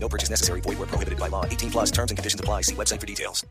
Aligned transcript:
No 0.00 0.08
purchase 0.08 0.30
necessary. 0.30 0.60
Void 0.62 0.78
where 0.78 0.88
prohibited 0.88 1.18
by 1.18 1.28
law. 1.28 1.44
18 1.44 1.70
plus 1.70 1.90
terms 1.90 2.10
and 2.10 2.18
conditions 2.18 2.40
apply. 2.40 2.62
See 2.62 2.74
website 2.74 3.00
for 3.00 3.06
details. 3.06 3.44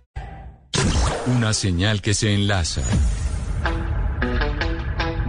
Una 1.27 1.54
señal 1.54 2.01
que 2.01 2.14
se 2.14 2.33
enlaza. 2.33 2.82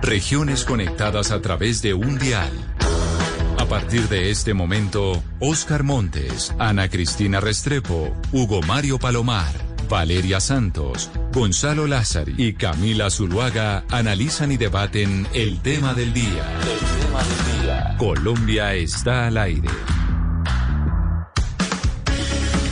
Regiones 0.02 0.64
conectadas 0.64 1.32
a 1.32 1.40
través 1.40 1.82
de 1.82 1.92
un 1.94 2.18
dial. 2.18 2.52
A 3.58 3.66
partir 3.66 4.08
de 4.08 4.30
este 4.30 4.54
momento, 4.54 5.22
Oscar 5.40 5.82
Montes, 5.82 6.54
Ana 6.58 6.88
Cristina 6.88 7.40
Restrepo, 7.40 8.16
Hugo 8.32 8.62
Mario 8.62 8.98
Palomar, 8.98 9.52
Valeria 9.88 10.40
Santos, 10.40 11.10
Gonzalo 11.32 11.86
Lázari 11.86 12.34
y 12.38 12.54
Camila 12.54 13.10
Zuluaga 13.10 13.84
analizan 13.90 14.52
y 14.52 14.56
debaten 14.56 15.26
el 15.34 15.60
tema 15.60 15.92
del 15.92 16.14
día. 16.14 16.58
El 16.62 17.02
tema 17.02 17.22
del 17.22 17.62
día. 17.62 17.96
Colombia 17.98 18.74
está 18.74 19.26
al 19.26 19.36
aire. 19.36 19.68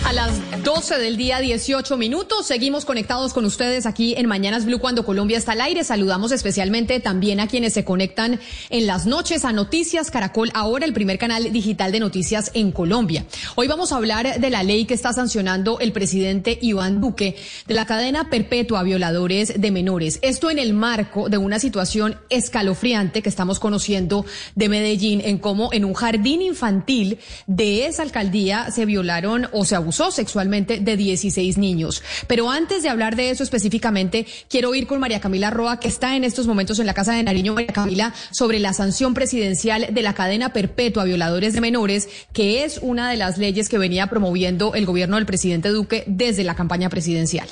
A 0.06 0.12
las 0.12 0.40
12 0.62 0.98
del 0.98 1.16
día, 1.16 1.40
18 1.40 1.96
minutos. 1.96 2.46
Seguimos 2.46 2.84
conectados 2.84 3.34
con 3.34 3.44
ustedes 3.44 3.86
aquí 3.86 4.14
en 4.16 4.26
Mañanas 4.26 4.64
Blue 4.64 4.78
cuando 4.78 5.04
Colombia 5.04 5.36
está 5.36 5.50
al 5.50 5.60
aire. 5.60 5.82
Saludamos 5.82 6.30
especialmente 6.30 7.00
también 7.00 7.40
a 7.40 7.48
quienes 7.48 7.72
se 7.72 7.84
conectan 7.84 8.38
en 8.70 8.86
las 8.86 9.06
noches 9.06 9.44
a 9.44 9.52
Noticias 9.52 10.12
Caracol, 10.12 10.52
ahora 10.54 10.86
el 10.86 10.92
primer 10.92 11.18
canal 11.18 11.52
digital 11.52 11.90
de 11.90 11.98
noticias 11.98 12.52
en 12.54 12.70
Colombia. 12.70 13.26
Hoy 13.56 13.66
vamos 13.66 13.90
a 13.90 13.96
hablar 13.96 14.38
de 14.38 14.48
la 14.48 14.62
ley 14.62 14.84
que 14.84 14.94
está 14.94 15.12
sancionando 15.12 15.80
el 15.80 15.90
presidente 15.90 16.56
Iván 16.62 17.00
Duque 17.00 17.34
de 17.66 17.74
la 17.74 17.84
cadena 17.84 18.30
perpetua 18.30 18.80
a 18.80 18.84
violadores 18.84 19.60
de 19.60 19.70
menores. 19.72 20.20
Esto 20.22 20.52
en 20.52 20.60
el 20.60 20.72
marco 20.72 21.28
de 21.28 21.38
una 21.38 21.58
situación 21.58 22.16
escalofriante 22.30 23.22
que 23.22 23.28
estamos 23.28 23.58
conociendo 23.58 24.24
de 24.54 24.68
Medellín 24.68 25.20
en 25.24 25.38
cómo 25.38 25.70
en 25.72 25.84
un 25.84 25.94
jardín 25.94 26.42
infantil 26.42 27.18
de 27.48 27.86
esa 27.86 28.04
alcaldía 28.04 28.70
se 28.70 28.86
violaron 28.86 29.48
o 29.52 29.64
se 29.64 29.74
abusaron 29.74 29.95
sexualmente 30.10 30.80
de 30.80 30.96
16 30.96 31.58
niños. 31.58 32.02
Pero 32.26 32.50
antes 32.50 32.82
de 32.82 32.88
hablar 32.88 33.16
de 33.16 33.30
eso 33.30 33.42
específicamente, 33.42 34.26
quiero 34.48 34.74
ir 34.74 34.86
con 34.86 35.00
María 35.00 35.20
Camila 35.20 35.50
Roa, 35.50 35.80
que 35.80 35.88
está 35.88 36.16
en 36.16 36.24
estos 36.24 36.46
momentos 36.46 36.78
en 36.78 36.86
la 36.86 36.94
Casa 36.94 37.12
de 37.12 37.22
Nariño, 37.22 37.54
María 37.54 37.72
Camila, 37.72 38.14
sobre 38.30 38.58
la 38.58 38.72
sanción 38.72 39.14
presidencial 39.14 39.88
de 39.92 40.02
la 40.02 40.14
cadena 40.14 40.52
perpetua 40.52 41.02
a 41.02 41.06
violadores 41.06 41.54
de 41.54 41.60
menores, 41.60 42.08
que 42.32 42.64
es 42.64 42.78
una 42.82 43.10
de 43.10 43.16
las 43.16 43.38
leyes 43.38 43.68
que 43.68 43.78
venía 43.78 44.06
promoviendo 44.08 44.74
el 44.74 44.86
gobierno 44.86 45.16
del 45.16 45.26
presidente 45.26 45.70
Duque 45.70 46.04
desde 46.06 46.44
la 46.44 46.54
campaña 46.54 46.88
presidencial. 46.88 47.48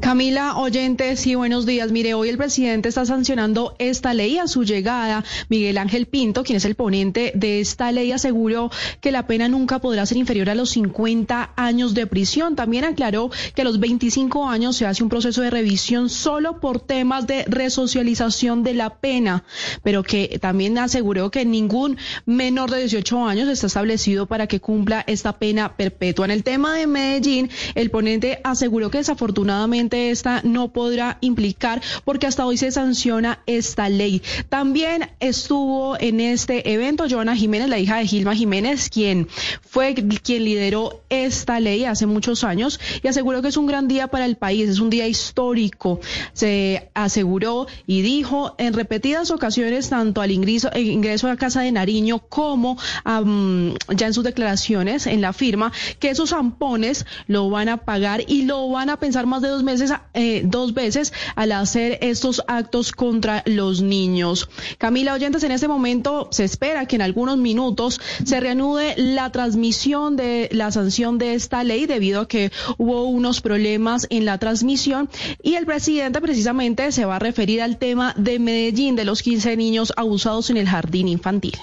Camila 0.00 0.56
Oyentes, 0.58 1.20
sí, 1.20 1.34
buenos 1.34 1.64
días. 1.64 1.92
Mire, 1.92 2.14
hoy 2.14 2.28
el 2.28 2.36
presidente 2.36 2.88
está 2.88 3.06
sancionando 3.06 3.74
esta 3.78 4.14
ley. 4.14 4.38
A 4.38 4.48
su 4.48 4.64
llegada, 4.64 5.24
Miguel 5.48 5.78
Ángel 5.78 6.06
Pinto, 6.06 6.42
quien 6.42 6.56
es 6.56 6.64
el 6.64 6.74
ponente 6.74 7.32
de 7.34 7.60
esta 7.60 7.92
ley, 7.92 8.10
aseguró 8.10 8.70
que 9.00 9.12
la 9.12 9.26
pena 9.26 9.48
nunca 9.48 9.78
podrá 9.78 10.04
ser 10.06 10.18
inferior 10.18 10.50
a 10.50 10.54
los 10.54 10.70
50 10.70 11.52
años 11.56 11.94
de 11.94 12.06
prisión. 12.06 12.56
También 12.56 12.84
aclaró 12.84 13.30
que 13.54 13.62
a 13.62 13.64
los 13.64 13.78
25 13.78 14.48
años 14.48 14.76
se 14.76 14.86
hace 14.86 15.02
un 15.02 15.08
proceso 15.08 15.42
de 15.42 15.50
revisión 15.50 16.08
solo 16.08 16.58
por 16.58 16.80
temas 16.80 17.26
de 17.26 17.44
resocialización 17.44 18.64
de 18.64 18.74
la 18.74 18.96
pena, 18.96 19.44
pero 19.82 20.02
que 20.02 20.38
también 20.40 20.78
aseguró 20.78 21.30
que 21.30 21.44
ningún 21.44 21.96
menor 22.26 22.70
de 22.70 22.80
18 22.80 23.24
años 23.24 23.48
está 23.48 23.68
establecido 23.68 24.26
para 24.26 24.46
que 24.46 24.60
cumpla 24.60 25.04
esta 25.06 25.38
pena 25.38 25.76
perpetua. 25.76 26.24
En 26.24 26.32
el 26.32 26.42
tema 26.42 26.74
de 26.74 26.86
Medellín, 26.86 27.50
el 27.74 27.90
ponente 27.90 28.40
aseguró 28.42 28.90
que 28.90 28.98
desafortunadamente 28.98 29.51
esta 29.92 30.40
no 30.44 30.72
podrá 30.72 31.18
implicar 31.20 31.82
porque 32.04 32.26
hasta 32.26 32.46
hoy 32.46 32.56
se 32.56 32.70
sanciona 32.70 33.40
esta 33.46 33.88
ley. 33.88 34.22
También 34.48 35.10
estuvo 35.20 35.98
en 36.00 36.20
este 36.20 36.72
evento 36.72 37.04
Joana 37.08 37.36
Jiménez, 37.36 37.68
la 37.68 37.78
hija 37.78 37.98
de 37.98 38.06
Gilma 38.06 38.34
Jiménez, 38.34 38.88
quien 38.88 39.28
fue 39.60 39.94
quien 39.94 40.44
lideró 40.44 41.02
esta 41.10 41.60
ley 41.60 41.84
hace 41.84 42.06
muchos 42.06 42.44
años 42.44 42.80
y 43.02 43.08
aseguró 43.08 43.42
que 43.42 43.48
es 43.48 43.56
un 43.56 43.66
gran 43.66 43.88
día 43.88 44.08
para 44.08 44.24
el 44.24 44.36
país, 44.36 44.68
es 44.68 44.80
un 44.80 44.90
día 44.90 45.06
histórico. 45.06 46.00
Se 46.32 46.90
aseguró 46.94 47.66
y 47.86 48.02
dijo 48.02 48.54
en 48.58 48.72
repetidas 48.72 49.30
ocasiones, 49.30 49.90
tanto 49.90 50.20
al 50.20 50.30
ingreso, 50.30 50.70
ingreso 50.74 51.28
a 51.28 51.36
Casa 51.36 51.60
de 51.60 51.72
Nariño 51.72 52.20
como 52.20 52.78
um, 53.04 53.74
ya 53.94 54.06
en 54.06 54.14
sus 54.14 54.24
declaraciones 54.24 55.06
en 55.06 55.20
la 55.20 55.32
firma, 55.32 55.72
que 55.98 56.10
esos 56.10 56.30
zampones 56.30 57.04
lo 57.26 57.50
van 57.50 57.68
a 57.68 57.78
pagar 57.78 58.22
y 58.26 58.42
lo 58.42 58.68
van 58.70 58.90
a 58.90 58.96
pensar 58.98 59.26
más 59.26 59.41
de 59.42 59.48
dos 59.48 59.62
meses 59.62 59.92
eh, 60.14 60.42
dos 60.44 60.74
veces 60.74 61.12
al 61.34 61.52
hacer 61.52 61.98
estos 62.00 62.42
actos 62.46 62.92
contra 62.92 63.42
los 63.46 63.82
niños. 63.82 64.48
Camila 64.78 65.14
Oyentes, 65.14 65.42
en 65.42 65.52
este 65.52 65.68
momento 65.68 66.28
se 66.30 66.44
espera 66.44 66.86
que 66.86 66.96
en 66.96 67.02
algunos 67.02 67.36
minutos 67.36 68.00
se 68.24 68.40
reanude 68.40 68.94
la 68.96 69.30
transmisión 69.30 70.16
de 70.16 70.48
la 70.52 70.70
sanción 70.70 71.18
de 71.18 71.34
esta 71.34 71.64
ley 71.64 71.86
debido 71.86 72.22
a 72.22 72.28
que 72.28 72.52
hubo 72.78 73.04
unos 73.04 73.40
problemas 73.40 74.06
en 74.10 74.24
la 74.24 74.38
transmisión 74.38 75.08
y 75.42 75.54
el 75.54 75.66
presidente 75.66 76.20
precisamente 76.20 76.92
se 76.92 77.04
va 77.04 77.16
a 77.16 77.18
referir 77.18 77.62
al 77.62 77.78
tema 77.78 78.14
de 78.16 78.38
Medellín 78.38 78.96
de 78.96 79.04
los 79.04 79.22
15 79.22 79.56
niños 79.56 79.92
abusados 79.96 80.50
en 80.50 80.56
el 80.56 80.68
jardín 80.68 81.08
infantil. 81.08 81.58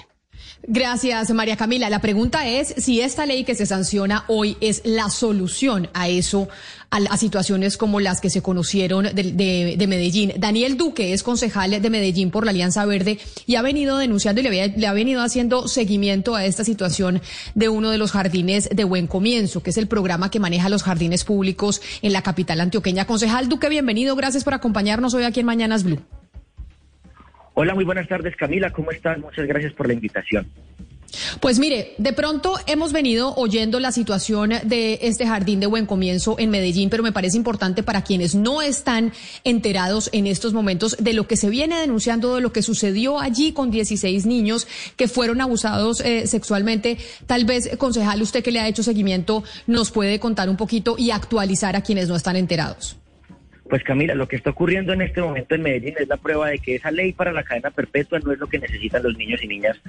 Gracias, 0.66 1.30
María 1.30 1.56
Camila. 1.56 1.88
La 1.88 2.00
pregunta 2.00 2.46
es 2.46 2.74
si 2.76 3.00
esta 3.00 3.24
ley 3.24 3.44
que 3.44 3.54
se 3.54 3.64
sanciona 3.64 4.24
hoy 4.28 4.58
es 4.60 4.82
la 4.84 5.08
solución 5.08 5.88
a 5.94 6.08
eso, 6.08 6.48
a, 6.90 7.16
situaciones 7.16 7.78
como 7.78 7.98
las 7.98 8.20
que 8.20 8.28
se 8.28 8.42
conocieron 8.42 9.04
de, 9.14 9.86
Medellín. 9.88 10.34
Daniel 10.36 10.76
Duque 10.76 11.14
es 11.14 11.22
concejal 11.22 11.80
de 11.80 11.90
Medellín 11.90 12.30
por 12.30 12.44
la 12.44 12.50
Alianza 12.50 12.84
Verde 12.84 13.18
y 13.46 13.54
ha 13.54 13.62
venido 13.62 13.96
denunciando 13.96 14.42
y 14.42 14.44
le, 14.44 14.86
ha 14.86 14.92
venido 14.92 15.22
haciendo 15.22 15.66
seguimiento 15.66 16.34
a 16.34 16.44
esta 16.44 16.62
situación 16.62 17.22
de 17.54 17.68
uno 17.70 17.90
de 17.90 17.98
los 17.98 18.12
jardines 18.12 18.68
de 18.70 18.84
Buen 18.84 19.06
Comienzo, 19.06 19.62
que 19.62 19.70
es 19.70 19.78
el 19.78 19.88
programa 19.88 20.30
que 20.30 20.40
maneja 20.40 20.68
los 20.68 20.82
jardines 20.82 21.24
públicos 21.24 21.80
en 22.02 22.12
la 22.12 22.22
capital 22.22 22.60
antioqueña. 22.60 23.06
Concejal 23.06 23.48
Duque, 23.48 23.70
bienvenido. 23.70 24.14
Gracias 24.14 24.44
por 24.44 24.52
acompañarnos 24.52 25.14
hoy 25.14 25.24
aquí 25.24 25.40
en 25.40 25.46
Mañanas 25.46 25.84
Blue. 25.84 26.00
Hola, 27.62 27.74
muy 27.74 27.84
buenas 27.84 28.08
tardes 28.08 28.34
Camila, 28.36 28.70
¿cómo 28.70 28.90
estás? 28.90 29.18
Muchas 29.18 29.46
gracias 29.46 29.74
por 29.74 29.86
la 29.86 29.92
invitación. 29.92 30.48
Pues 31.40 31.58
mire, 31.58 31.92
de 31.98 32.14
pronto 32.14 32.54
hemos 32.66 32.94
venido 32.94 33.34
oyendo 33.34 33.80
la 33.80 33.92
situación 33.92 34.54
de 34.64 34.98
este 35.02 35.26
jardín 35.26 35.60
de 35.60 35.66
buen 35.66 35.84
comienzo 35.84 36.36
en 36.38 36.48
Medellín, 36.48 36.88
pero 36.88 37.02
me 37.02 37.12
parece 37.12 37.36
importante 37.36 37.82
para 37.82 38.02
quienes 38.02 38.34
no 38.34 38.62
están 38.62 39.12
enterados 39.44 40.08
en 40.14 40.26
estos 40.26 40.54
momentos 40.54 40.96
de 41.00 41.12
lo 41.12 41.26
que 41.26 41.36
se 41.36 41.50
viene 41.50 41.78
denunciando, 41.78 42.36
de 42.36 42.40
lo 42.40 42.50
que 42.50 42.62
sucedió 42.62 43.20
allí 43.20 43.52
con 43.52 43.70
16 43.70 44.24
niños 44.24 44.66
que 44.96 45.06
fueron 45.06 45.42
abusados 45.42 46.00
eh, 46.00 46.26
sexualmente. 46.26 46.96
Tal 47.26 47.44
vez, 47.44 47.76
concejal, 47.76 48.22
usted 48.22 48.42
que 48.42 48.52
le 48.52 48.60
ha 48.60 48.68
hecho 48.68 48.82
seguimiento, 48.82 49.44
nos 49.66 49.90
puede 49.90 50.18
contar 50.18 50.48
un 50.48 50.56
poquito 50.56 50.94
y 50.96 51.10
actualizar 51.10 51.76
a 51.76 51.82
quienes 51.82 52.08
no 52.08 52.16
están 52.16 52.36
enterados. 52.36 52.96
Pues 53.70 53.84
Camila, 53.84 54.16
lo 54.16 54.26
que 54.26 54.34
está 54.34 54.50
ocurriendo 54.50 54.92
en 54.92 55.00
este 55.00 55.22
momento 55.22 55.54
en 55.54 55.62
Medellín 55.62 55.94
es 55.96 56.08
la 56.08 56.16
prueba 56.16 56.48
de 56.48 56.58
que 56.58 56.74
esa 56.74 56.90
ley 56.90 57.12
para 57.12 57.32
la 57.32 57.44
cadena 57.44 57.70
perpetua 57.70 58.18
no 58.18 58.32
es 58.32 58.38
lo 58.40 58.48
que 58.48 58.58
necesitan 58.58 59.00
los 59.04 59.16
niños 59.16 59.44
y 59.44 59.46
niñas 59.46 59.80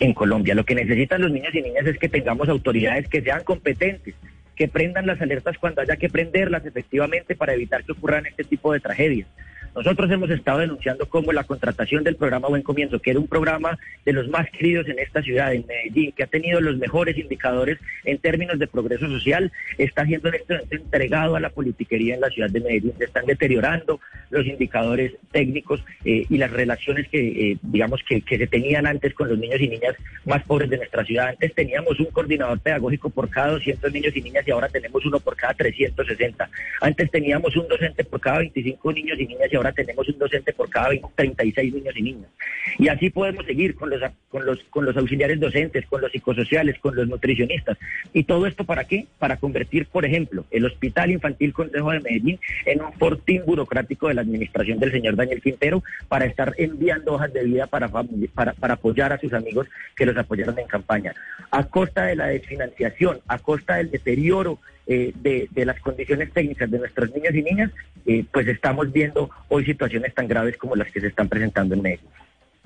en 0.00 0.12
Colombia. 0.12 0.56
Lo 0.56 0.64
que 0.64 0.74
necesitan 0.74 1.22
los 1.22 1.30
niños 1.30 1.54
y 1.54 1.62
niñas 1.62 1.86
es 1.86 1.98
que 1.98 2.08
tengamos 2.08 2.48
autoridades 2.48 3.06
que 3.08 3.22
sean 3.22 3.44
competentes, 3.44 4.16
que 4.56 4.66
prendan 4.66 5.06
las 5.06 5.20
alertas 5.20 5.56
cuando 5.56 5.80
haya 5.80 5.94
que 5.94 6.08
prenderlas 6.08 6.66
efectivamente 6.66 7.36
para 7.36 7.54
evitar 7.54 7.84
que 7.84 7.92
ocurran 7.92 8.26
este 8.26 8.42
tipo 8.42 8.72
de 8.72 8.80
tragedias. 8.80 9.28
Nosotros 9.78 10.10
hemos 10.10 10.28
estado 10.30 10.58
denunciando 10.58 11.08
cómo 11.08 11.32
la 11.32 11.44
contratación 11.44 12.02
del 12.02 12.16
programa 12.16 12.48
Buen 12.48 12.64
Comienzo, 12.64 12.98
que 12.98 13.10
era 13.10 13.20
un 13.20 13.28
programa 13.28 13.78
de 14.04 14.12
los 14.12 14.26
más 14.26 14.50
queridos 14.50 14.88
en 14.88 14.98
esta 14.98 15.22
ciudad, 15.22 15.54
en 15.54 15.64
Medellín, 15.68 16.10
que 16.10 16.24
ha 16.24 16.26
tenido 16.26 16.60
los 16.60 16.78
mejores 16.78 17.16
indicadores 17.16 17.78
en 18.04 18.18
términos 18.18 18.58
de 18.58 18.66
progreso 18.66 19.06
social, 19.06 19.52
está 19.78 20.04
siendo 20.04 20.30
en 20.30 20.34
este 20.34 20.64
entregado 20.70 21.36
a 21.36 21.40
la 21.40 21.50
politiquería 21.50 22.16
en 22.16 22.22
la 22.22 22.28
ciudad 22.28 22.50
de 22.50 22.58
Medellín. 22.58 22.92
Se 22.98 23.04
están 23.04 23.24
deteriorando 23.26 24.00
los 24.30 24.44
indicadores 24.46 25.12
técnicos 25.30 25.84
eh, 26.04 26.26
y 26.28 26.38
las 26.38 26.50
relaciones 26.50 27.06
que, 27.06 27.52
eh, 27.52 27.58
digamos, 27.62 28.02
que, 28.02 28.20
que 28.20 28.36
se 28.36 28.48
tenían 28.48 28.84
antes 28.84 29.14
con 29.14 29.28
los 29.28 29.38
niños 29.38 29.60
y 29.60 29.68
niñas 29.68 29.94
más 30.24 30.42
pobres 30.42 30.70
de 30.70 30.78
nuestra 30.78 31.04
ciudad. 31.04 31.28
Antes 31.28 31.54
teníamos 31.54 32.00
un 32.00 32.06
coordinador 32.06 32.58
pedagógico 32.58 33.10
por 33.10 33.30
cada 33.30 33.52
200 33.52 33.92
niños 33.92 34.16
y 34.16 34.22
niñas 34.22 34.42
y 34.44 34.50
ahora 34.50 34.68
tenemos 34.68 35.06
uno 35.06 35.20
por 35.20 35.36
cada 35.36 35.54
360. 35.54 36.50
Antes 36.80 37.10
teníamos 37.12 37.56
un 37.56 37.68
docente 37.68 38.02
por 38.02 38.20
cada 38.20 38.38
25 38.38 38.92
niños 38.92 39.20
y 39.20 39.26
niñas 39.26 39.48
y 39.52 39.56
ahora 39.56 39.67
tenemos 39.72 40.08
un 40.08 40.18
docente 40.18 40.52
por 40.52 40.68
cada 40.70 40.90
36 41.14 41.74
niños 41.74 41.94
y 41.96 42.02
niñas. 42.02 42.30
Y 42.78 42.88
así 42.88 43.10
podemos 43.10 43.46
seguir 43.46 43.74
con 43.74 43.90
los, 43.90 44.00
con 44.30 44.44
los, 44.44 44.62
con 44.64 44.84
los 44.84 44.96
auxiliares 44.96 45.40
docentes, 45.40 45.86
con 45.86 46.00
los 46.00 46.12
psicosociales, 46.12 46.78
con 46.78 46.94
los 46.94 47.08
nutricionistas. 47.08 47.78
¿Y 48.12 48.24
todo 48.24 48.46
esto 48.46 48.64
para 48.64 48.84
qué? 48.84 49.06
Para 49.18 49.36
convertir, 49.36 49.86
por 49.86 50.04
ejemplo, 50.04 50.44
el 50.50 50.64
Hospital 50.64 51.10
Infantil 51.10 51.52
Consejo 51.52 51.90
de 51.90 52.00
Medellín 52.00 52.38
en 52.66 52.82
un 52.82 52.92
fortín 52.94 53.42
burocrático 53.46 54.08
de 54.08 54.14
la 54.14 54.22
administración 54.22 54.78
del 54.78 54.92
señor 54.92 55.16
Daniel 55.16 55.42
Quintero 55.42 55.82
para 56.08 56.26
estar 56.26 56.54
enviando 56.58 57.14
hojas 57.14 57.32
de 57.32 57.44
vida 57.44 57.66
para, 57.66 57.88
para, 57.88 58.52
para 58.52 58.74
apoyar 58.74 59.12
a 59.12 59.18
sus 59.18 59.32
amigos 59.32 59.66
que 59.96 60.06
los 60.06 60.16
apoyaron 60.16 60.58
en 60.58 60.66
campaña. 60.66 61.14
A 61.50 61.64
costa 61.64 62.04
de 62.04 62.16
la 62.16 62.26
desfinanciación, 62.26 63.20
a 63.26 63.38
costa 63.38 63.76
del 63.76 63.90
deterioro 63.90 64.58
eh, 64.86 65.12
de, 65.16 65.48
de, 65.50 65.66
las 65.66 65.78
condiciones 65.80 66.32
técnicas 66.32 66.70
de 66.70 66.78
nuestros 66.78 67.14
niños 67.14 67.34
y 67.34 67.42
niñas, 67.42 67.70
eh, 68.06 68.24
pues 68.32 68.48
estamos 68.48 68.90
viendo 68.90 69.28
situaciones 69.64 70.14
tan 70.14 70.28
graves 70.28 70.56
como 70.56 70.76
las 70.76 70.90
que 70.90 71.00
se 71.00 71.08
están 71.08 71.28
presentando 71.28 71.74
en 71.74 71.82
México. 71.82 72.10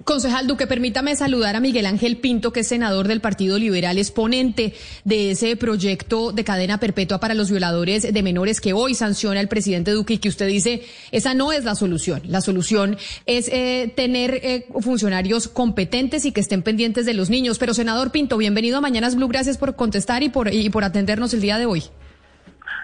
Concejal 0.05 0.49
Duque, 0.49 0.67
permítame 0.67 1.15
saludar 1.15 1.55
a 1.55 1.61
Miguel 1.61 1.87
Ángel 1.87 2.17
Pinto, 2.17 2.53
que 2.53 2.61
es 2.61 2.69
senador 2.69 3.07
del 3.07 3.21
Partido 3.21 3.57
Liberal, 3.57 3.99
exponente 3.99 4.75
de 5.05 5.31
ese 5.31 5.55
proyecto 5.55 6.33
de 6.33 6.43
cadena 6.43 6.79
perpetua 6.79 7.21
para 7.21 7.35
los 7.35 7.51
violadores 7.51 8.13
de 8.13 8.23
menores 8.23 8.61
que 8.61 8.73
hoy 8.73 8.95
sanciona 8.95 9.39
el 9.39 9.47
presidente 9.47 9.93
Duque 9.93 10.15
y 10.15 10.19
que 10.19 10.29
usted 10.29 10.49
dice, 10.49 10.83
esa 11.13 11.35
no 11.35 11.53
es 11.53 11.65
la 11.65 11.77
solución. 11.77 12.23
La 12.27 12.41
solución 12.41 12.97
es 13.27 13.49
eh, 13.49 13.93
tener 13.95 14.41
eh, 14.43 14.67
funcionarios 14.81 15.47
competentes 15.47 16.25
y 16.25 16.33
que 16.33 16.41
estén 16.41 16.63
pendientes 16.63 17.07
de 17.07 17.15
los 17.15 17.31
niños. 17.31 17.59
Pero, 17.59 17.73
senador 17.73 18.11
Pinto, 18.11 18.37
bienvenido 18.39 18.79
a 18.79 18.81
Mañanas 18.81 19.15
Blue, 19.15 19.29
gracias 19.29 19.57
por 19.57 19.77
contestar 19.77 20.25
y 20.25 20.31
por, 20.31 20.53
y 20.53 20.69
por 20.71 20.83
atendernos 20.83 21.33
el 21.33 21.43
día 21.43 21.59
de 21.59 21.67
hoy. 21.67 21.85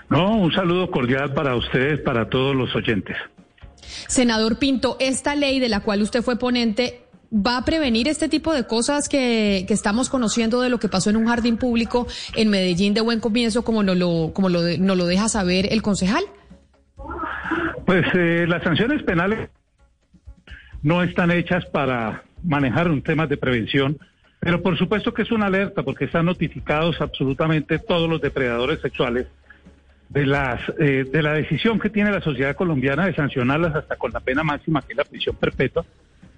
No, 0.09 0.37
un 0.37 0.53
saludo 0.53 0.89
cordial 0.91 1.35
para 1.35 1.57
ustedes, 1.57 2.01
para 2.01 2.29
todos 2.29 2.55
los 2.55 2.75
oyentes. 2.77 3.17
Senador 4.09 4.59
Pinto, 4.59 4.97
esta 5.01 5.35
ley 5.35 5.61
de 5.61 5.69
la 5.69 5.81
cual 5.81 6.03
usted 6.03 6.23
fue 6.23 6.39
ponente 6.39 7.03
va 7.33 7.59
a 7.59 7.65
prevenir 7.65 8.09
este 8.09 8.29
tipo 8.29 8.55
de 8.55 8.67
cosas 8.67 9.09
que, 9.09 9.67
estamos 9.69 10.09
conociendo 10.09 10.61
de 10.61 10.71
lo 10.71 10.79
que 10.79 10.89
pasó 10.89 11.11
en 11.11 11.17
un 11.17 11.27
jardín 11.27 11.57
público 11.57 12.07
en 12.35 12.51
Medellín 12.51 12.95
de 12.95 13.01
buen 13.01 13.21
comienzo, 13.21 13.65
como 13.65 13.83
nos 13.83 13.97
lo, 13.97 14.33
como 14.33 14.49
nos 14.49 14.97
lo 14.97 15.07
deja 15.07 15.29
saber 15.29 15.73
el 15.73 15.83
concejal? 15.83 16.25
Pues 17.85 18.07
eh, 18.15 18.47
las 18.49 18.63
sanciones 18.63 19.03
penales 19.03 19.51
no 20.83 21.03
están 21.03 21.31
hechas 21.31 21.67
para 21.67 22.25
manejar 22.43 22.91
un 22.91 23.03
tema 23.03 23.27
de 23.27 23.37
prevención, 23.37 23.99
pero 24.41 24.63
por 24.63 24.79
supuesto 24.79 25.13
que 25.13 25.23
es 25.23 25.33
una 25.33 25.47
alerta 25.47 25.83
porque 25.83 26.05
están 26.05 26.27
notificados 26.27 27.01
absolutamente 27.01 27.79
todos 27.79 28.09
los 28.09 28.21
depredadores 28.21 28.81
sexuales 28.81 29.27
de 30.09 30.27
las 30.27 30.61
eh, 30.79 31.05
de 31.11 31.23
la 31.23 31.35
decisión 31.35 31.79
que 31.79 31.91
tiene 31.91 32.11
la 32.11 32.21
sociedad 32.21 32.57
colombiana 32.57 33.07
de 33.07 33.15
sancionarlas 33.15 33.75
hasta 33.75 33.97
con 33.97 34.13
la 34.13 34.21
pena 34.21 34.43
máxima 34.43 34.81
que 34.83 34.93
es 34.93 34.97
la 34.97 35.05
prisión 35.05 35.37
perpetua 35.37 35.85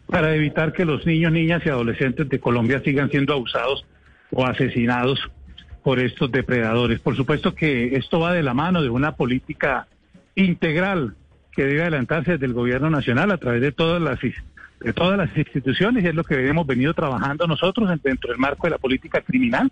para 0.07 0.35
evitar 0.35 0.73
que 0.73 0.85
los 0.85 1.07
niños, 1.07 1.31
niñas 1.31 1.63
y 1.65 1.69
adolescentes 1.69 2.29
de 2.29 2.41
Colombia 2.41 2.83
sigan 2.85 3.11
siendo 3.11 3.33
abusados 3.33 3.87
o 4.33 4.45
asesinados 4.45 5.21
por 5.85 6.01
estos 6.01 6.31
depredadores. 6.33 6.99
Por 7.01 7.17
supuesto 7.17 7.55
que 7.55 7.97
esto 7.97 8.19
va 8.19 8.33
de 8.33 8.43
la 8.43 8.53
mano 8.53 8.83
de 8.83 8.91
una 8.91 9.15
política 9.15 9.87
integral 10.35 11.15
que 11.53 11.65
debe 11.65 11.83
adelantarse 11.83 12.33
desde 12.33 12.47
el 12.47 12.55
gobierno 12.55 12.91
nacional 12.91 13.31
a 13.31 13.39
través 13.39 13.61
de 13.61 13.73
todas 13.73 14.03
las 14.03 14.19
de 14.21 14.93
todas 14.95 15.19
las 15.19 15.37
instituciones 15.37 16.03
y 16.03 16.09
es 16.09 16.15
lo 16.15 16.25
que 16.25 16.49
hemos 16.49 16.67
venido 16.67 16.95
trabajando 16.95 17.47
nosotros 17.47 17.91
dentro 18.03 18.31
del 18.31 18.39
marco 18.39 18.67
de 18.67 18.71
la 18.71 18.79
política 18.79 19.21
criminal 19.21 19.71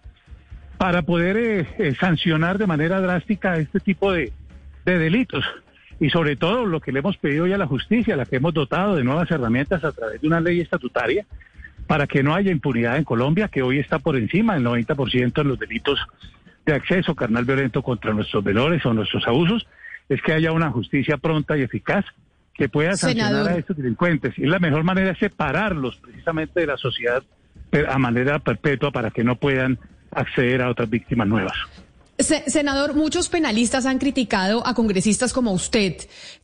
para 0.78 1.02
poder 1.02 1.36
eh, 1.36 1.66
eh, 1.78 1.94
sancionar 1.98 2.56
de 2.56 2.66
manera 2.66 3.00
drástica 3.00 3.58
este 3.58 3.80
tipo 3.80 4.12
de, 4.12 4.32
de 4.86 4.98
delitos 4.98 5.44
y 6.00 6.10
sobre 6.10 6.36
todo 6.36 6.64
lo 6.64 6.80
que 6.80 6.92
le 6.92 7.00
hemos 7.00 7.16
pedido 7.16 7.46
ya 7.46 7.56
a 7.56 7.58
la 7.58 7.66
justicia, 7.66 8.16
la 8.16 8.24
que 8.24 8.36
hemos 8.36 8.54
dotado 8.54 8.94
de 8.94 9.02
nuevas 9.02 9.30
herramientas 9.30 9.82
a 9.82 9.92
través 9.92 10.20
de 10.20 10.28
una 10.28 10.40
ley 10.40 10.60
estatutaria 10.60 11.26
para 11.88 12.06
que 12.06 12.22
no 12.22 12.34
haya 12.34 12.52
impunidad 12.52 12.96
en 12.96 13.04
Colombia, 13.04 13.48
que 13.48 13.62
hoy 13.62 13.78
está 13.78 13.98
por 13.98 14.16
encima 14.16 14.54
del 14.54 14.64
90% 14.64 15.32
de 15.32 15.44
los 15.44 15.58
delitos 15.58 15.98
de 16.64 16.74
acceso 16.74 17.14
carnal 17.14 17.44
violento 17.44 17.82
contra 17.82 18.12
nuestros 18.12 18.44
menores 18.44 18.84
o 18.86 18.92
nuestros 18.92 19.26
abusos, 19.26 19.66
es 20.08 20.22
que 20.22 20.32
haya 20.32 20.52
una 20.52 20.70
justicia 20.70 21.16
pronta 21.16 21.56
y 21.56 21.62
eficaz 21.62 22.04
que 22.54 22.68
pueda 22.68 22.94
sancionar 22.94 23.48
a 23.48 23.56
estos 23.56 23.76
delincuentes. 23.76 24.38
Y 24.38 24.46
la 24.46 24.58
mejor 24.58 24.84
manera 24.84 25.12
es 25.12 25.18
separarlos 25.18 25.96
precisamente 25.96 26.60
de 26.60 26.66
la 26.66 26.76
sociedad 26.76 27.22
a 27.88 27.98
manera 27.98 28.38
perpetua 28.38 28.90
para 28.90 29.10
que 29.10 29.24
no 29.24 29.36
puedan 29.36 29.78
acceder 30.10 30.62
a 30.62 30.70
otras 30.70 30.88
víctimas 30.88 31.28
nuevas. 31.28 31.56
Senador, 32.18 32.94
muchos 32.94 33.28
penalistas 33.28 33.86
han 33.86 33.98
criticado 33.98 34.66
a 34.66 34.74
congresistas 34.74 35.32
como 35.32 35.52
usted 35.52 35.96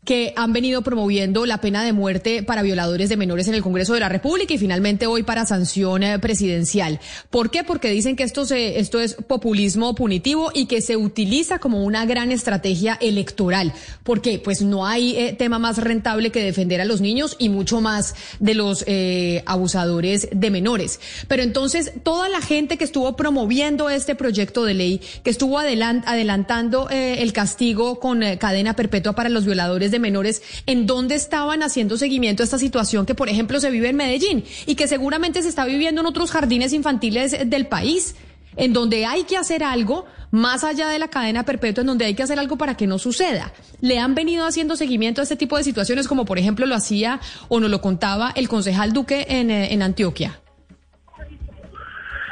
que 0.05 0.35
han 0.37 0.53
venido 0.53 0.83
promoviendo 0.83 1.47
la 1.47 1.61
pena 1.61 1.83
de 1.83 1.93
muerte 1.93 2.43
para 2.43 2.63
violadores 2.63 3.09
de 3.09 3.17
menores 3.17 3.49
en 3.49 3.55
el 3.55 3.63
Congreso 3.63 3.95
de 3.95 4.01
la 4.01 4.09
República 4.09 4.55
y 4.55 4.59
finalmente 4.59 5.07
hoy 5.07 5.23
para 5.23 5.47
sanción 5.47 6.03
eh, 6.03 6.19
presidencial. 6.19 7.01
¿Por 7.31 7.51
qué? 7.51 7.65
Porque 7.65 7.91
dicen 7.91 8.15
que 8.15 8.23
esto, 8.23 8.45
se, 8.45 8.79
esto 8.79 9.01
es 9.01 9.15
populismo 9.15 9.95
punitivo 9.95 10.51
y 10.55 10.67
que 10.67 10.83
se 10.83 10.97
utiliza 10.97 11.59
como 11.59 11.83
una 11.83 12.05
gran 12.05 12.33
estrategia 12.33 12.99
electoral. 13.01 13.73
¿Por 14.03 14.21
qué? 14.21 14.39
Pues 14.39 14.63
no 14.63 14.87
hay 14.87 15.17
eh, 15.17 15.33
tema 15.33 15.59
más 15.59 15.79
rentable 15.79 16.31
que 16.31 16.43
defender 16.43 16.81
a 16.81 16.85
los 16.85 17.01
niños 17.01 17.37
y 17.39 17.49
mucho 17.49 17.81
más 17.81 18.15
de 18.41 18.55
los 18.55 18.85
eh, 18.87 19.43
abusadores 19.47 20.29
de 20.31 20.51
menores. 20.51 21.01
Pero 21.29 21.43
entonces, 21.43 21.93
toda 22.03 22.29
la 22.29 22.43
gente 22.43 22.77
que 22.77 22.85
estuvo 22.85 23.17
promoviendo 23.17 23.89
este 23.89 24.15
proyecto 24.15 24.65
de 24.65 24.75
ley, 24.75 25.01
que 25.23 25.31
estuvo 25.31 25.64
adelantando 25.65 26.89
eh, 26.91 27.23
el 27.23 27.33
castigo 27.33 27.99
con 28.01 28.23
eh, 28.23 28.39
cadena 28.39 28.75
perpetua 28.75 29.15
para 29.15 29.29
los 29.29 29.45
violadores 29.45 29.91
de 29.91 29.99
menores, 29.99 30.43
¿en 30.67 30.87
dónde 30.87 31.15
estaban 31.15 31.63
haciendo 31.63 31.97
seguimiento 31.97 32.43
a 32.43 32.45
esta 32.45 32.59
situación 32.59 33.07
que, 33.07 33.15
por 33.15 33.29
ejemplo, 33.29 33.61
se 33.61 33.71
vive 33.71 33.89
en 33.89 33.97
Medellín 33.97 34.45
y 34.67 34.75
que 34.75 34.89
seguramente 34.89 35.43
se 35.43 35.49
está 35.49 35.65
viviendo 35.65 36.01
en 36.01 36.07
otros 36.07 36.31
jardines 36.31 36.73
infantiles 36.73 37.37
del 37.49 37.67
país? 37.67 38.15
en 38.57 38.73
donde 38.73 39.05
hay 39.07 39.25
que 39.25 39.37
hacer 39.37 39.65
algo 39.65 40.07
más 40.31 40.65
allá 40.65 40.89
de 40.89 40.99
la 40.99 41.09
cadena 41.09 41.45
perpetua, 41.45 41.83
en 41.83 41.89
donde 41.89 42.05
hay 42.05 42.15
que 42.15 42.23
hacer 42.23 42.39
algo 42.39 42.57
para 42.57 42.77
que 42.77 42.87
no 42.87 42.99
suceda. 42.99 43.53
¿Le 43.81 43.99
han 43.99 44.15
venido 44.15 44.47
haciendo 44.47 44.77
seguimiento 44.77 45.21
a 45.21 45.25
este 45.25 45.37
tipo 45.37 45.57
de 45.57 45.65
situaciones, 45.65 46.09
como 46.09 46.25
por 46.25 46.39
ejemplo 46.39 46.67
lo 46.67 46.75
hacía 46.75 47.21
o 47.49 47.61
nos 47.61 47.71
lo 47.71 47.81
contaba 47.81 48.33
el 48.35 48.49
concejal 48.49 48.93
Duque 48.93 49.27
en, 49.29 49.51
eh, 49.51 49.73
en 49.73 49.83
Antioquia? 49.83 50.41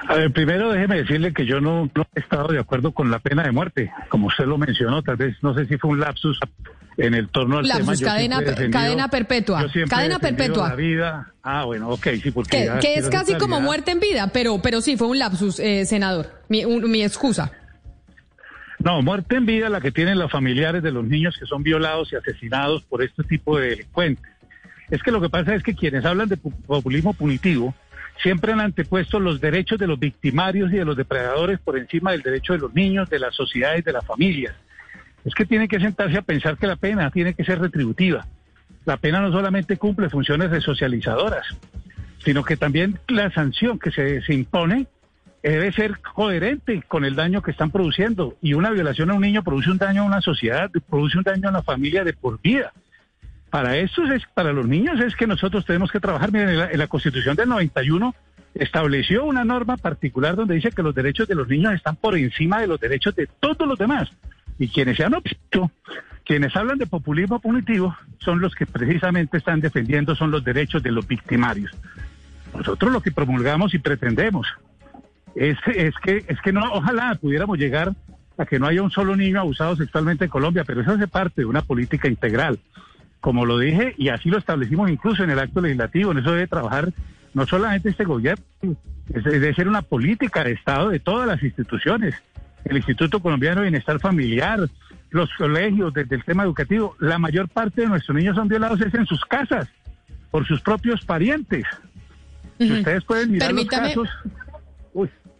A 0.08 0.14
ver, 0.14 0.32
primero 0.32 0.72
déjeme 0.72 0.96
decirle 0.96 1.32
que 1.32 1.46
yo 1.46 1.60
no, 1.60 1.88
he 2.14 2.20
estado 2.20 2.48
de 2.48 2.58
acuerdo 2.58 2.92
con 2.92 3.10
la 3.10 3.20
pena 3.20 3.44
de 3.44 3.52
muerte, 3.52 3.92
como 4.08 4.26
usted 4.26 4.44
lo 4.46 4.58
mencionó, 4.58 5.02
tal 5.02 5.16
vez 5.16 5.36
no 5.42 5.54
sé 5.54 5.66
si 5.66 5.78
fue 5.78 5.90
un 5.90 6.00
lapsus 6.00 6.38
en 6.96 7.14
el 7.14 7.28
torno 7.28 7.58
al 7.58 7.68
lapsus, 7.68 8.00
tema. 8.00 8.10
cadena, 8.10 8.40
cadena 8.70 9.08
perpetua. 9.08 9.66
Cadena 9.88 10.18
perpetua. 10.18 10.70
La 10.70 10.74
vida. 10.74 11.32
Ah, 11.42 11.64
bueno, 11.64 11.88
ok, 11.90 12.08
sí, 12.22 12.30
porque. 12.30 12.70
Que, 12.80 12.94
es 12.94 13.08
casi 13.08 13.34
como 13.34 13.60
muerte 13.60 13.92
en 13.92 14.00
vida, 14.00 14.28
pero, 14.32 14.60
pero 14.60 14.80
sí, 14.80 14.96
fue 14.96 15.08
un 15.08 15.18
lapsus, 15.18 15.58
eh, 15.60 15.86
senador. 15.86 16.42
Mi, 16.48 16.66
mi 16.66 17.02
excusa. 17.02 17.52
No, 18.78 19.00
muerte 19.00 19.36
en 19.36 19.46
vida 19.46 19.68
la 19.68 19.80
que 19.80 19.92
tienen 19.92 20.18
los 20.18 20.30
familiares 20.30 20.82
de 20.82 20.90
los 20.90 21.04
niños 21.04 21.36
que 21.38 21.46
son 21.46 21.62
violados 21.62 22.12
y 22.12 22.16
asesinados 22.16 22.82
por 22.82 23.02
este 23.02 23.22
tipo 23.22 23.56
de 23.56 23.70
delincuentes. 23.70 24.26
Es 24.90 25.02
que 25.02 25.12
lo 25.12 25.20
que 25.20 25.30
pasa 25.30 25.54
es 25.54 25.62
que 25.62 25.74
quienes 25.74 26.04
hablan 26.04 26.28
de 26.28 26.36
populismo 26.36 27.14
punitivo 27.14 27.74
siempre 28.20 28.52
han 28.52 28.60
antepuesto 28.60 29.20
los 29.20 29.40
derechos 29.40 29.78
de 29.78 29.86
los 29.86 29.98
victimarios 29.98 30.72
y 30.72 30.76
de 30.76 30.84
los 30.84 30.96
depredadores 30.96 31.58
por 31.60 31.78
encima 31.78 32.12
del 32.12 32.22
derecho 32.22 32.52
de 32.52 32.58
los 32.58 32.74
niños, 32.74 33.08
de 33.08 33.18
las 33.18 33.34
sociedades, 33.34 33.84
de 33.84 33.92
las 33.92 34.04
familias. 34.04 34.54
Es 35.24 35.34
que 35.34 35.46
tienen 35.46 35.68
que 35.68 35.80
sentarse 35.80 36.18
a 36.18 36.22
pensar 36.22 36.56
que 36.56 36.66
la 36.66 36.76
pena 36.76 37.10
tiene 37.10 37.34
que 37.34 37.44
ser 37.44 37.60
retributiva. 37.60 38.26
La 38.84 38.96
pena 38.96 39.20
no 39.20 39.30
solamente 39.30 39.76
cumple 39.76 40.10
funciones 40.10 40.50
resocializadoras, 40.50 41.46
sino 42.24 42.42
que 42.42 42.56
también 42.56 42.98
la 43.08 43.30
sanción 43.30 43.78
que 43.78 43.92
se, 43.92 44.20
se 44.22 44.34
impone 44.34 44.86
debe 45.42 45.72
ser 45.72 45.98
coherente 46.00 46.82
con 46.86 47.04
el 47.04 47.16
daño 47.16 47.42
que 47.42 47.50
están 47.50 47.70
produciendo. 47.70 48.36
Y 48.42 48.54
una 48.54 48.70
violación 48.70 49.10
a 49.10 49.14
un 49.14 49.22
niño 49.22 49.42
produce 49.42 49.70
un 49.70 49.78
daño 49.78 50.02
a 50.02 50.06
una 50.06 50.20
sociedad, 50.20 50.70
produce 50.88 51.18
un 51.18 51.24
daño 51.24 51.48
a 51.48 51.52
la 51.52 51.62
familia 51.62 52.04
de 52.04 52.12
por 52.12 52.40
vida. 52.40 52.72
Para 53.52 53.76
eso 53.76 54.02
es, 54.04 54.22
para 54.32 54.50
los 54.54 54.66
niños 54.66 54.98
es 54.98 55.14
que 55.14 55.26
nosotros 55.26 55.66
tenemos 55.66 55.92
que 55.92 56.00
trabajar. 56.00 56.32
Miren, 56.32 56.70
en 56.70 56.78
la, 56.78 56.86
Constitución 56.86 57.36
del 57.36 57.50
91 57.50 58.14
estableció 58.54 59.26
una 59.26 59.44
norma 59.44 59.76
particular 59.76 60.36
donde 60.36 60.54
dice 60.54 60.70
que 60.70 60.82
los 60.82 60.94
derechos 60.94 61.28
de 61.28 61.34
los 61.34 61.48
niños 61.48 61.74
están 61.74 61.96
por 61.96 62.16
encima 62.16 62.62
de 62.62 62.66
los 62.66 62.80
derechos 62.80 63.14
de 63.14 63.28
todos 63.40 63.68
los 63.68 63.78
demás. 63.78 64.08
Y 64.58 64.68
quienes 64.68 64.96
se 64.96 65.04
han 65.04 65.14
quienes 66.24 66.56
hablan 66.56 66.78
de 66.78 66.86
populismo 66.86 67.40
punitivo, 67.40 67.94
son 68.20 68.40
los 68.40 68.54
que 68.54 68.64
precisamente 68.64 69.36
están 69.36 69.60
defendiendo 69.60 70.14
son 70.14 70.30
los 70.30 70.42
derechos 70.42 70.82
de 70.82 70.92
los 70.92 71.06
victimarios. 71.06 71.72
Nosotros 72.56 72.90
lo 72.90 73.02
que 73.02 73.12
promulgamos 73.12 73.74
y 73.74 73.80
pretendemos 73.80 74.46
es, 75.34 75.58
es 75.66 75.94
que 76.02 76.24
es 76.26 76.40
que 76.40 76.54
no, 76.54 76.72
ojalá 76.72 77.16
pudiéramos 77.16 77.58
llegar 77.58 77.92
a 78.38 78.46
que 78.46 78.58
no 78.58 78.66
haya 78.66 78.82
un 78.82 78.90
solo 78.90 79.14
niño 79.14 79.40
abusado 79.40 79.76
sexualmente 79.76 80.24
en 80.24 80.30
Colombia, 80.30 80.64
pero 80.64 80.80
eso 80.80 80.92
hace 80.92 81.06
parte 81.06 81.42
de 81.42 81.46
una 81.46 81.60
política 81.60 82.08
integral 82.08 82.58
como 83.22 83.46
lo 83.46 83.56
dije, 83.56 83.94
y 83.96 84.08
así 84.08 84.28
lo 84.28 84.36
establecimos 84.36 84.90
incluso 84.90 85.22
en 85.22 85.30
el 85.30 85.38
acto 85.38 85.60
legislativo, 85.60 86.10
en 86.10 86.18
eso 86.18 86.32
debe 86.32 86.48
trabajar 86.48 86.92
no 87.34 87.46
solamente 87.46 87.88
este 87.88 88.04
gobierno, 88.04 88.44
debe 89.06 89.54
ser 89.54 89.68
una 89.68 89.80
política 89.80 90.42
de 90.42 90.52
Estado 90.52 90.90
de 90.90 90.98
todas 90.98 91.28
las 91.28 91.40
instituciones, 91.40 92.16
el 92.64 92.76
Instituto 92.76 93.20
Colombiano 93.20 93.60
de 93.60 93.68
Bienestar 93.68 94.00
Familiar, 94.00 94.68
los 95.10 95.30
colegios, 95.38 95.94
desde 95.94 96.16
el 96.16 96.24
tema 96.24 96.42
educativo, 96.42 96.96
la 96.98 97.16
mayor 97.18 97.48
parte 97.48 97.82
de 97.82 97.86
nuestros 97.86 98.16
niños 98.16 98.34
son 98.34 98.48
violados 98.48 98.80
es 98.80 98.92
en 98.92 99.06
sus 99.06 99.24
casas, 99.24 99.68
por 100.32 100.44
sus 100.44 100.60
propios 100.60 101.04
parientes. 101.04 101.64
Si 102.58 102.72
ustedes 102.72 103.04
pueden 103.04 103.30
mirar 103.30 103.52
los 103.52 103.66
casos... 103.66 104.08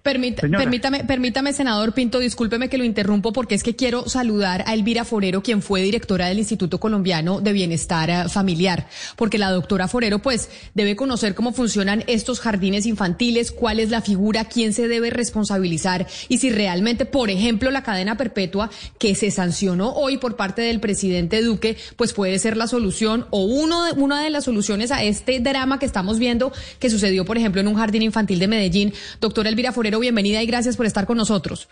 Uy, 0.03 0.59
permítame, 0.59 1.05
permítame, 1.05 1.53
senador 1.53 1.93
Pinto, 1.93 2.19
discúlpeme 2.19 2.69
que 2.69 2.77
lo 2.77 2.85
interrumpo 2.85 3.33
porque 3.33 3.55
es 3.55 3.63
que 3.63 3.77
quiero 3.77 4.09
saludar 4.09 4.65
a 4.67 4.75
Elvira 4.75 5.05
Forero, 5.05 5.43
quien 5.43 5.63
fue 5.63 5.81
directora 5.83 6.27
del 6.27 6.39
Instituto 6.39 6.81
Colombiano 6.81 7.41
de 7.41 7.53
Bienestar 7.53 8.11
eh, 8.11 8.29
Familiar, 8.29 8.89
porque 9.17 9.39
la 9.39 9.51
doctora 9.51 9.87
Forero 9.87 10.19
pues 10.19 10.51
debe 10.75 10.97
conocer 10.97 11.35
cómo 11.35 11.53
funcionan 11.53 12.03
estos 12.09 12.41
jardines 12.41 12.85
infantiles, 12.87 13.53
cuál 13.53 13.79
es 13.79 13.91
la 13.91 14.01
figura, 14.01 14.47
quién 14.47 14.73
se 14.73 14.89
debe 14.89 15.11
responsabilizar 15.11 16.07
y 16.29 16.39
si 16.39 16.51
realmente, 16.51 17.07
por 17.07 17.31
ejemplo, 17.31 17.71
la 17.71 17.83
cadena 17.85 18.17
perpetua 18.17 18.71
que 18.99 19.15
se 19.15 19.31
sancionó 19.31 19.93
hoy 19.93 20.19
por 20.19 20.37
parte 20.37 20.63
del 20.63 20.81
presidente 20.81 21.43
Duque, 21.43 21.77
pues 21.97 22.13
puede 22.13 22.39
ser 22.41 22.57
la 22.57 22.67
solución 22.67 23.27
o 23.31 23.45
uno 23.45 23.85
de, 23.85 23.93
una 23.93 24.23
de 24.23 24.31
las 24.31 24.45
soluciones 24.45 24.91
a 24.91 25.03
este 25.05 25.39
drama 25.41 25.79
que 25.79 25.87
estamos 25.87 26.19
viendo 26.19 26.53
que 26.79 26.91
sucedió, 26.91 27.25
por 27.25 27.39
ejemplo, 27.39 27.61
en 27.61 27.69
un 27.69 27.75
jardín 27.75 28.03
infantil 28.03 28.39
de 28.39 28.49
Medellín. 28.49 28.93
Doctora 29.21 29.49
Elvira 29.49 29.73
Forero, 29.73 29.92
bienvenida 30.01 30.43
y 30.43 30.47
gracias 30.47 30.77
por 30.77 30.87
estar 30.87 31.07
con 31.07 31.17
nosotros. 31.17 31.69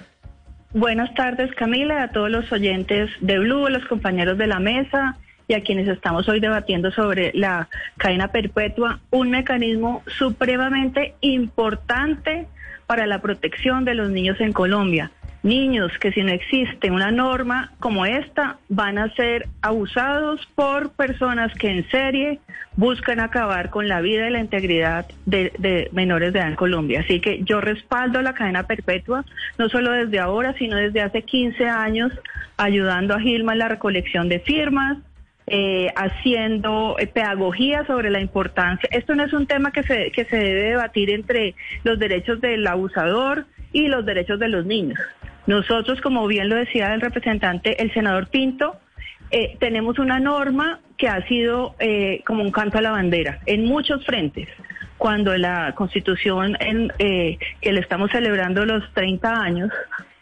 Buenas 0.73 1.13
tardes, 1.15 1.53
Camila, 1.55 2.05
a 2.05 2.09
todos 2.13 2.31
los 2.31 2.51
oyentes 2.53 3.11
de 3.21 3.39
Blue, 3.39 3.67
a 3.67 3.71
los 3.71 3.85
compañeros 3.87 4.39
de 4.39 4.47
la 4.47 4.61
mesa 4.61 5.17
y 5.49 5.55
a 5.55 5.63
quienes 5.63 5.89
estamos 5.89 6.29
hoy 6.29 6.39
debatiendo 6.39 6.93
sobre 6.93 7.33
la 7.35 7.69
cadena 7.97 8.29
perpetua, 8.29 9.01
un 9.11 9.31
mecanismo 9.31 10.03
supremamente 10.19 11.15
importante 11.21 12.47
para 12.87 13.07
la 13.07 13.21
protección 13.21 13.85
de 13.85 13.95
los 13.95 14.11
niños 14.11 14.41
en 14.41 14.53
Colombia 14.53 15.11
niños 15.43 15.91
que 15.99 16.13
si 16.13 16.23
no 16.23 16.33
existe 16.33 16.91
una 16.91 17.11
norma 17.11 17.73
como 17.81 18.05
esta 18.07 18.59
van 18.69 18.99
a 18.99 19.13
ser 19.15 19.49
abusados 19.63 20.47
por 20.55 20.93
personas 20.93 21.55
que 21.55 21.71
en 21.71 21.89
serie 21.91 22.41
buscan 22.77 23.21
acabar 23.21 23.71
con 23.71 23.89
la 23.89 24.01
vida 24.01 24.29
y 24.29 24.31
la 24.31 24.41
integridad 24.41 25.07
de, 25.27 25.89
menores 25.93 26.33
de 26.33 26.39
edad 26.39 26.49
en 26.49 26.57
Colombia. 26.57 27.01
Así 27.01 27.21
que 27.21 27.43
yo 27.43 27.61
respaldo 27.61 28.23
la 28.23 28.35
cadena 28.35 28.67
perpetua, 28.67 29.25
no 29.59 29.69
solo 29.69 29.93
desde 29.93 30.19
ahora, 30.19 30.55
sino 30.59 30.77
desde 30.77 31.03
hace 31.03 31.23
15 31.23 31.69
años, 31.69 32.13
ayudando 32.57 33.15
a 33.15 33.21
Gilma 33.21 33.53
en 33.53 33.59
la 33.59 33.69
recolección 33.69 34.29
de 34.29 34.41
firmas, 34.41 34.99
eh, 35.53 35.93
haciendo 35.97 36.97
eh, 36.99 37.09
pedagogía 37.09 37.85
sobre 37.85 38.09
la 38.09 38.21
importancia. 38.21 38.89
Esto 38.93 39.17
no 39.17 39.25
es 39.25 39.33
un 39.33 39.47
tema 39.47 39.73
que 39.73 39.83
se, 39.83 40.13
que 40.13 40.25
se 40.25 40.37
debe 40.37 40.63
debatir 40.71 41.11
entre 41.11 41.57
los 41.83 41.99
derechos 41.99 42.41
del 42.41 42.67
abusador 42.67 43.47
y 43.73 43.89
los 43.89 44.07
derechos 44.07 44.39
de 44.39 44.49
los 44.49 44.65
niños. 44.65 44.99
Nosotros, 45.47 46.01
como 46.01 46.27
bien 46.29 46.49
lo 46.49 46.55
decía 46.55 46.95
el 46.95 47.01
representante, 47.01 47.83
el 47.83 47.93
senador 47.93 48.29
Pinto, 48.29 48.77
eh, 49.33 49.57
tenemos 49.59 49.99
una 49.99 50.21
norma 50.21 50.81
que 50.97 51.09
ha 51.09 51.27
sido 51.27 51.75
eh, 51.81 52.23
como 52.25 52.43
un 52.43 52.53
canto 52.53 52.79
a 52.79 52.83
la 52.83 52.93
bandera 52.93 53.41
en 53.47 53.65
muchos 53.65 54.07
frentes. 54.07 54.49
Cuando 54.99 55.37
la 55.37 55.75
constitución 55.75 56.57
en, 56.61 56.93
eh, 56.99 57.39
que 57.61 57.73
le 57.73 57.81
estamos 57.81 58.11
celebrando 58.13 58.65
los 58.65 58.85
30 58.93 59.43
años 59.43 59.71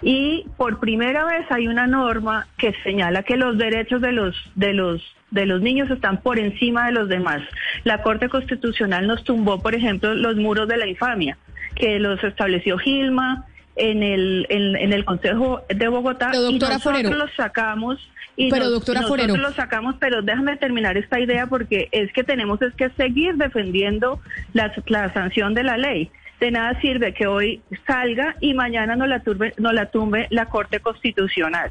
y 0.03 0.47
por 0.57 0.79
primera 0.79 1.25
vez 1.25 1.47
hay 1.51 1.67
una 1.67 1.87
norma 1.87 2.47
que 2.57 2.75
señala 2.85 3.23
que 3.23 3.37
los 3.37 3.59
derechos 3.59 4.01
de 4.01 4.13
los 4.13 4.37
de 4.55 4.75
los 4.75 5.03
de 5.31 5.45
los 5.45 5.61
niños 5.61 5.91
están 5.91 6.23
por 6.23 6.39
encima 6.39 6.87
de 6.87 6.93
los 6.93 7.09
demás. 7.09 7.43
La 7.85 8.03
Corte 8.03 8.29
Constitucional 8.29 9.07
nos 9.07 9.25
tumbó, 9.25 9.61
por 9.61 9.75
ejemplo, 9.75 10.15
los 10.15 10.37
muros 10.37 10.69
de 10.69 10.79
la 10.79 10.87
infamia, 10.87 11.37
que 11.75 11.99
los 11.99 12.23
estableció 12.25 12.79
Gilma, 12.79 13.45
en 13.79 14.03
el, 14.03 14.47
en, 14.49 14.93
el 14.93 15.05
Consejo 15.05 15.63
de 15.69 15.89
Bogotá 15.89 16.33
y 16.35 16.59
nosotros 16.59 17.17
los 17.17 17.31
sacamos 17.37 17.99
y 18.37 18.51
pero 18.51 18.71
doctora 18.71 19.01
nosotros 19.01 19.39
lo 19.39 19.53
sacamos, 19.53 19.97
pero 19.99 20.23
déjame 20.23 20.57
terminar 20.57 20.97
esta 20.97 21.19
idea 21.19 21.47
porque 21.49 21.89
es 21.91 22.13
que 22.13 22.23
tenemos 22.23 22.63
es 22.63 22.73
que 22.75 22.89
seguir 22.91 23.35
defendiendo 23.35 24.21
la, 24.53 24.73
la 24.87 25.13
sanción 25.13 25.55
de 25.55 25.65
la 25.65 25.77
ley. 25.77 26.11
De 26.41 26.51
nada 26.51 26.81
sirve 26.81 27.15
que 27.15 27.27
hoy 27.27 27.63
salga 27.87 28.37
y 28.41 28.55
mañana 28.55 28.95
no 28.95 29.07
la, 29.07 29.21
turbe, 29.21 29.55
no 29.59 29.73
la 29.73 29.87
tumbe 29.87 30.29
la 30.31 30.47
Corte 30.47 30.79
Constitucional. 30.81 31.71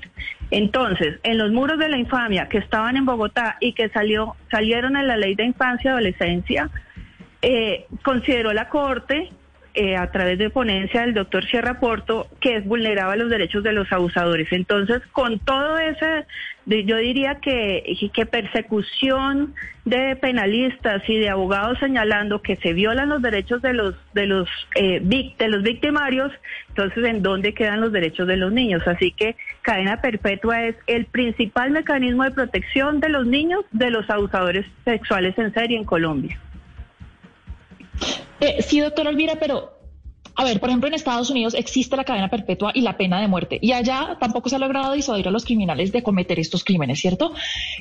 Entonces, 0.52 1.20
en 1.24 1.38
los 1.38 1.52
muros 1.52 1.80
de 1.80 1.88
la 1.88 1.98
infamia 1.98 2.50
que 2.50 2.58
estaban 2.58 2.98
en 2.98 3.06
Bogotá 3.06 3.58
y 3.62 3.74
que 3.74 3.90
salió, 3.90 4.36
salieron 4.52 4.98
en 4.98 5.08
la 5.08 5.16
ley 5.16 5.36
de 5.36 5.46
infancia 5.46 5.90
y 5.90 5.92
adolescencia, 5.92 6.70
eh, 7.42 7.86
consideró 8.04 8.52
la 8.52 8.68
Corte 8.68 9.30
eh, 9.80 9.96
a 9.96 10.10
través 10.10 10.40
de 10.40 10.50
ponencia 10.50 11.02
del 11.02 11.14
doctor 11.14 11.46
Sierra 11.46 11.80
Porto 11.80 12.26
que 12.40 12.56
es 12.56 12.66
vulneraba 12.66 13.16
los 13.16 13.30
derechos 13.30 13.64
de 13.64 13.74
los 13.74 13.92
abusadores. 13.92 14.52
Entonces, 14.52 15.04
con 15.12 15.38
todo 15.38 15.78
ese, 15.78 16.26
yo 16.66 16.98
diría 16.98 17.36
que, 17.36 17.84
que 18.12 18.26
persecución 18.26 19.54
de 19.86 20.16
penalistas 20.16 21.08
y 21.08 21.20
de 21.20 21.30
abogados 21.30 21.78
señalando 21.78 22.42
que 22.42 22.56
se 22.56 22.74
violan 22.74 23.10
los 23.10 23.22
derechos 23.22 23.62
de 23.62 23.74
los 23.74 23.94
de 24.16 24.26
los 24.26 24.50
eh, 24.74 25.00
de 25.00 25.48
los 25.48 25.62
victimarios, 25.62 26.32
entonces 26.70 27.06
en 27.06 27.22
dónde 27.22 27.54
quedan 27.54 27.80
los 27.80 27.92
derechos 27.92 28.28
de 28.28 28.38
los 28.38 28.52
niños. 28.52 28.82
Así 28.88 29.12
que 29.12 29.36
cadena 29.62 30.02
perpetua 30.02 30.64
es 30.64 30.76
el 30.88 31.06
principal 31.06 31.70
mecanismo 31.70 32.24
de 32.24 32.32
protección 32.32 33.00
de 33.00 33.10
los 33.10 33.28
niños 33.28 33.64
de 33.72 33.92
los 33.92 34.10
abusadores 34.10 34.66
sexuales 34.86 35.38
en 35.38 35.54
serie 35.54 35.78
en 35.78 35.86
Colombia. 35.86 36.40
Eh, 38.40 38.62
sí, 38.62 38.80
doctora 38.80 39.10
Elvira, 39.10 39.36
pero 39.40 39.78
a 40.40 40.44
ver, 40.44 40.60
por 40.60 40.70
ejemplo, 40.70 40.88
en 40.88 40.94
Estados 40.94 41.32
Unidos 41.32 41.56
existe 41.56 41.98
la 41.98 42.04
cadena 42.04 42.30
perpetua 42.30 42.72
y 42.76 42.82
la 42.82 42.96
pena 42.96 43.20
de 43.20 43.28
muerte, 43.28 43.58
y 43.60 43.72
allá 43.72 44.18
tampoco 44.20 44.50
se 44.50 44.56
ha 44.56 44.60
logrado 44.60 44.94
disuadir 44.94 45.28
a 45.28 45.32
los 45.32 45.46
criminales 45.46 45.92
de 45.92 46.04
cometer 46.04 46.40
estos 46.40 46.64
crímenes, 46.64 47.00
¿cierto? 47.00 47.34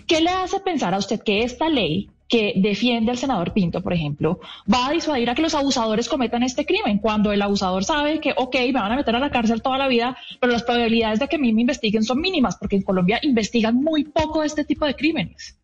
¿Qué 0.07 0.23
le 0.23 0.31
hace 0.31 0.61
pensar 0.61 0.95
a 0.95 0.99
usted 0.99 1.21
que 1.23 1.43
esta 1.43 1.69
ley 1.69 2.09
que 2.29 2.55
defiende 2.57 3.11
al 3.11 3.19
senador 3.19 3.53
Pinto, 3.53 3.83
por 3.83 3.93
ejemplo, 3.93 4.41
va 4.73 4.89
a 4.89 4.93
disuadir 4.93 5.29
a 5.29 5.35
que 5.35 5.43
los 5.43 5.55
abusadores 5.55 6.09
cometan 6.09 6.43
este 6.43 6.65
crimen, 6.65 6.99
cuando 6.99 7.31
el 7.31 7.43
abusador 7.43 7.85
sabe 7.85 8.21
que, 8.21 8.33
ok, 8.35 8.55
me 8.55 8.73
van 8.73 8.93
a 8.93 8.97
meter 8.97 9.15
a 9.15 9.21
la 9.21 9.31
cárcel 9.31 9.61
toda 9.61 9.77
la 9.77 9.87
vida, 9.87 10.17
pero 10.41 10.51
las 10.51 10.63
probabilidades 10.63 11.21
de 11.21 11.29
que 11.29 11.37
a 11.37 11.39
mí 11.39 11.53
me 11.53 11.61
investiguen 11.61 12.05
son 12.05 12.21
mínimas, 12.21 12.57
porque 12.57 12.77
en 12.77 12.83
Colombia 12.83 13.21
investigan 13.23 13.77
muy 13.77 14.05
poco 14.05 14.43
este 14.43 14.65
tipo 14.65 14.87
de 14.87 14.97
crímenes. 14.97 15.59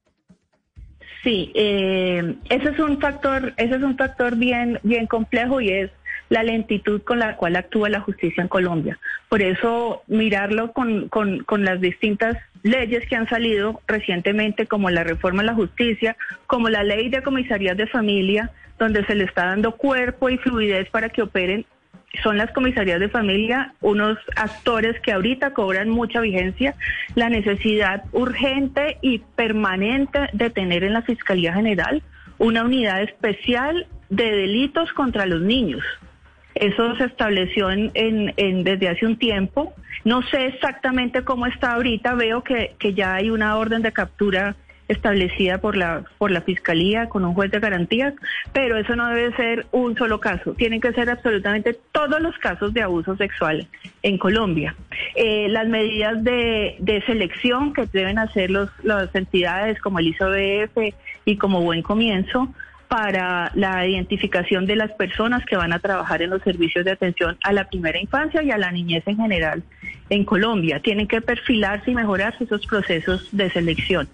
Sí, 1.23 1.53
eh, 1.55 2.35
ese 2.49 2.71
es 2.71 2.79
un 2.79 3.01
factor, 3.01 3.55
ese 3.57 3.77
es 3.77 3.83
un 3.83 3.97
factor 3.97 4.37
bien, 4.37 4.81
bien 4.83 5.07
complejo 5.07 5.61
y 5.61 5.71
es 5.71 5.91
la 6.29 6.43
lentitud 6.43 7.03
con 7.03 7.19
la 7.19 7.37
cual 7.37 7.57
actúa 7.57 7.91
la 7.91 8.01
justicia 8.01 8.43
en 8.43 8.49
Colombia. 8.49 8.99
Por 9.29 9.43
eso 9.43 10.03
mirarlo 10.09 10.73
con, 10.73 11.09
con, 11.09 11.45
con 11.45 11.65
las 11.65 11.81
distintas 11.81 12.37
leyes 12.63 13.07
que 13.07 13.17
han 13.17 13.29
salido 13.29 13.81
recientemente, 13.87 14.67
como 14.67 14.91
la 14.91 15.05
reforma 15.05 15.43
a 15.43 15.47
la 15.47 15.55
justicia, 15.55 16.17
como 16.47 16.69
la 16.69 16.83
ley 16.83 17.09
de 17.09 17.23
comisarías 17.23 17.77
de 17.77 17.87
familia, 17.87 18.51
donde 18.79 19.05
se 19.05 19.15
le 19.15 19.25
está 19.25 19.47
dando 19.47 19.77
cuerpo 19.77 20.29
y 20.29 20.39
fluidez 20.39 20.89
para 20.91 21.11
que 21.11 21.23
operen 21.23 21.67
son 22.23 22.37
las 22.37 22.51
comisarías 22.53 23.01
de 23.01 23.09
familia 23.09 23.75
unos 23.81 24.19
actores 24.37 25.01
que 25.01 25.13
ahorita 25.13 25.53
cobran 25.53 25.89
mucha 25.89 26.21
vigencia, 26.21 26.75
la 27.15 27.31
necesidad 27.31 28.05
urgente 28.13 28.99
y 29.01 29.19
permanente 29.19 30.29
de 30.33 30.51
tener 30.51 30.85
en 30.85 30.93
la 30.93 31.03
Fiscalía 31.03 31.55
General 31.55 32.03
una 32.39 32.65
unidad 32.65 33.03
especial 33.03 33.87
de 34.11 34.31
delitos 34.31 34.93
contra 34.93 35.27
los 35.27 35.41
niños. 35.41 35.83
Eso 36.55 36.95
se 36.97 37.05
estableció 37.05 37.71
en, 37.71 37.91
en, 37.95 38.65
desde 38.65 38.89
hace 38.89 39.07
un 39.07 39.17
tiempo. 39.17 39.73
No 40.05 40.23
sé 40.23 40.47
exactamente 40.47 41.25
cómo 41.25 41.47
está 41.47 41.73
ahorita, 41.73 42.15
veo 42.15 42.43
que, 42.43 42.75
que 42.79 42.93
ya 42.93 43.15
hay 43.15 43.31
una 43.31 43.57
orden 43.57 43.81
de 43.81 43.93
captura 43.93 44.55
establecida 44.93 45.59
por 45.59 45.77
la, 45.77 46.05
por 46.19 46.31
la 46.31 46.43
Fiscalía 46.43 47.09
con 47.09 47.25
un 47.25 47.35
juez 47.35 47.51
de 47.51 47.61
garantías, 47.61 48.15
pero 48.53 48.77
eso 48.77 48.95
no 48.97 49.09
debe 49.09 49.35
ser 49.37 49.67
un 49.73 49.97
solo 49.97 50.21
caso, 50.21 50.55
tienen 50.55 50.81
que 50.81 50.93
ser 50.93 51.11
absolutamente 51.11 51.79
todos 51.93 52.21
los 52.21 52.37
casos 52.39 52.73
de 52.73 52.83
abuso 52.83 53.17
sexual 53.17 53.67
en 54.03 54.19
Colombia. 54.19 54.75
Eh, 55.15 55.49
las 55.49 55.69
medidas 55.69 56.23
de, 56.23 56.77
de, 56.79 57.03
selección 57.03 57.73
que 57.73 57.87
deben 57.93 58.19
hacer 58.19 58.51
los, 58.51 58.71
las 58.83 59.15
entidades 59.15 59.81
como 59.81 59.99
el 59.99 60.09
ISOBF 60.09 60.95
y 61.25 61.37
como 61.37 61.61
Buen 61.63 61.83
Comienzo 61.83 62.49
para 62.93 63.51
la 63.55 63.87
identificación 63.87 64.67
de 64.67 64.77
las 64.77 64.93
personas 64.93 65.47
que 65.47 65.57
van 65.57 65.73
a 65.73 65.79
trabajar 65.79 66.21
en 66.21 66.29
los 66.29 66.43
servicios 66.43 66.85
de 66.85 66.91
atención 66.91 67.39
a 67.43 67.51
la 67.51 67.67
primera 67.67 67.99
infancia 67.99 68.43
y 68.43 68.51
a 68.51 68.59
la 68.59 68.71
niñez 68.71 69.03
en 69.07 69.17
general 69.17 69.63
en 70.11 70.27
Colombia. 70.27 70.79
Tienen 70.81 71.09
que 71.09 71.23
perfilarse 71.23 71.91
y 71.91 71.95
mejorarse 71.95 72.45
esos 72.45 72.67
procesos 72.67 73.27
de 73.33 73.49
selección. 73.49 74.11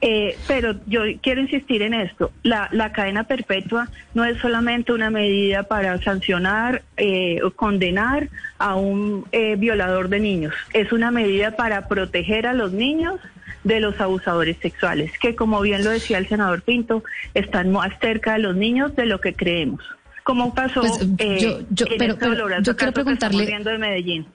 Eh, 0.00 0.36
pero 0.46 0.76
yo 0.86 1.02
quiero 1.20 1.40
insistir 1.40 1.82
en 1.82 1.92
esto. 1.92 2.30
La, 2.44 2.68
cadena 2.92 3.24
perpetua 3.24 3.88
no 4.14 4.24
es 4.24 4.38
solamente 4.38 4.92
una 4.92 5.10
medida 5.10 5.64
para 5.64 6.00
sancionar 6.00 6.82
eh, 6.96 7.42
o 7.42 7.50
condenar 7.50 8.28
a 8.58 8.76
un 8.76 9.24
eh, 9.32 9.56
violador 9.56 10.08
de 10.08 10.20
niños. 10.20 10.54
Es 10.72 10.92
una 10.92 11.10
medida 11.10 11.56
para 11.56 11.88
proteger 11.88 12.46
a 12.46 12.52
los 12.52 12.70
niños 12.70 13.18
de 13.64 13.80
los 13.80 14.00
abusadores 14.00 14.56
sexuales, 14.60 15.12
que 15.18 15.36
como 15.36 15.60
bien 15.60 15.84
lo 15.84 15.90
decía 15.90 16.18
el 16.18 16.28
senador 16.28 16.62
Pinto, 16.62 17.02
están 17.34 17.70
más 17.72 17.92
cerca 18.00 18.34
de 18.34 18.40
los 18.40 18.56
niños 18.56 18.94
de 18.96 19.06
lo 19.06 19.20
que 19.20 19.34
creemos. 19.34 19.82
Como 20.24 20.54
pasó 20.54 20.80
pues, 20.80 20.98
yo, 21.40 21.60
yo, 21.70 21.86
pero, 21.98 22.16
yo 22.60 22.76
quiero 22.76 22.92
preguntarle, 22.92 23.46
de 23.46 23.78
Medellín. 23.78 24.26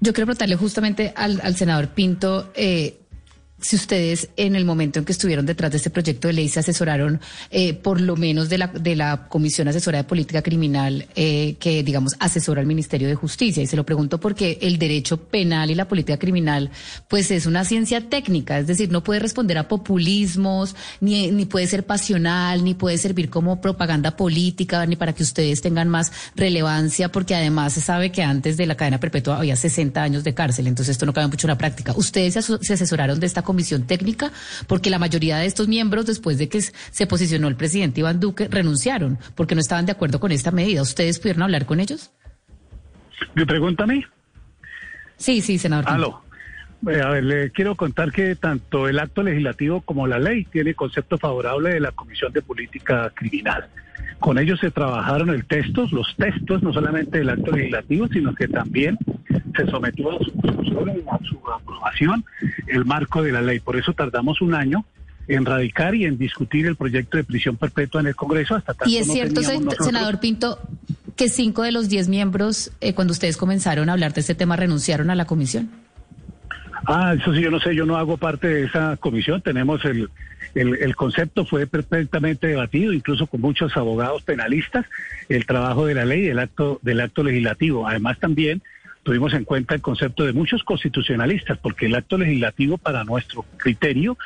Yo 0.00 0.12
quiero 0.12 0.26
preguntarle 0.26 0.56
justamente 0.56 1.12
al, 1.16 1.40
al 1.42 1.56
senador 1.56 1.88
Pinto, 1.88 2.52
eh, 2.54 2.98
si 3.60 3.76
ustedes 3.76 4.28
en 4.36 4.56
el 4.56 4.64
momento 4.64 4.98
en 4.98 5.06
que 5.06 5.12
estuvieron 5.12 5.46
detrás 5.46 5.70
de 5.70 5.78
este 5.78 5.88
proyecto 5.88 6.28
de 6.28 6.34
ley 6.34 6.48
se 6.48 6.60
asesoraron 6.60 7.20
eh, 7.50 7.72
por 7.72 8.00
lo 8.00 8.16
menos 8.16 8.48
de 8.48 8.58
la, 8.58 8.66
de 8.66 8.94
la 8.94 9.26
Comisión 9.28 9.68
Asesora 9.68 9.98
de 9.98 10.04
Política 10.04 10.42
Criminal 10.42 11.06
eh, 11.14 11.56
que, 11.58 11.82
digamos, 11.82 12.14
asesora 12.18 12.60
al 12.60 12.66
Ministerio 12.66 13.08
de 13.08 13.14
Justicia. 13.14 13.62
Y 13.62 13.66
se 13.66 13.76
lo 13.76 13.86
pregunto 13.86 14.20
porque 14.20 14.58
el 14.60 14.78
derecho 14.78 15.16
penal 15.16 15.70
y 15.70 15.74
la 15.74 15.88
política 15.88 16.18
criminal, 16.18 16.70
pues 17.08 17.30
es 17.30 17.46
una 17.46 17.64
ciencia 17.64 18.08
técnica, 18.08 18.58
es 18.58 18.66
decir, 18.66 18.90
no 18.90 19.02
puede 19.02 19.20
responder 19.20 19.56
a 19.56 19.66
populismos, 19.66 20.76
ni, 21.00 21.30
ni 21.30 21.46
puede 21.46 21.66
ser 21.66 21.86
pasional, 21.86 22.64
ni 22.64 22.74
puede 22.74 22.98
servir 22.98 23.30
como 23.30 23.60
propaganda 23.60 24.16
política, 24.16 24.84
ni 24.84 24.96
para 24.96 25.14
que 25.14 25.22
ustedes 25.22 25.62
tengan 25.62 25.88
más 25.88 26.12
relevancia, 26.36 27.10
porque 27.10 27.34
además 27.34 27.72
se 27.72 27.80
sabe 27.80 28.12
que 28.12 28.22
antes 28.22 28.56
de 28.56 28.66
la 28.66 28.74
cadena 28.74 29.00
perpetua 29.00 29.38
había 29.38 29.56
60 29.56 30.02
años 30.02 30.22
de 30.22 30.34
cárcel, 30.34 30.66
entonces 30.66 30.92
esto 30.92 31.06
no 31.06 31.14
cabe 31.14 31.28
mucho 31.28 31.46
la 31.46 31.56
práctica. 31.56 31.94
¿Ustedes 31.96 32.34
se 32.60 32.72
asesoraron 32.74 33.20
de 33.20 33.26
esta 33.26 33.40
comisión 33.40 33.53
técnica? 33.86 34.32
Porque 34.66 34.90
la 34.90 34.98
mayoría 34.98 35.38
de 35.38 35.46
estos 35.46 35.68
miembros, 35.68 36.06
después 36.06 36.38
de 36.38 36.48
que 36.48 36.60
se 36.60 37.06
posicionó 37.06 37.48
el 37.48 37.56
presidente 37.56 38.00
Iván 38.00 38.20
Duque, 38.20 38.48
renunciaron 38.48 39.18
porque 39.34 39.54
no 39.54 39.60
estaban 39.60 39.86
de 39.86 39.92
acuerdo 39.92 40.20
con 40.20 40.32
esta 40.32 40.50
medida. 40.50 40.82
¿Ustedes 40.82 41.18
pudieron 41.18 41.42
hablar 41.42 41.66
con 41.66 41.80
ellos? 41.80 42.10
¿Me 43.34 43.46
pregunta 43.46 43.84
a 43.84 43.86
mí? 43.86 44.04
Sí, 45.16 45.40
sí, 45.40 45.58
senador. 45.58 45.88
Aló. 45.88 46.22
Eh, 46.88 47.00
A 47.00 47.10
ver, 47.10 47.24
le 47.24 47.50
quiero 47.50 47.74
contar 47.76 48.12
que 48.12 48.36
tanto 48.36 48.88
el 48.88 48.98
acto 48.98 49.22
legislativo 49.22 49.80
como 49.80 50.06
la 50.06 50.18
ley 50.18 50.44
tiene 50.44 50.74
concepto 50.74 51.16
favorable 51.16 51.70
de 51.70 51.80
la 51.80 51.92
Comisión 51.92 52.32
de 52.32 52.42
Política 52.42 53.10
Criminal. 53.14 53.68
Con 54.18 54.38
ellos 54.38 54.60
se 54.60 54.70
trabajaron 54.70 55.30
el 55.30 55.46
texto, 55.46 55.86
los 55.90 56.14
textos, 56.16 56.62
no 56.62 56.72
solamente 56.72 57.18
del 57.18 57.30
acto 57.30 57.52
legislativo, 57.52 58.08
sino 58.08 58.34
que 58.34 58.48
también 58.48 58.98
se 59.56 59.66
sometió 59.70 60.10
a 60.12 60.18
su 60.18 60.30
discusión 60.42 60.90
y 60.96 61.08
a 61.08 61.18
su 61.28 61.38
aprobación 61.50 62.24
el 62.66 62.84
marco 62.84 63.22
de 63.22 63.32
la 63.32 63.42
ley. 63.42 63.60
Por 63.60 63.76
eso 63.76 63.92
tardamos 63.92 64.40
un 64.40 64.54
año 64.54 64.84
en 65.28 65.44
radicar 65.46 65.94
y 65.94 66.04
en 66.04 66.18
discutir 66.18 66.66
el 66.66 66.76
proyecto 66.76 67.16
de 67.16 67.24
prisión 67.24 67.56
perpetua 67.56 68.00
en 68.02 68.08
el 68.08 68.14
Congreso 68.16 68.56
hasta 68.56 68.74
tanto 68.74 68.90
Y 68.90 68.98
es 68.98 69.06
cierto, 69.10 69.34
teníamos 69.40 69.60
sen- 69.62 69.64
nosotros- 69.64 69.86
senador 69.86 70.20
Pinto, 70.20 70.58
que 71.16 71.28
cinco 71.28 71.62
de 71.62 71.72
los 71.72 71.88
diez 71.88 72.08
miembros, 72.08 72.72
eh, 72.80 72.92
cuando 72.94 73.12
ustedes 73.12 73.36
comenzaron 73.36 73.88
a 73.88 73.92
hablar 73.92 74.12
de 74.12 74.20
este 74.20 74.34
tema, 74.34 74.56
renunciaron 74.56 75.10
a 75.10 75.14
la 75.14 75.24
comisión. 75.24 75.70
Ah, 76.86 77.14
eso 77.18 77.32
sí, 77.32 77.40
yo 77.40 77.50
no 77.50 77.60
sé, 77.60 77.74
yo 77.74 77.86
no 77.86 77.96
hago 77.96 78.18
parte 78.18 78.46
de 78.46 78.64
esa 78.64 78.98
comisión. 78.98 79.40
Tenemos 79.40 79.82
el, 79.86 80.10
el, 80.54 80.74
el 80.74 80.94
concepto, 80.96 81.46
fue 81.46 81.66
perfectamente 81.66 82.46
debatido, 82.48 82.92
incluso 82.92 83.26
con 83.26 83.40
muchos 83.40 83.74
abogados 83.78 84.22
penalistas, 84.22 84.84
el 85.30 85.46
trabajo 85.46 85.86
de 85.86 85.94
la 85.94 86.04
ley, 86.04 86.26
el 86.26 86.38
acto, 86.38 86.80
del 86.82 87.00
acto 87.00 87.22
legislativo. 87.22 87.88
Además, 87.88 88.18
también 88.18 88.62
tuvimos 89.04 89.32
en 89.34 89.44
cuenta 89.44 89.74
el 89.76 89.80
concepto 89.80 90.24
de 90.24 90.32
muchos 90.32 90.64
constitucionalistas, 90.64 91.58
porque 91.58 91.86
el 91.86 91.94
acto 91.94 92.18
legislativo, 92.18 92.78
para 92.78 93.04
nuestro 93.04 93.44
criterio 93.58 94.16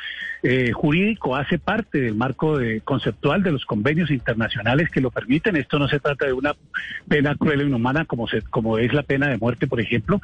eh, 0.41 0.71
jurídico, 0.71 1.35
hace 1.35 1.59
parte 1.59 1.99
del 2.01 2.15
marco 2.15 2.57
de- 2.57 2.81
conceptual 2.81 3.43
de 3.43 3.51
los 3.51 3.65
convenios 3.65 4.09
internacionales 4.09 4.89
que 4.89 5.01
lo 5.01 5.11
permiten. 5.11 5.57
Esto 5.57 5.77
no 5.77 5.87
se 5.87 5.99
trata 5.99 6.25
de 6.25 6.33
una 6.33 6.55
pena 7.07 7.35
cruel 7.35 7.61
e 7.61 7.65
inhumana 7.65 8.05
como, 8.05 8.27
se, 8.27 8.41
como 8.41 8.77
es 8.77 8.91
la 8.93 9.03
pena 9.03 9.27
de 9.27 9.37
muerte, 9.37 9.67
por 9.67 9.81
ejemplo, 9.81 10.21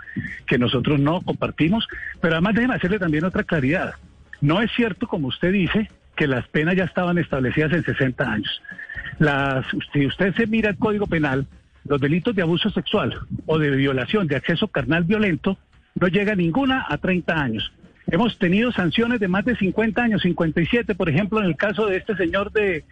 que 0.48 0.58
nosotros 0.58 1.00
no 1.00 1.22
compartimos. 1.22 1.88
Pero 2.22 2.36
además, 2.36 2.56
déjeme 2.56 2.76
hacerle 2.76 2.98
también 2.98 3.26
otra 3.26 3.44
claridad. 3.44 3.94
No 4.42 4.62
es 4.62 4.72
cierto, 4.76 5.06
como 5.08 5.28
usted 5.28 5.52
dice, 5.52 5.90
que 6.16 6.28
las 6.28 6.48
penas 6.48 6.76
ya 6.78 6.86
estaban 6.86 7.18
establecidas 7.18 7.74
en 7.74 7.84
60 7.84 8.24
años. 8.32 8.62
Las, 9.20 9.66
si 9.94 10.06
usted 10.06 10.34
se 10.36 10.48
mira 10.48 10.70
el 10.70 10.78
Código 10.78 11.08
Penal, 11.08 11.46
los 11.88 12.02
delitos 12.02 12.36
de 12.36 12.42
abuso 12.42 12.70
sexual 12.70 13.20
o 13.46 13.58
de 13.58 13.72
violación, 13.72 14.28
de 14.28 14.36
acceso 14.36 14.68
carnal 14.68 15.04
violento, 15.04 15.58
no 15.96 16.08
llega 16.08 16.36
ninguna 16.36 16.86
a 16.88 16.98
30 16.98 17.34
años. 17.34 17.72
Hemos 18.08 18.38
tenido 18.38 18.72
sanciones 18.72 19.20
de 19.20 19.28
más 19.28 19.46
de 19.46 19.56
50 19.56 20.02
años, 20.02 20.22
57, 20.22 20.94
por 20.96 21.10
ejemplo, 21.10 21.40
en 21.40 21.46
el 21.46 21.56
caso 21.56 21.88
de 21.88 21.98
este 21.98 22.16
señor 22.16 22.52
de 22.52 22.84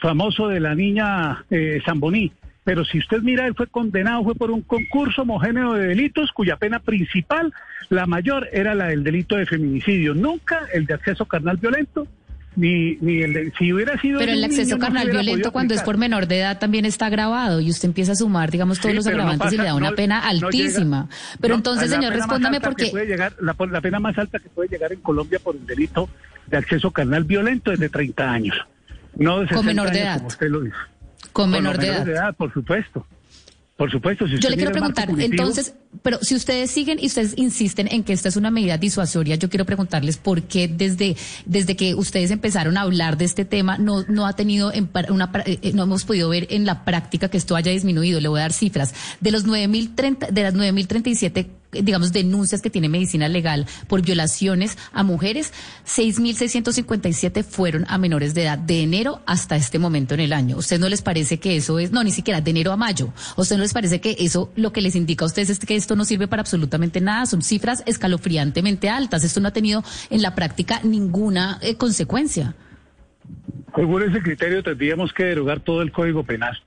famoso 0.00 0.48
de 0.48 0.60
la 0.60 0.74
niña 0.74 1.44
eh, 1.50 1.80
Zamboní. 1.84 2.32
Pero 2.64 2.84
si 2.84 2.98
usted 2.98 3.22
mira, 3.22 3.46
él 3.46 3.54
fue 3.54 3.66
condenado, 3.66 4.24
fue 4.24 4.34
por 4.34 4.50
un 4.50 4.60
concurso 4.60 5.22
homogéneo 5.22 5.72
de 5.72 5.88
delitos 5.88 6.32
cuya 6.32 6.56
pena 6.56 6.80
principal, 6.80 7.52
la 7.88 8.06
mayor, 8.06 8.46
era 8.52 8.74
la 8.74 8.88
del 8.88 9.04
delito 9.04 9.36
de 9.36 9.46
feminicidio. 9.46 10.14
Nunca 10.14 10.66
el 10.74 10.84
de 10.84 10.94
acceso 10.94 11.24
carnal 11.24 11.56
violento, 11.56 12.06
ni, 12.56 12.96
ni 12.96 13.22
el 13.22 13.32
de, 13.32 13.52
si 13.58 13.72
hubiera 13.72 14.00
sido... 14.00 14.18
Pero 14.18 14.32
el 14.32 14.42
acceso 14.42 14.62
niño, 14.76 14.78
carnal 14.78 15.10
violento 15.10 15.52
cuando 15.52 15.74
es 15.74 15.82
por 15.82 15.96
menor 15.96 16.26
de 16.26 16.40
edad 16.40 16.58
también 16.58 16.84
está 16.84 17.06
agravado 17.06 17.60
y 17.60 17.70
usted 17.70 17.86
empieza 17.88 18.12
a 18.12 18.16
sumar, 18.16 18.50
digamos, 18.50 18.78
todos 18.80 18.90
Sí, 18.90 18.96
los 18.96 19.04
no 19.04 19.10
agravantes 19.12 19.52
y 19.52 19.56
le 19.56 19.64
da 19.64 19.74
una 19.74 19.90
no- 19.90 19.96
pena 19.96 20.20
llega- 20.30 20.46
altísima. 20.46 21.08
pero 21.40 21.54
entonces, 21.54 21.90
señor, 21.90 22.12
respóndame 22.14 22.60
porque... 22.60 22.86
puede 22.86 23.06
llegar, 23.06 23.34
la, 23.40 23.54
la 23.70 23.80
pena 23.80 24.00
más 24.00 24.18
alta 24.18 24.38
que 24.40 24.48
puede 24.48 24.68
llegar 24.68 24.92
en 24.92 25.00
Colombia 25.00 25.38
por 25.42 25.54
el 25.56 25.64
delito 25.66 26.08
de 26.46 26.56
acceso 26.56 26.90
carnal 26.90 27.24
violento 27.24 27.70
es 27.72 27.78
de 27.78 27.88
30 27.88 28.30
años. 28.30 28.56
No 29.16 29.40
de 29.40 29.46
Con 29.48 29.64
60 29.64 29.66
menor 29.66 29.90
de 29.90 30.00
años, 30.00 30.06
edad. 30.08 30.16
como 30.16 30.28
usted 30.28 30.48
lo 30.50 30.60
dice. 30.62 30.76
Con 31.32 31.50
menor 31.50 31.78
de 31.78 31.88
edad. 31.88 32.34
por 32.36 32.52
supuesto. 32.52 33.06
Por 33.78 33.92
supuesto. 33.92 34.26
Si 34.26 34.40
Yo 34.40 34.50
le 34.50 34.56
quiero 34.56 34.72
preguntar, 34.72 35.08
punitivo- 35.08 35.30
entonces, 35.30 35.72
pero 36.02 36.18
si 36.20 36.34
ustedes 36.34 36.68
siguen 36.68 36.98
y 37.00 37.06
ustedes 37.06 37.34
insisten 37.36 37.86
en 37.92 38.02
que 38.02 38.12
esta 38.12 38.28
es 38.28 38.34
una 38.34 38.50
medida 38.50 38.76
disuasoria, 38.76 39.36
yo 39.36 39.48
quiero 39.48 39.64
preguntarles 39.66 40.16
por 40.16 40.42
qué 40.42 40.66
desde, 40.66 41.16
desde 41.46 41.76
que 41.76 41.94
ustedes 41.94 42.32
empezaron 42.32 42.76
a 42.76 42.80
hablar 42.80 43.16
de 43.18 43.24
este 43.24 43.44
tema 43.44 43.78
no, 43.78 44.02
no 44.08 44.26
ha 44.26 44.32
tenido 44.34 44.72
en 44.74 44.90
una, 45.10 45.30
pra- 45.30 45.44
eh, 45.46 45.70
no 45.74 45.84
hemos 45.84 46.04
podido 46.04 46.28
ver 46.28 46.48
en 46.50 46.66
la 46.66 46.84
práctica 46.84 47.28
que 47.28 47.36
esto 47.38 47.54
haya 47.54 47.70
disminuido. 47.70 48.20
Le 48.20 48.26
voy 48.26 48.40
a 48.40 48.42
dar 48.42 48.52
cifras. 48.52 48.94
De 49.20 49.30
los 49.30 49.46
9.030, 49.46 50.28
de 50.30 50.42
las 50.42 50.54
9.037 50.54 51.46
digamos, 51.72 52.12
denuncias 52.12 52.62
que 52.62 52.70
tiene 52.70 52.88
medicina 52.88 53.28
legal 53.28 53.66
por 53.86 54.02
violaciones 54.02 54.78
a 54.92 55.02
mujeres, 55.02 55.52
6.657 55.86 57.44
fueron 57.44 57.84
a 57.88 57.98
menores 57.98 58.34
de 58.34 58.42
edad 58.44 58.58
de 58.58 58.82
enero 58.82 59.20
hasta 59.26 59.56
este 59.56 59.78
momento 59.78 60.14
en 60.14 60.20
el 60.20 60.32
año. 60.32 60.56
¿A 60.56 60.58
usted 60.60 60.78
no 60.78 60.88
les 60.88 61.02
parece 61.02 61.38
que 61.38 61.56
eso 61.56 61.78
es, 61.78 61.92
no, 61.92 62.02
ni 62.02 62.10
siquiera 62.10 62.40
de 62.40 62.50
enero 62.50 62.72
a 62.72 62.76
mayo? 62.76 63.12
¿A 63.36 63.40
usted 63.40 63.56
no 63.56 63.62
les 63.62 63.74
parece 63.74 64.00
que 64.00 64.16
eso 64.18 64.50
lo 64.56 64.72
que 64.72 64.80
les 64.80 64.96
indica 64.96 65.24
a 65.24 65.28
ustedes 65.28 65.50
es 65.50 65.58
que 65.58 65.76
esto 65.76 65.96
no 65.96 66.04
sirve 66.04 66.28
para 66.28 66.40
absolutamente 66.40 67.00
nada? 67.00 67.26
Son 67.26 67.42
cifras 67.42 67.82
escalofriantemente 67.86 68.88
altas. 68.88 69.24
Esto 69.24 69.40
no 69.40 69.48
ha 69.48 69.52
tenido 69.52 69.82
en 70.10 70.22
la 70.22 70.34
práctica 70.34 70.80
ninguna 70.82 71.58
eh, 71.60 71.76
consecuencia. 71.76 72.54
Según 73.74 74.02
ese 74.02 74.22
criterio 74.22 74.62
tendríamos 74.62 75.12
que 75.12 75.24
derogar 75.24 75.60
todo 75.60 75.82
el 75.82 75.92
Código 75.92 76.24
Penal. 76.24 76.58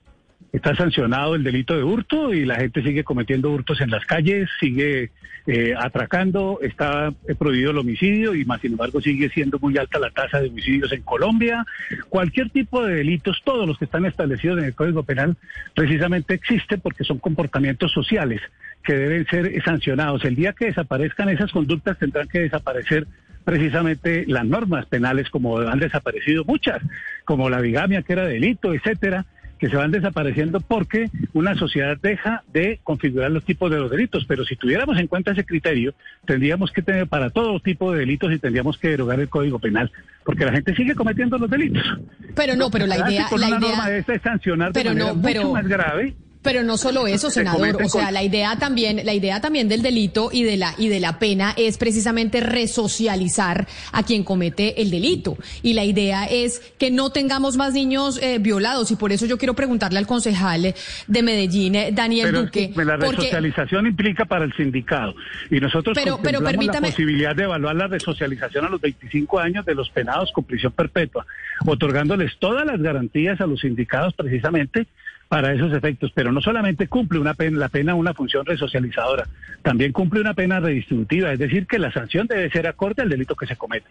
Está 0.54 0.76
sancionado 0.76 1.36
el 1.36 1.44
delito 1.44 1.76
de 1.76 1.84
hurto 1.84 2.34
y 2.34 2.44
la 2.44 2.56
gente 2.56 2.84
sigue 2.84 3.06
cometiendo 3.06 3.52
hurtos 3.52 3.80
en 3.80 3.90
las 3.90 4.06
calles, 4.06 4.50
sigue 4.60 5.12
eh, 5.48 5.74
atracando, 5.78 6.60
está 6.62 7.14
eh, 7.28 7.36
prohibido 7.36 7.72
el 7.72 7.78
homicidio 7.78 8.36
y 8.36 8.44
más 8.44 8.62
sin 8.62 8.74
embargo 8.74 9.02
sigue 9.02 9.30
siendo 9.30 9.60
muy 9.60 9.78
alta 9.78 9.98
la 9.98 10.12
tasa 10.12 10.42
de 10.42 10.50
homicidios 10.50 10.92
en 10.92 11.04
Colombia. 11.04 11.66
Cualquier 12.10 12.50
tipo 12.50 12.84
de 12.84 12.96
delitos, 12.96 13.42
todos 13.46 13.66
los 13.66 13.78
que 13.78 13.86
están 13.86 14.06
establecidos 14.06 14.60
en 14.60 14.66
el 14.66 14.76
Código 14.76 15.04
Penal, 15.04 15.38
precisamente 15.74 16.34
existen 16.34 16.82
porque 16.82 17.06
son 17.06 17.20
comportamientos 17.20 17.92
sociales 17.92 18.42
que 18.84 18.94
deben 18.94 19.26
ser 19.28 19.64
sancionados. 19.64 20.26
El 20.26 20.36
día 20.36 20.54
que 20.54 20.66
desaparezcan 20.66 21.30
esas 21.30 21.52
conductas 21.52 21.98
tendrán 21.98 22.28
que 22.28 22.40
desaparecer 22.40 23.08
precisamente 23.44 24.26
las 24.28 24.46
normas 24.46 24.86
penales 24.86 25.30
como 25.30 25.60
han 25.60 25.80
desaparecido 25.80 26.44
muchas, 26.46 26.82
como 27.26 27.50
la 27.50 27.62
bigamia 27.62 28.04
que 28.04 28.14
era 28.14 28.26
delito, 28.26 28.74
etcétera, 28.74 29.26
que 29.62 29.70
se 29.70 29.76
van 29.76 29.92
desapareciendo 29.92 30.60
porque 30.60 31.12
una 31.34 31.54
sociedad 31.56 31.96
deja 32.02 32.42
de 32.52 32.80
configurar 32.84 33.30
los 33.30 33.46
tipos 33.46 33.70
de 33.70 33.78
los 33.78 33.92
delitos. 33.92 34.26
Pero 34.28 34.44
si 34.44 34.56
tuviéramos 34.56 34.98
en 34.98 35.06
cuenta 35.06 35.34
ese 35.34 35.46
criterio, 35.46 35.94
tendríamos 36.26 36.72
que 36.72 36.82
tener 36.82 37.06
para 37.06 37.30
todo 37.30 37.60
tipo 37.60 37.92
de 37.92 38.00
delitos 38.00 38.34
y 38.34 38.40
tendríamos 38.40 38.80
que 38.80 38.90
derogar 38.90 39.20
el 39.20 39.30
Código 39.30 39.60
Penal, 39.60 39.92
porque 40.26 40.46
la 40.46 40.52
gente 40.52 40.76
sigue 40.76 40.96
cometiendo 40.96 41.38
los 41.38 41.48
delitos. 41.48 41.84
Pero 42.36 42.56
no, 42.56 42.72
pero 42.72 42.88
la 42.88 42.96
idea, 43.08 43.28
la 43.38 43.48
idea, 43.50 43.60
norma 43.60 43.88
de 43.88 44.00
esta 44.00 44.16
es 44.16 44.24
sancionar 44.24 44.74
de 44.74 44.80
pero 44.80 44.90
manera 44.96 45.10
no, 45.10 45.16
mucho 45.16 45.28
pero- 45.28 45.54
más 45.54 45.68
grave. 45.68 46.16
Pero 46.44 46.64
no 46.64 46.78
solo 46.78 47.06
eso, 47.08 47.30
Se 47.30 47.42
senador. 47.42 47.76
O 47.84 47.90
sea, 47.90 48.06
con- 48.06 48.14
la 48.14 48.24
idea 48.24 48.58
también, 48.58 49.02
la 49.06 49.14
idea 49.14 49.42
también 49.42 49.68
del 49.70 49.82
delito 49.82 50.30
y 50.32 50.44
de 50.44 50.58
la 50.58 50.74
y 50.78 50.88
de 50.88 51.00
la 51.00 51.20
pena 51.20 51.54
es 51.58 51.78
precisamente 51.78 52.40
resocializar 52.42 53.68
a 53.92 54.04
quien 54.04 54.24
comete 54.24 54.82
el 54.82 54.90
delito. 54.92 55.38
Y 55.62 55.74
la 55.74 55.84
idea 55.86 56.26
es 56.26 56.60
que 56.78 56.92
no 56.92 57.12
tengamos 57.12 57.58
más 57.58 57.74
niños 57.74 58.20
eh, 58.22 58.40
violados. 58.40 58.92
Y 58.92 58.96
por 58.96 59.12
eso 59.12 59.26
yo 59.26 59.38
quiero 59.38 59.54
preguntarle 59.54 60.00
al 60.00 60.08
concejal 60.08 60.74
de 61.08 61.22
Medellín, 61.24 61.76
eh, 61.76 61.92
Daniel 61.94 62.28
Pero 62.32 62.42
Duque, 62.44 62.72
la 62.76 62.98
porque 62.98 63.18
resocialización 63.18 63.88
implica 63.88 64.26
para 64.26 64.46
el 64.46 64.54
sindicato. 64.54 65.14
Y 65.50 65.60
nosotros 65.60 65.96
Pero- 65.96 66.20
pero 66.22 66.40
contemplamos 66.40 66.76
permítame- 66.76 66.88
la 66.88 66.92
posibilidad 66.92 67.36
de 67.36 67.44
evaluar 67.44 67.76
la 67.76 67.88
resocialización 67.88 68.66
a 68.66 68.70
los 68.70 68.82
25 68.82 69.40
años 69.40 69.66
de 69.66 69.76
los 69.76 69.90
penados 69.90 70.32
con 70.32 70.44
prisión 70.44 70.72
perpetua, 70.74 71.26
otorgándoles 71.66 72.32
todas 72.40 72.66
las 72.66 72.82
garantías 72.82 73.40
a 73.42 73.46
los 73.46 73.62
sindicados 73.62 74.14
precisamente 74.14 74.88
para 75.32 75.54
esos 75.54 75.72
efectos, 75.72 76.12
pero 76.14 76.30
no 76.34 76.42
solamente 76.42 76.90
cumple 76.90 77.18
una 77.18 77.34
la 77.52 77.70
pena 77.70 77.96
una 77.96 78.14
función 78.14 78.46
resocializadora, 78.46 79.30
también 79.62 79.94
cumple 79.94 80.20
una 80.20 80.34
pena 80.34 80.60
redistributiva, 80.60 81.32
es 81.32 81.40
decir, 81.40 81.68
que 81.68 81.80
la 81.80 81.90
sanción 81.90 82.28
debe 82.28 82.50
ser 82.50 82.68
acorde 82.68 83.02
al 83.02 83.08
delito 83.08 83.34
que 83.34 83.48
se 83.48 83.56
comete. 83.56 83.88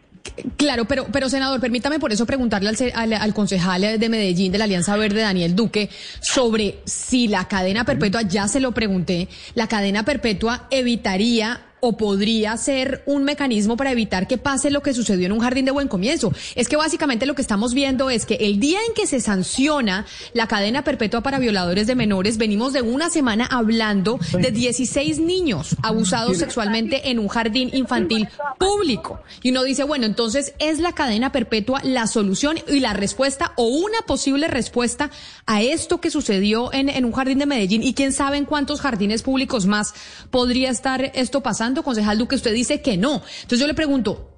Claro, 0.59 0.85
pero, 0.85 1.07
pero 1.11 1.31
senador, 1.31 1.59
permítame 1.59 1.99
por 1.99 2.13
eso 2.13 2.27
preguntarle 2.27 2.69
al, 2.69 2.77
al, 2.95 3.13
al 3.15 3.33
concejal 3.33 3.99
de 3.99 4.09
Medellín 4.11 4.53
de 4.53 4.59
la 4.59 4.65
Alianza 4.65 4.99
Verde, 4.99 5.23
Daniel 5.23 5.57
Duque, 5.57 5.89
sobre 6.21 6.81
si 6.85 7.27
la 7.27 7.49
cadena 7.49 7.87
perpetua, 7.87 8.21
ya 8.21 8.47
se 8.47 8.61
lo 8.61 8.73
pregunté, 8.73 9.27
la 9.55 9.67
cadena 9.67 10.05
perpetua 10.05 10.67
evitaría 10.71 11.70
o 11.81 11.97
podría 11.97 12.57
ser 12.57 13.03
un 13.07 13.25
mecanismo 13.25 13.77
para 13.77 13.93
evitar 13.93 14.27
que 14.27 14.39
pase 14.39 14.71
lo 14.71 14.83
que 14.83 14.95
sucedió 14.95 15.27
en 15.27 15.33
un 15.33 15.41
jardín 15.41 15.65
de 15.65 15.71
buen 15.71 15.89
comienzo. 15.89 16.33
Es 16.55 16.69
que 16.69 16.77
básicamente 16.77 17.27
lo 17.27 17.35
que 17.35 17.43
estamos 17.43 17.75
viendo 17.75 18.11
es 18.11 18.27
que 18.27 18.35
el 18.35 18.61
día 18.61 18.79
en 18.87 18.95
que 18.95 19.07
se 19.07 19.21
sanciona 19.21 20.07
la 20.35 20.47
cadena 20.47 20.85
perpetua 20.85 21.23
para 21.23 21.39
violadores 21.39 21.87
de 21.87 21.95
menores, 21.95 22.39
venimos 22.39 22.73
de 22.73 22.83
una 22.83 23.11
semana 23.11 23.47
hablando 23.47 24.19
de 24.33 24.51
16 24.51 25.21
niños 25.21 25.77
abusados 25.83 26.39
sexualmente 26.39 27.11
en 27.11 27.19
un 27.19 27.29
jardín 27.29 27.71
infantil 27.73 28.29
público. 28.59 29.23
Y 29.43 29.51
uno 29.51 29.63
dice, 29.63 29.85
bueno, 29.85 30.07
entonces 30.07 30.55
es 30.59 30.79
la 30.79 30.93
cadena 30.93 31.33
perpetua 31.33 31.81
la 31.83 32.07
solución 32.07 32.59
y 32.69 32.81
la 32.81 32.93
respuesta 32.93 33.53
o 33.57 33.65
una 33.65 34.03
posible 34.07 34.49
respuesta 34.49 35.11
a 35.47 35.63
esto 35.63 36.01
que 36.01 36.11
sucedió 36.11 36.73
en, 36.73 36.89
en 36.89 37.05
un 37.05 37.13
jardín 37.13 37.39
de 37.39 37.47
Medellín 37.47 37.83
y 37.83 37.95
quién 37.95 38.13
sabe 38.13 38.37
en 38.37 38.45
cuántos 38.45 38.81
jardines 38.81 39.23
públicos 39.23 39.67
más 39.67 39.95
podría 40.31 40.71
estar 40.71 41.11
esto 41.15 41.43
pasando 41.43 41.70
concejal 41.75 42.19
Duque, 42.19 42.35
usted 42.35 42.53
dice 42.53 42.83
que 42.83 42.97
no. 42.97 43.23
Entonces 43.43 43.61
yo 43.61 43.67
le 43.67 43.75
pregunto, 43.75 44.37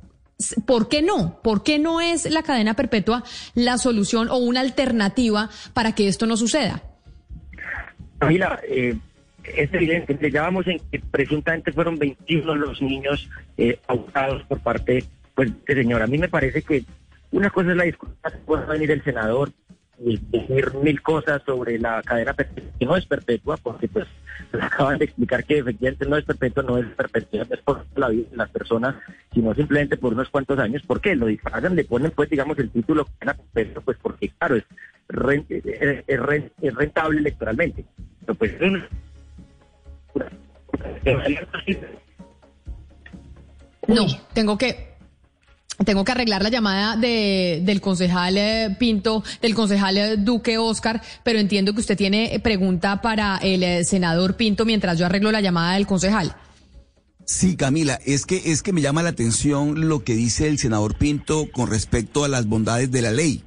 ¿por 0.67 0.89
qué 0.89 1.03
no? 1.03 1.41
¿Por 1.43 1.63
qué 1.63 1.79
no 1.79 2.01
es 2.01 2.31
la 2.31 2.43
cadena 2.43 2.75
perpetua 2.75 3.25
la 3.55 3.79
solución 3.79 4.29
o 4.29 4.37
una 4.37 4.61
alternativa 4.61 5.51
para 5.75 5.95
que 5.95 6.09
esto 6.09 6.27
no 6.27 6.37
suceda? 6.37 6.83
Mira, 8.27 8.61
eh, 8.69 8.97
es 9.45 9.75
evidente, 9.75 10.17
vamos 10.31 10.67
en 10.67 10.79
que 10.91 11.01
presuntamente 11.01 11.73
fueron 11.73 11.99
21 11.99 12.55
los 12.55 12.81
niños 12.81 13.29
eh, 13.57 13.79
abusados 13.89 14.43
por 14.45 14.61
parte 14.61 15.05
pues, 15.35 15.51
de 15.67 15.75
señora. 15.75 16.05
A 16.05 16.09
mí 16.09 16.19
me 16.19 16.29
parece 16.29 16.63
que 16.63 16.85
una 17.33 17.51
cosa 17.51 17.71
es 17.71 17.77
la 17.77 17.85
discusión, 17.85 18.19
puede 18.45 18.67
venir 18.67 18.91
el 18.91 19.03
senador 19.03 19.51
decir 20.03 20.75
mil 20.83 21.01
cosas 21.03 21.43
sobre 21.45 21.79
la 21.79 22.03
cadena 22.03 22.35
perpetua, 22.35 22.71
que 22.79 22.87
no 22.87 22.97
es 22.97 23.07
perpetua, 23.07 23.57
porque 23.57 23.89
pues 23.89 24.07
acaban 24.61 24.99
de 24.99 25.05
explicar 25.07 25.45
que 25.45 25.59
efectivamente 25.59 26.07
no 26.07 26.17
es 26.17 26.25
perpetua, 26.25 26.63
no 26.63 26.79
es 26.79 26.87
perpetua, 26.87 27.45
no 27.49 27.55
es 27.55 27.61
por 27.61 27.85
la 27.97 28.09
vida 28.09 28.29
de 28.31 28.37
las 28.37 28.51
personas, 28.51 28.97
sino 29.33 29.55
simplemente 29.55 29.97
por 29.97 30.13
unos 30.13 30.29
cuantos 30.29 30.59
años. 30.59 30.83
¿Por 30.83 31.01
qué? 31.01 31.15
Lo 31.15 31.27
disfrazan, 31.27 31.77
le 31.77 31.85
ponen 31.85 32.11
pues 32.11 32.29
digamos 32.31 32.59
el 32.59 32.71
título 32.71 33.07
cadena 33.19 33.43
perpetua, 33.53 33.83
pues 33.83 33.99
porque 34.03 34.29
claro, 34.31 34.57
es, 34.57 34.65
es, 36.07 36.75
rentable 36.75 37.19
electoralmente. 37.19 37.85
Pero 38.21 38.35
pues 38.35 38.53
no, 43.89 44.07
tengo 44.33 44.57
que 44.57 44.92
tengo 45.85 46.05
que 46.05 46.13
arreglar 46.13 46.43
la 46.43 46.49
llamada 46.49 46.97
de, 46.97 47.63
del 47.65 47.81
concejal 47.81 48.37
eh, 48.37 48.77
Pinto, 48.79 49.23
del 49.41 49.55
concejal 49.55 49.97
eh, 49.99 50.17
Duque 50.17 50.59
Oscar, 50.59 51.03
pero 51.23 51.39
entiendo 51.39 51.75
que 51.75 51.81
usted 51.81 51.97
tiene 51.97 52.41
pregunta 52.43 53.01
para 53.03 53.39
el 53.39 53.63
eh, 53.63 53.85
senador 53.85 54.37
Pinto 54.37 54.65
mientras 54.65 54.99
yo 54.99 55.07
arreglo 55.07 55.33
la 55.33 55.41
llamada 55.41 55.75
del 55.75 55.87
concejal. 55.87 56.35
Sí, 57.25 57.57
Camila, 57.57 57.99
es 58.05 58.27
que 58.27 58.43
es 58.47 58.63
que 58.63 58.73
me 58.73 58.83
llama 58.83 59.03
la 59.03 59.11
atención 59.11 59.89
lo 59.89 60.03
que 60.03 60.15
dice 60.15 60.49
el 60.49 60.59
senador 60.59 60.97
Pinto 60.97 61.47
con 61.53 61.71
respecto 61.71 62.25
a 62.25 62.29
las 62.29 62.47
bondades 62.47 62.91
de 62.91 63.03
la 63.03 63.13
ley. 63.13 63.45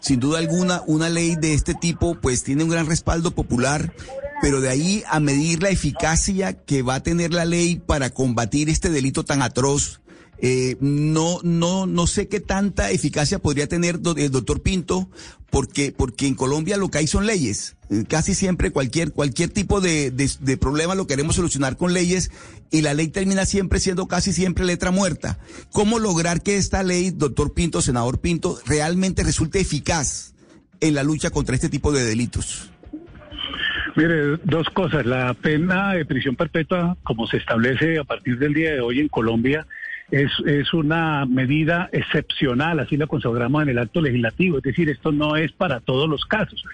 Sin 0.00 0.20
duda 0.20 0.38
alguna, 0.38 0.82
una 0.86 1.08
ley 1.08 1.34
de 1.34 1.54
este 1.54 1.74
tipo 1.74 2.14
pues 2.14 2.44
tiene 2.44 2.62
un 2.62 2.70
gran 2.70 2.86
respaldo 2.86 3.32
popular, 3.32 3.92
pero 4.40 4.60
de 4.60 4.68
ahí 4.68 5.02
a 5.08 5.18
medir 5.18 5.62
la 5.62 5.70
eficacia 5.70 6.52
que 6.52 6.82
va 6.82 6.96
a 6.96 7.02
tener 7.02 7.32
la 7.32 7.44
ley 7.44 7.82
para 7.84 8.10
combatir 8.10 8.68
este 8.68 8.90
delito 8.90 9.24
tan 9.24 9.42
atroz 9.42 10.00
eh, 10.38 10.76
no, 10.80 11.38
no, 11.42 11.86
no 11.86 12.06
sé 12.06 12.28
qué 12.28 12.40
tanta 12.40 12.90
eficacia 12.90 13.38
podría 13.38 13.66
tener 13.66 14.00
el 14.16 14.30
doctor 14.30 14.62
Pinto, 14.62 15.08
porque, 15.50 15.92
porque 15.96 16.26
en 16.26 16.34
Colombia 16.34 16.76
lo 16.76 16.90
que 16.90 16.98
hay 16.98 17.06
son 17.06 17.26
leyes. 17.26 17.76
Eh, 17.90 18.04
casi 18.08 18.34
siempre 18.34 18.70
cualquier, 18.70 19.12
cualquier 19.12 19.50
tipo 19.50 19.80
de, 19.80 20.10
de, 20.10 20.56
problema 20.56 20.94
lo 20.94 21.06
queremos 21.06 21.36
solucionar 21.36 21.76
con 21.76 21.94
leyes 21.94 22.30
y 22.70 22.82
la 22.82 22.94
ley 22.94 23.08
termina 23.08 23.46
siempre 23.46 23.78
siendo 23.78 24.06
casi 24.06 24.32
siempre 24.32 24.64
letra 24.64 24.90
muerta. 24.90 25.38
¿Cómo 25.72 25.98
lograr 25.98 26.42
que 26.42 26.56
esta 26.56 26.82
ley, 26.82 27.10
doctor 27.10 27.54
Pinto, 27.54 27.80
senador 27.80 28.20
Pinto, 28.20 28.58
realmente 28.66 29.22
resulte 29.22 29.60
eficaz 29.60 30.34
en 30.80 30.94
la 30.94 31.02
lucha 31.02 31.30
contra 31.30 31.54
este 31.54 31.68
tipo 31.68 31.92
de 31.92 32.04
delitos? 32.04 32.70
Mire, 33.94 34.36
dos 34.44 34.68
cosas. 34.70 35.06
La 35.06 35.32
pena 35.32 35.94
de 35.94 36.04
prisión 36.04 36.36
perpetua, 36.36 36.98
como 37.02 37.26
se 37.26 37.38
establece 37.38 37.98
a 37.98 38.04
partir 38.04 38.38
del 38.38 38.52
día 38.52 38.72
de 38.72 38.80
hoy 38.80 39.00
en 39.00 39.08
Colombia, 39.08 39.66
es, 40.10 40.30
es 40.46 40.72
una 40.72 41.26
medida 41.26 41.88
excepcional, 41.92 42.80
así 42.80 42.96
la 42.96 43.06
consagramos 43.06 43.62
en 43.62 43.70
el 43.70 43.78
acto 43.78 44.00
legislativo, 44.00 44.58
es 44.58 44.62
decir, 44.62 44.88
esto 44.88 45.12
no 45.12 45.36
es 45.36 45.52
para 45.52 45.80
todos 45.80 46.08
los 46.08 46.24
casos. 46.24 46.64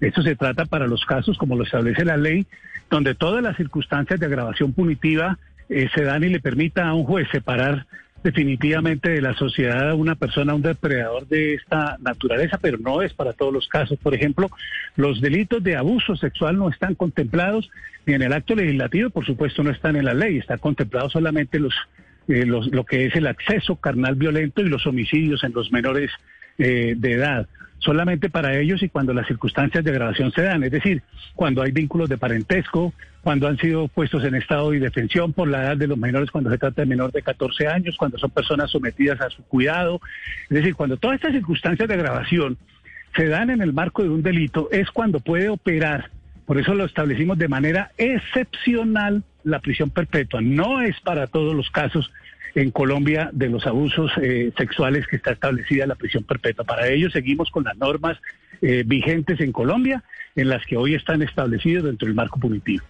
Esto 0.00 0.22
se 0.22 0.34
trata 0.34 0.64
para 0.64 0.86
los 0.86 1.04
casos, 1.04 1.36
como 1.36 1.56
lo 1.56 1.64
establece 1.64 2.04
la 2.04 2.16
ley, 2.16 2.46
donde 2.90 3.14
todas 3.14 3.42
las 3.42 3.56
circunstancias 3.56 4.18
de 4.18 4.26
agravación 4.26 4.72
punitiva 4.72 5.38
eh, 5.68 5.88
se 5.94 6.02
dan 6.02 6.24
y 6.24 6.30
le 6.30 6.40
permita 6.40 6.88
a 6.88 6.94
un 6.94 7.04
juez 7.04 7.28
separar 7.30 7.86
definitivamente 8.22 9.10
de 9.10 9.22
la 9.22 9.34
sociedad 9.34 9.90
a 9.90 9.94
una 9.94 10.14
persona, 10.14 10.54
un 10.54 10.62
depredador 10.62 11.26
de 11.28 11.54
esta 11.54 11.96
naturaleza, 12.00 12.58
pero 12.60 12.78
no 12.78 13.02
es 13.02 13.14
para 13.14 13.32
todos 13.32 13.52
los 13.52 13.68
casos. 13.68 13.98
Por 14.02 14.14
ejemplo, 14.14 14.50
los 14.96 15.20
delitos 15.20 15.62
de 15.62 15.76
abuso 15.76 16.16
sexual 16.16 16.58
no 16.58 16.68
están 16.68 16.94
contemplados 16.94 17.70
ni 18.04 18.14
en 18.14 18.22
el 18.22 18.32
acto 18.32 18.54
legislativo, 18.54 19.10
por 19.10 19.24
supuesto 19.24 19.62
no 19.62 19.70
están 19.70 19.96
en 19.96 20.04
la 20.04 20.14
ley, 20.14 20.38
está 20.38 20.58
contemplado 20.58 21.08
solamente 21.08 21.58
los 21.58 21.74
eh, 22.28 22.44
lo 22.46 22.84
que 22.84 23.06
es 23.06 23.16
el 23.16 23.26
acceso 23.26 23.76
carnal 23.76 24.14
violento 24.14 24.62
y 24.62 24.68
los 24.68 24.86
homicidios 24.86 25.44
en 25.44 25.52
los 25.52 25.72
menores 25.72 26.10
eh, 26.58 26.94
de 26.96 27.12
edad. 27.12 27.48
Solamente 27.78 28.28
para 28.28 28.58
ellos 28.58 28.82
y 28.82 28.90
cuando 28.90 29.14
las 29.14 29.26
circunstancias 29.26 29.82
de 29.82 29.90
agravación 29.90 30.30
se 30.32 30.42
dan, 30.42 30.62
es 30.62 30.70
decir, 30.70 31.02
cuando 31.34 31.62
hay 31.62 31.72
vínculos 31.72 32.10
de 32.10 32.18
parentesco, 32.18 32.92
cuando 33.22 33.48
han 33.48 33.56
sido 33.56 33.88
puestos 33.88 34.24
en 34.24 34.34
estado 34.34 34.70
de 34.70 34.80
defensión 34.80 35.32
por 35.32 35.48
la 35.48 35.62
edad 35.62 35.76
de 35.78 35.86
los 35.86 35.96
menores, 35.96 36.30
cuando 36.30 36.50
se 36.50 36.58
trata 36.58 36.82
de 36.82 36.86
menor 36.86 37.12
de 37.12 37.22
14 37.22 37.66
años, 37.66 37.96
cuando 37.96 38.18
son 38.18 38.30
personas 38.30 38.70
sometidas 38.70 39.20
a 39.22 39.30
su 39.30 39.42
cuidado. 39.44 40.02
Es 40.44 40.56
decir, 40.56 40.74
cuando 40.74 40.98
todas 40.98 41.16
estas 41.16 41.32
circunstancias 41.32 41.88
de 41.88 41.94
agravación 41.94 42.58
se 43.16 43.26
dan 43.26 43.48
en 43.48 43.62
el 43.62 43.72
marco 43.72 44.02
de 44.02 44.10
un 44.10 44.22
delito, 44.22 44.68
es 44.70 44.90
cuando 44.90 45.20
puede 45.20 45.48
operar 45.48 46.10
por 46.50 46.58
eso 46.58 46.74
lo 46.74 46.84
establecimos 46.84 47.38
de 47.38 47.46
manera 47.46 47.92
excepcional 47.96 49.22
la 49.44 49.60
prisión 49.60 49.90
perpetua. 49.90 50.40
No 50.40 50.80
es 50.80 50.98
para 51.00 51.26
todos 51.26 51.54
los 51.54 51.70
casos 51.70 52.10
en 52.54 52.70
Colombia 52.70 53.30
de 53.32 53.48
los 53.48 53.66
abusos 53.66 54.10
eh, 54.20 54.52
sexuales 54.56 55.06
que 55.06 55.16
está 55.16 55.32
establecida 55.32 55.86
la 55.86 55.94
prisión 55.94 56.24
perpetua. 56.24 56.64
Para 56.64 56.88
ello 56.88 57.10
seguimos 57.10 57.50
con 57.50 57.64
las 57.64 57.76
normas 57.76 58.18
eh, 58.62 58.82
vigentes 58.86 59.40
en 59.40 59.52
Colombia, 59.52 60.02
en 60.36 60.48
las 60.48 60.64
que 60.66 60.76
hoy 60.76 60.94
están 60.94 61.22
establecidas 61.22 61.84
dentro 61.84 62.06
del 62.06 62.14
marco 62.14 62.38
punitivo. 62.38 62.84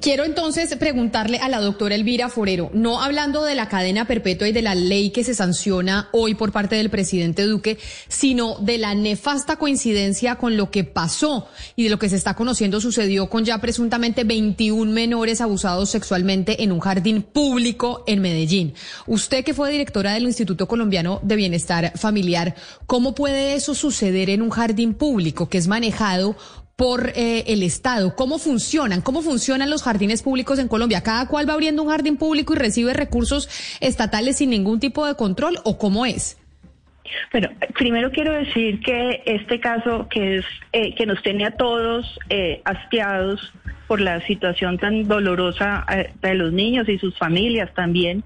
Quiero 0.00 0.24
entonces 0.24 0.74
preguntarle 0.76 1.38
a 1.38 1.48
la 1.48 1.60
doctora 1.60 1.94
Elvira 1.94 2.28
Forero, 2.28 2.70
no 2.74 3.00
hablando 3.02 3.44
de 3.44 3.54
la 3.54 3.68
cadena 3.68 4.06
perpetua 4.06 4.48
y 4.48 4.52
de 4.52 4.62
la 4.62 4.74
ley 4.74 5.10
que 5.10 5.22
se 5.22 5.34
sanciona 5.34 6.08
hoy 6.12 6.34
por 6.34 6.50
parte 6.50 6.76
del 6.76 6.90
presidente 6.90 7.44
Duque, 7.44 7.78
sino 8.08 8.58
de 8.58 8.78
la 8.78 8.94
nefasta 8.94 9.56
coincidencia 9.56 10.36
con 10.36 10.56
lo 10.56 10.70
que 10.70 10.84
pasó 10.84 11.48
y 11.76 11.84
de 11.84 11.90
lo 11.90 11.98
que 11.98 12.08
se 12.08 12.16
está 12.16 12.34
conociendo 12.34 12.80
sucedió 12.80 13.30
con 13.30 13.44
ya 13.44 13.58
presuntamente 13.58 14.24
21 14.24 14.90
menores 14.90 15.40
abusados 15.40 15.90
sexualmente 15.90 16.64
en 16.64 16.72
un 16.72 16.80
jardín 16.80 17.22
público 17.22 18.02
en 18.06 18.20
Medellín. 18.20 18.74
Usted 19.06 19.44
que 19.44 19.54
fue 19.54 19.70
directora 19.70 20.14
del 20.14 20.24
Instituto 20.24 20.66
Colombiano 20.66 21.20
de 21.22 21.36
Bienestar 21.36 21.92
Familiar, 21.96 22.56
¿cómo 22.86 23.14
puede 23.14 23.54
eso 23.54 23.74
suceder 23.74 24.30
en 24.30 24.42
un 24.42 24.50
jardín 24.50 24.94
público 24.94 25.48
que 25.48 25.58
es 25.58 25.68
manejado 25.68 26.36
por 26.82 27.12
eh, 27.14 27.44
el 27.46 27.62
Estado. 27.62 28.16
¿Cómo 28.16 28.40
funcionan? 28.40 29.02
¿Cómo 29.02 29.22
funcionan 29.22 29.70
los 29.70 29.84
jardines 29.84 30.20
públicos 30.20 30.58
en 30.58 30.66
Colombia? 30.66 31.00
¿Cada 31.00 31.28
cual 31.28 31.48
va 31.48 31.52
abriendo 31.52 31.80
un 31.84 31.90
jardín 31.90 32.16
público 32.16 32.54
y 32.54 32.56
recibe 32.56 32.92
recursos 32.92 33.48
estatales 33.80 34.38
sin 34.38 34.50
ningún 34.50 34.80
tipo 34.80 35.06
de 35.06 35.14
control 35.14 35.58
o 35.62 35.78
cómo 35.78 36.04
es? 36.06 36.40
Bueno, 37.30 37.50
primero 37.78 38.10
quiero 38.10 38.32
decir 38.32 38.80
que 38.80 39.22
este 39.26 39.60
caso 39.60 40.08
que 40.10 40.38
es 40.38 40.44
eh, 40.72 40.92
que 40.96 41.06
nos 41.06 41.22
tiene 41.22 41.46
a 41.46 41.52
todos 41.52 42.18
eh, 42.30 42.62
hastiados 42.64 43.52
por 43.86 44.00
la 44.00 44.20
situación 44.26 44.76
tan 44.76 45.06
dolorosa 45.06 45.86
de 46.20 46.34
los 46.34 46.52
niños 46.52 46.88
y 46.88 46.98
sus 46.98 47.16
familias 47.16 47.72
también, 47.74 48.24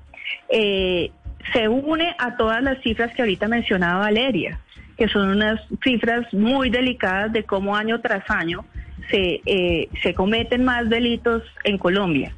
se 0.48 1.68
une 1.68 2.16
a 2.18 2.38
todas 2.38 2.62
las 2.62 2.80
cifras 2.80 3.14
que 3.14 3.20
ahorita 3.20 3.48
mencionaba 3.48 3.98
Valeria 3.98 4.60
que 4.96 5.08
son 5.08 5.28
unas 5.28 5.60
cifras 5.82 6.32
muy 6.32 6.70
delicadas 6.70 7.32
de 7.32 7.44
cómo 7.44 7.76
año 7.76 8.00
tras 8.00 8.28
año 8.30 8.64
se, 9.10 9.40
eh, 9.44 9.88
se 10.02 10.14
cometen 10.14 10.64
más 10.64 10.88
delitos 10.88 11.42
en 11.64 11.78
Colombia. 11.78 12.34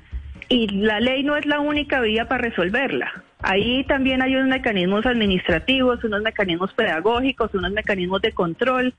Y 0.49 0.69
la 0.69 0.99
ley 1.01 1.23
no 1.23 1.37
es 1.37 1.47
la 1.47 1.61
única 1.61 2.01
vía 2.01 2.27
para 2.27 2.45
resolverla. 2.45 3.23
Ahí 3.41 3.85
también 3.85 4.23
hay 4.23 4.35
unos 4.35 4.49
mecanismos 4.49 5.07
administrativos, 5.07 6.03
unos 6.03 6.23
mecanismos 6.23 6.73
pedagógicos, 6.73 7.55
unos 7.55 7.71
mecanismos 7.71 8.21
de 8.23 8.33
control 8.33 8.95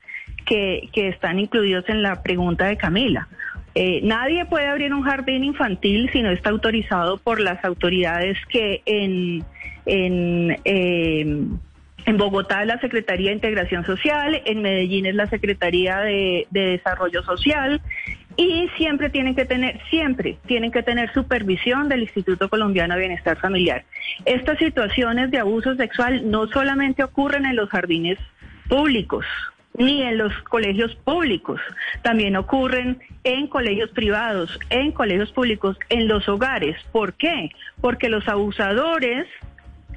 que, 0.46 0.88
que 0.92 1.08
están 1.08 1.38
incluidos 1.38 1.84
en 1.88 2.02
la 2.02 2.22
pregunta 2.22 2.66
de 2.66 2.76
Camila. 2.76 3.28
Eh, 3.74 4.00
nadie 4.02 4.46
puede 4.46 4.66
abrir 4.66 4.92
un 4.92 5.02
jardín 5.02 5.44
infantil 5.44 6.10
si 6.12 6.22
no 6.22 6.30
está 6.30 6.50
autorizado 6.50 7.18
por 7.18 7.38
las 7.40 7.64
autoridades 7.64 8.36
que 8.48 8.82
en, 8.84 9.44
en, 9.86 10.56
eh, 10.64 11.44
en 12.10 12.16
Bogotá 12.16 12.62
es 12.62 12.66
la 12.66 12.80
Secretaría 12.80 13.30
de 13.30 13.36
Integración 13.36 13.84
Social, 13.84 14.42
en 14.44 14.62
Medellín 14.62 15.06
es 15.06 15.14
la 15.14 15.28
Secretaría 15.28 16.00
de, 16.00 16.46
de 16.50 16.60
Desarrollo 16.72 17.22
Social 17.22 17.80
y 18.36 18.68
siempre 18.76 19.10
tienen 19.10 19.36
que 19.36 19.44
tener, 19.44 19.80
siempre 19.90 20.36
tienen 20.46 20.72
que 20.72 20.82
tener 20.82 21.12
supervisión 21.12 21.88
del 21.88 22.02
Instituto 22.02 22.48
Colombiano 22.48 22.94
de 22.94 23.00
Bienestar 23.00 23.38
Familiar. 23.38 23.84
Estas 24.24 24.58
situaciones 24.58 25.30
de 25.30 25.38
abuso 25.38 25.76
sexual 25.76 26.28
no 26.28 26.48
solamente 26.48 27.04
ocurren 27.04 27.46
en 27.46 27.54
los 27.54 27.68
jardines 27.68 28.18
públicos, 28.68 29.24
ni 29.74 30.02
en 30.02 30.18
los 30.18 30.32
colegios 30.42 30.96
públicos. 30.96 31.60
También 32.02 32.34
ocurren 32.34 32.98
en 33.22 33.46
colegios 33.46 33.90
privados, 33.90 34.58
en 34.70 34.90
colegios 34.90 35.30
públicos, 35.30 35.78
en 35.88 36.08
los 36.08 36.28
hogares. 36.28 36.76
¿Por 36.90 37.12
qué? 37.14 37.50
Porque 37.80 38.08
los 38.08 38.26
abusadores 38.28 39.28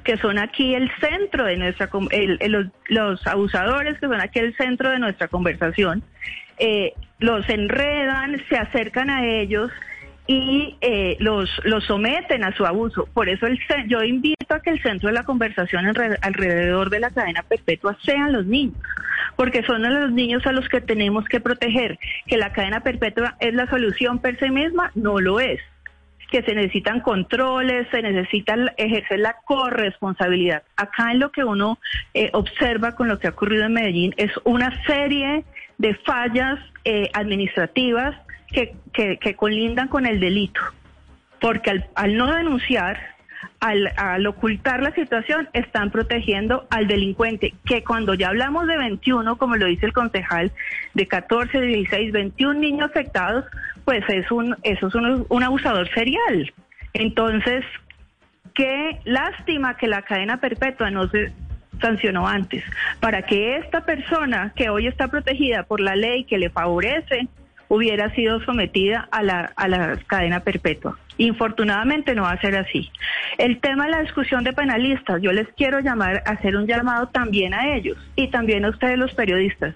que 0.04 0.18
son 0.18 0.38
aquí 0.38 0.74
el 0.74 0.90
centro 1.00 1.44
de 1.44 1.56
nuestra 1.56 1.88
el, 2.10 2.70
los, 2.88 3.26
abusadores 3.26 3.98
que 3.98 4.06
son 4.06 4.20
aquí 4.20 4.38
el 4.38 4.54
centro 4.56 4.90
de 4.90 4.98
nuestra 4.98 5.28
conversación 5.28 6.02
eh, 6.58 6.92
los 7.18 7.48
enredan 7.48 8.40
se 8.48 8.56
acercan 8.56 9.10
a 9.10 9.26
ellos 9.26 9.70
y 10.26 10.76
eh, 10.80 11.16
los, 11.20 11.50
los 11.64 11.84
someten 11.84 12.44
a 12.44 12.56
su 12.56 12.64
abuso. 12.64 13.06
Por 13.12 13.28
eso 13.28 13.46
el, 13.46 13.58
yo 13.88 14.02
invito 14.02 14.54
a 14.54 14.60
que 14.60 14.70
el 14.70 14.82
centro 14.82 15.08
de 15.08 15.14
la 15.14 15.24
conversación 15.24 15.86
alrededor 15.86 16.90
de 16.90 17.00
la 17.00 17.10
cadena 17.10 17.42
perpetua 17.42 17.96
sean 18.02 18.32
los 18.32 18.46
niños, 18.46 18.78
porque 19.36 19.62
son 19.64 19.82
los 19.82 20.12
niños 20.12 20.46
a 20.46 20.52
los 20.52 20.68
que 20.68 20.80
tenemos 20.80 21.26
que 21.26 21.40
proteger. 21.40 21.98
Que 22.26 22.38
la 22.38 22.52
cadena 22.52 22.80
perpetua 22.80 23.36
es 23.40 23.52
la 23.54 23.68
solución 23.68 24.18
per 24.18 24.38
sí 24.38 24.50
misma, 24.50 24.90
no 24.94 25.20
lo 25.20 25.40
es. 25.40 25.60
Que 26.30 26.42
se 26.42 26.54
necesitan 26.54 27.00
controles, 27.00 27.86
se 27.90 28.02
necesita 28.02 28.56
ejercer 28.76 29.20
la 29.20 29.36
corresponsabilidad. 29.44 30.62
Acá 30.76 31.12
en 31.12 31.20
lo 31.20 31.30
que 31.30 31.44
uno 31.44 31.78
eh, 32.12 32.30
observa 32.32 32.92
con 32.92 33.08
lo 33.08 33.18
que 33.18 33.28
ha 33.28 33.30
ocurrido 33.30 33.64
en 33.64 33.72
Medellín 33.72 34.14
es 34.16 34.30
una 34.44 34.84
serie 34.84 35.44
de 35.78 35.94
fallas 35.94 36.58
eh, 36.84 37.10
administrativas 37.12 38.16
que, 38.54 38.76
que, 38.92 39.34
colindan 39.34 39.88
con 39.88 40.06
el 40.06 40.20
delito, 40.20 40.60
porque 41.40 41.82
al, 41.94 42.16
no 42.16 42.32
denunciar, 42.32 42.98
al, 43.58 43.90
al, 43.96 44.26
ocultar 44.26 44.80
la 44.80 44.94
situación, 44.94 45.48
están 45.52 45.90
protegiendo 45.90 46.66
al 46.70 46.86
delincuente, 46.86 47.52
que 47.64 47.82
cuando 47.82 48.14
ya 48.14 48.28
hablamos 48.28 48.68
de 48.68 48.76
21, 48.76 49.36
como 49.36 49.56
lo 49.56 49.66
dice 49.66 49.86
el 49.86 49.92
concejal, 49.92 50.52
de 50.94 51.08
14, 51.08 51.60
16, 51.60 52.12
21 52.12 52.60
niños 52.60 52.90
afectados, 52.90 53.44
pues 53.84 54.04
es 54.08 54.30
un, 54.30 54.56
eso 54.62 54.88
es 54.88 54.94
un, 54.94 55.26
un 55.28 55.42
abusador 55.42 55.88
serial. 55.92 56.52
Entonces, 56.92 57.64
qué 58.54 59.00
lástima 59.04 59.76
que 59.76 59.88
la 59.88 60.02
cadena 60.02 60.38
perpetua 60.38 60.90
no 60.90 61.08
se 61.08 61.32
sancionó 61.80 62.26
antes, 62.26 62.62
para 63.00 63.22
que 63.22 63.56
esta 63.56 63.84
persona 63.84 64.52
que 64.54 64.70
hoy 64.70 64.86
está 64.86 65.08
protegida 65.08 65.64
por 65.64 65.80
la 65.80 65.96
ley 65.96 66.24
que 66.24 66.38
le 66.38 66.50
favorece, 66.50 67.28
hubiera 67.68 68.14
sido 68.14 68.40
sometida 68.44 69.08
a 69.10 69.22
la, 69.22 69.52
a 69.56 69.68
la 69.68 69.98
cadena 70.06 70.40
perpetua. 70.40 70.98
Infortunadamente 71.16 72.14
no 72.14 72.22
va 72.22 72.32
a 72.32 72.40
ser 72.40 72.56
así. 72.56 72.90
El 73.38 73.60
tema 73.60 73.84
de 73.84 73.92
la 73.92 74.00
discusión 74.02 74.42
de 74.42 74.52
penalistas, 74.52 75.22
yo 75.22 75.32
les 75.32 75.46
quiero 75.56 75.78
llamar, 75.80 76.22
hacer 76.26 76.56
un 76.56 76.66
llamado 76.66 77.08
también 77.08 77.54
a 77.54 77.74
ellos 77.76 77.96
y 78.16 78.28
también 78.28 78.64
a 78.64 78.70
ustedes 78.70 78.98
los 78.98 79.14
periodistas. 79.14 79.74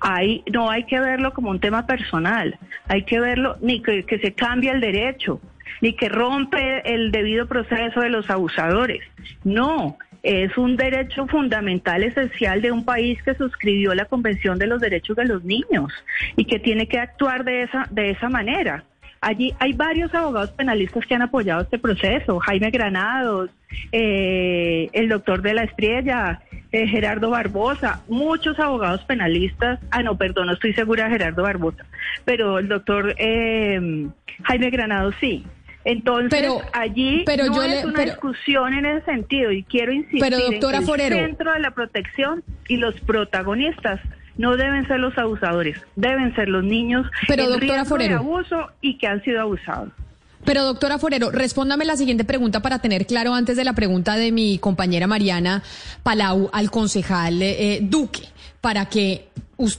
Hay, 0.00 0.42
no 0.50 0.70
hay 0.70 0.84
que 0.84 0.98
verlo 0.98 1.32
como 1.34 1.50
un 1.50 1.60
tema 1.60 1.86
personal, 1.86 2.58
hay 2.88 3.02
que 3.02 3.20
verlo 3.20 3.56
ni 3.60 3.82
que, 3.82 4.04
que 4.04 4.18
se 4.18 4.32
cambie 4.32 4.70
el 4.70 4.80
derecho, 4.80 5.40
ni 5.82 5.92
que 5.92 6.08
rompe 6.08 6.82
el 6.94 7.12
debido 7.12 7.46
proceso 7.46 8.00
de 8.00 8.08
los 8.08 8.30
abusadores. 8.30 9.02
No, 9.44 9.98
es 10.22 10.56
un 10.58 10.76
derecho 10.76 11.26
fundamental 11.26 12.02
esencial 12.02 12.60
de 12.60 12.72
un 12.72 12.84
país 12.84 13.22
que 13.22 13.34
suscribió 13.34 13.94
la 13.94 14.06
Convención 14.06 14.58
de 14.58 14.66
los 14.66 14.80
Derechos 14.80 15.16
de 15.16 15.26
los 15.26 15.44
Niños 15.44 15.92
y 16.36 16.44
que 16.44 16.58
tiene 16.58 16.86
que 16.88 16.98
actuar 16.98 17.44
de 17.44 17.62
esa, 17.62 17.86
de 17.90 18.10
esa 18.10 18.28
manera. 18.28 18.84
Allí 19.20 19.52
hay 19.58 19.72
varios 19.72 20.14
abogados 20.14 20.50
penalistas 20.52 21.04
que 21.04 21.14
han 21.14 21.22
apoyado 21.22 21.62
este 21.62 21.78
proceso, 21.78 22.38
Jaime 22.38 22.70
Granados, 22.70 23.50
eh, 23.90 24.88
el 24.92 25.08
doctor 25.08 25.42
de 25.42 25.54
la 25.54 25.64
Estrella, 25.64 26.40
eh, 26.70 26.86
Gerardo 26.86 27.30
Barbosa, 27.30 28.02
muchos 28.08 28.60
abogados 28.60 29.02
penalistas, 29.04 29.80
ah 29.90 30.02
no, 30.02 30.16
perdón, 30.16 30.46
no 30.46 30.52
estoy 30.52 30.72
segura 30.72 31.04
de 31.04 31.10
Gerardo 31.10 31.42
Barbosa, 31.42 31.84
pero 32.24 32.60
el 32.60 32.68
doctor 32.68 33.14
eh, 33.18 34.06
Jaime 34.44 34.70
Granados 34.70 35.14
sí, 35.18 35.44
entonces, 35.88 36.50
allí 36.74 37.22
pero 37.24 37.46
no 37.46 37.54
yo 37.54 37.62
es 37.62 37.84
una 37.86 38.04
discusión 38.04 38.74
en 38.74 38.84
ese 38.84 39.06
sentido 39.06 39.50
y 39.50 39.62
quiero 39.62 39.90
insistir 39.90 40.20
pero 40.20 40.38
doctora 40.38 40.76
en 40.76 40.82
que 40.82 40.86
Forero, 40.86 41.16
el 41.16 41.26
centro 41.26 41.52
de 41.54 41.60
la 41.60 41.70
protección 41.70 42.44
y 42.68 42.76
los 42.76 42.94
protagonistas 43.00 43.98
no 44.36 44.58
deben 44.58 44.86
ser 44.86 45.00
los 45.00 45.16
abusadores, 45.16 45.80
deben 45.96 46.34
ser 46.34 46.50
los 46.50 46.62
niños 46.62 47.06
pero 47.26 47.44
en 47.44 47.48
doctora 47.52 47.72
riesgo 47.72 47.88
Forero, 47.88 48.10
de 48.10 48.20
abuso 48.20 48.66
y 48.82 48.98
que 48.98 49.06
han 49.06 49.24
sido 49.24 49.40
abusados. 49.40 49.88
Pero 50.44 50.62
doctora 50.64 50.98
Forero, 50.98 51.30
respóndame 51.30 51.86
la 51.86 51.96
siguiente 51.96 52.24
pregunta 52.24 52.60
para 52.60 52.80
tener 52.80 53.06
claro 53.06 53.34
antes 53.34 53.56
de 53.56 53.64
la 53.64 53.72
pregunta 53.72 54.16
de 54.16 54.30
mi 54.30 54.58
compañera 54.58 55.06
Mariana 55.06 55.62
Palau 56.02 56.50
al 56.52 56.70
concejal 56.70 57.40
eh, 57.40 57.78
Duque, 57.80 58.24
para 58.60 58.90
que 58.90 59.28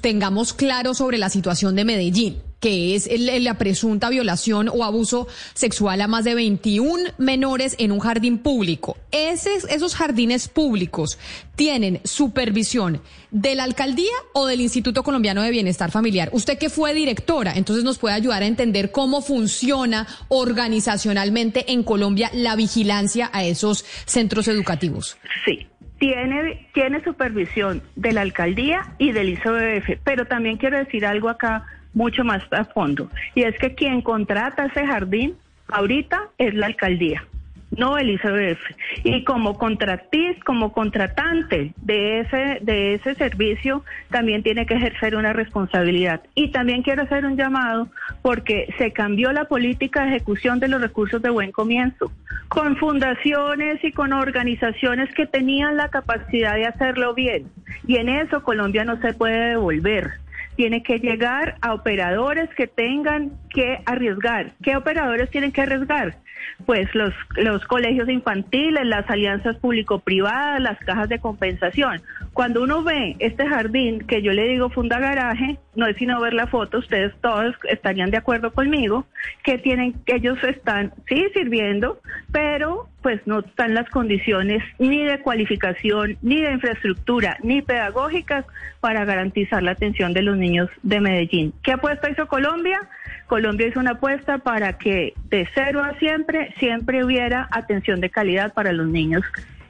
tengamos 0.01 0.53
claro 0.53 0.95
sobre 0.95 1.19
la 1.19 1.29
situación 1.29 1.75
de 1.75 1.85
Medellín 1.85 2.48
que 2.59 2.95
es 2.95 3.07
el, 3.07 3.43
la 3.43 3.57
presunta 3.57 4.09
violación 4.09 4.69
o 4.69 4.83
abuso 4.83 5.27
sexual 5.53 6.01
a 6.01 6.07
más 6.07 6.25
de 6.25 6.35
21 6.35 7.11
menores 7.17 7.75
en 7.79 7.91
un 7.91 7.99
jardín 7.99 8.39
público. 8.39 8.97
Esos, 9.11 9.65
esos 9.69 9.95
jardines 9.95 10.47
públicos 10.47 11.17
tienen 11.55 12.01
supervisión 12.03 13.01
de 13.31 13.55
la 13.55 13.63
alcaldía 13.63 14.13
o 14.33 14.47
del 14.47 14.61
Instituto 14.61 15.03
Colombiano 15.03 15.41
de 15.41 15.51
Bienestar 15.51 15.91
Familiar. 15.91 16.29
Usted 16.31 16.57
que 16.57 16.69
fue 16.69 16.93
directora, 16.93 17.53
entonces 17.55 17.83
nos 17.83 17.97
puede 17.97 18.15
ayudar 18.15 18.43
a 18.43 18.47
entender 18.47 18.91
cómo 18.91 19.21
funciona 19.21 20.07
organizacionalmente 20.29 21.71
en 21.71 21.83
Colombia 21.83 22.29
la 22.33 22.55
vigilancia 22.55 23.29
a 23.33 23.43
esos 23.43 23.85
centros 24.05 24.47
educativos. 24.47 25.17
Sí, 25.45 25.67
tiene, 25.99 26.67
tiene 26.73 27.03
supervisión 27.03 27.83
de 27.95 28.13
la 28.13 28.21
alcaldía 28.21 28.95
y 28.97 29.11
del 29.11 29.29
ICBF, 29.29 29.99
pero 30.03 30.25
también 30.25 30.57
quiero 30.57 30.77
decir 30.77 31.05
algo 31.05 31.29
acá 31.29 31.65
mucho 31.93 32.23
más 32.23 32.41
a 32.51 32.65
fondo. 32.65 33.09
Y 33.35 33.43
es 33.43 33.57
que 33.57 33.75
quien 33.75 34.01
contrata 34.01 34.65
ese 34.65 34.85
jardín 34.85 35.35
ahorita 35.67 36.29
es 36.37 36.53
la 36.53 36.67
alcaldía, 36.67 37.23
no 37.71 37.97
el 37.97 38.09
ICBF. 38.11 38.59
Y 39.03 39.23
como 39.23 39.57
contratista, 39.57 40.43
como 40.45 40.71
contratante 40.71 41.73
de 41.77 42.21
ese, 42.21 42.59
de 42.61 42.95
ese 42.95 43.15
servicio, 43.15 43.83
también 44.09 44.43
tiene 44.43 44.65
que 44.65 44.75
ejercer 44.75 45.15
una 45.15 45.33
responsabilidad. 45.33 46.21
Y 46.35 46.49
también 46.49 46.81
quiero 46.81 47.03
hacer 47.03 47.25
un 47.25 47.37
llamado 47.37 47.87
porque 48.21 48.73
se 48.77 48.91
cambió 48.91 49.31
la 49.31 49.45
política 49.45 50.03
de 50.03 50.15
ejecución 50.15 50.59
de 50.59 50.67
los 50.67 50.81
recursos 50.81 51.21
de 51.21 51.29
buen 51.29 51.51
comienzo, 51.51 52.11
con 52.47 52.77
fundaciones 52.77 53.83
y 53.83 53.91
con 53.91 54.13
organizaciones 54.13 55.13
que 55.13 55.27
tenían 55.27 55.77
la 55.77 55.89
capacidad 55.89 56.55
de 56.55 56.65
hacerlo 56.65 57.13
bien. 57.13 57.47
Y 57.87 57.97
en 57.97 58.09
eso 58.09 58.43
Colombia 58.43 58.83
no 58.83 58.99
se 59.01 59.13
puede 59.13 59.49
devolver 59.49 60.13
tiene 60.59 60.83
que 60.83 60.97
llegar 60.97 61.55
a 61.61 61.73
operadores 61.73 62.49
que 62.53 62.67
tengan 62.67 63.31
que 63.49 63.79
arriesgar. 63.85 64.51
¿Qué 64.61 64.75
operadores 64.75 65.29
tienen 65.29 65.53
que 65.53 65.61
arriesgar? 65.61 66.17
Pues 66.65 66.93
los, 66.93 67.13
los 67.37 67.63
colegios 67.65 68.09
infantiles, 68.09 68.85
las 68.85 69.09
alianzas 69.09 69.55
público-privadas, 69.55 70.59
las 70.59 70.77
cajas 70.79 71.07
de 71.07 71.19
compensación. 71.19 72.01
Cuando 72.33 72.61
uno 72.61 72.83
ve 72.83 73.15
este 73.19 73.47
jardín, 73.47 74.05
que 74.05 74.21
yo 74.21 74.33
le 74.33 74.49
digo 74.49 74.69
funda 74.69 74.99
garaje, 74.99 75.57
no 75.75 75.87
es 75.87 75.95
sino 75.95 76.19
ver 76.19 76.33
la 76.33 76.47
foto, 76.47 76.79
ustedes 76.79 77.13
todos 77.21 77.55
estarían 77.69 78.11
de 78.11 78.17
acuerdo 78.17 78.51
conmigo, 78.51 79.05
que 79.43 79.57
tienen, 79.57 79.95
ellos 80.05 80.37
están, 80.43 80.93
sí, 81.07 81.25
sirviendo, 81.33 81.99
pero 82.31 82.87
pues 83.01 83.21
no 83.25 83.39
están 83.39 83.73
las 83.73 83.89
condiciones 83.89 84.63
ni 84.77 85.03
de 85.05 85.19
cualificación, 85.19 86.17
ni 86.21 86.41
de 86.41 86.51
infraestructura, 86.51 87.37
ni 87.43 87.61
pedagógicas 87.61 88.45
para 88.79 89.05
garantizar 89.05 89.63
la 89.63 89.71
atención 89.71 90.13
de 90.13 90.21
los 90.21 90.37
niños 90.37 90.69
de 90.83 90.99
Medellín. 90.99 91.53
¿Qué 91.63 91.73
apuesta 91.73 92.09
hizo 92.09 92.27
Colombia? 92.27 92.79
Colombia 93.27 93.67
hizo 93.67 93.79
una 93.79 93.91
apuesta 93.91 94.39
para 94.39 94.73
que 94.73 95.13
de 95.29 95.47
cero 95.53 95.83
a 95.83 95.97
siempre, 95.99 96.53
siempre 96.57 97.03
hubiera 97.03 97.47
atención 97.51 98.01
de 98.01 98.09
calidad 98.09 98.53
para 98.53 98.73
los 98.73 98.87
niños 98.87 99.23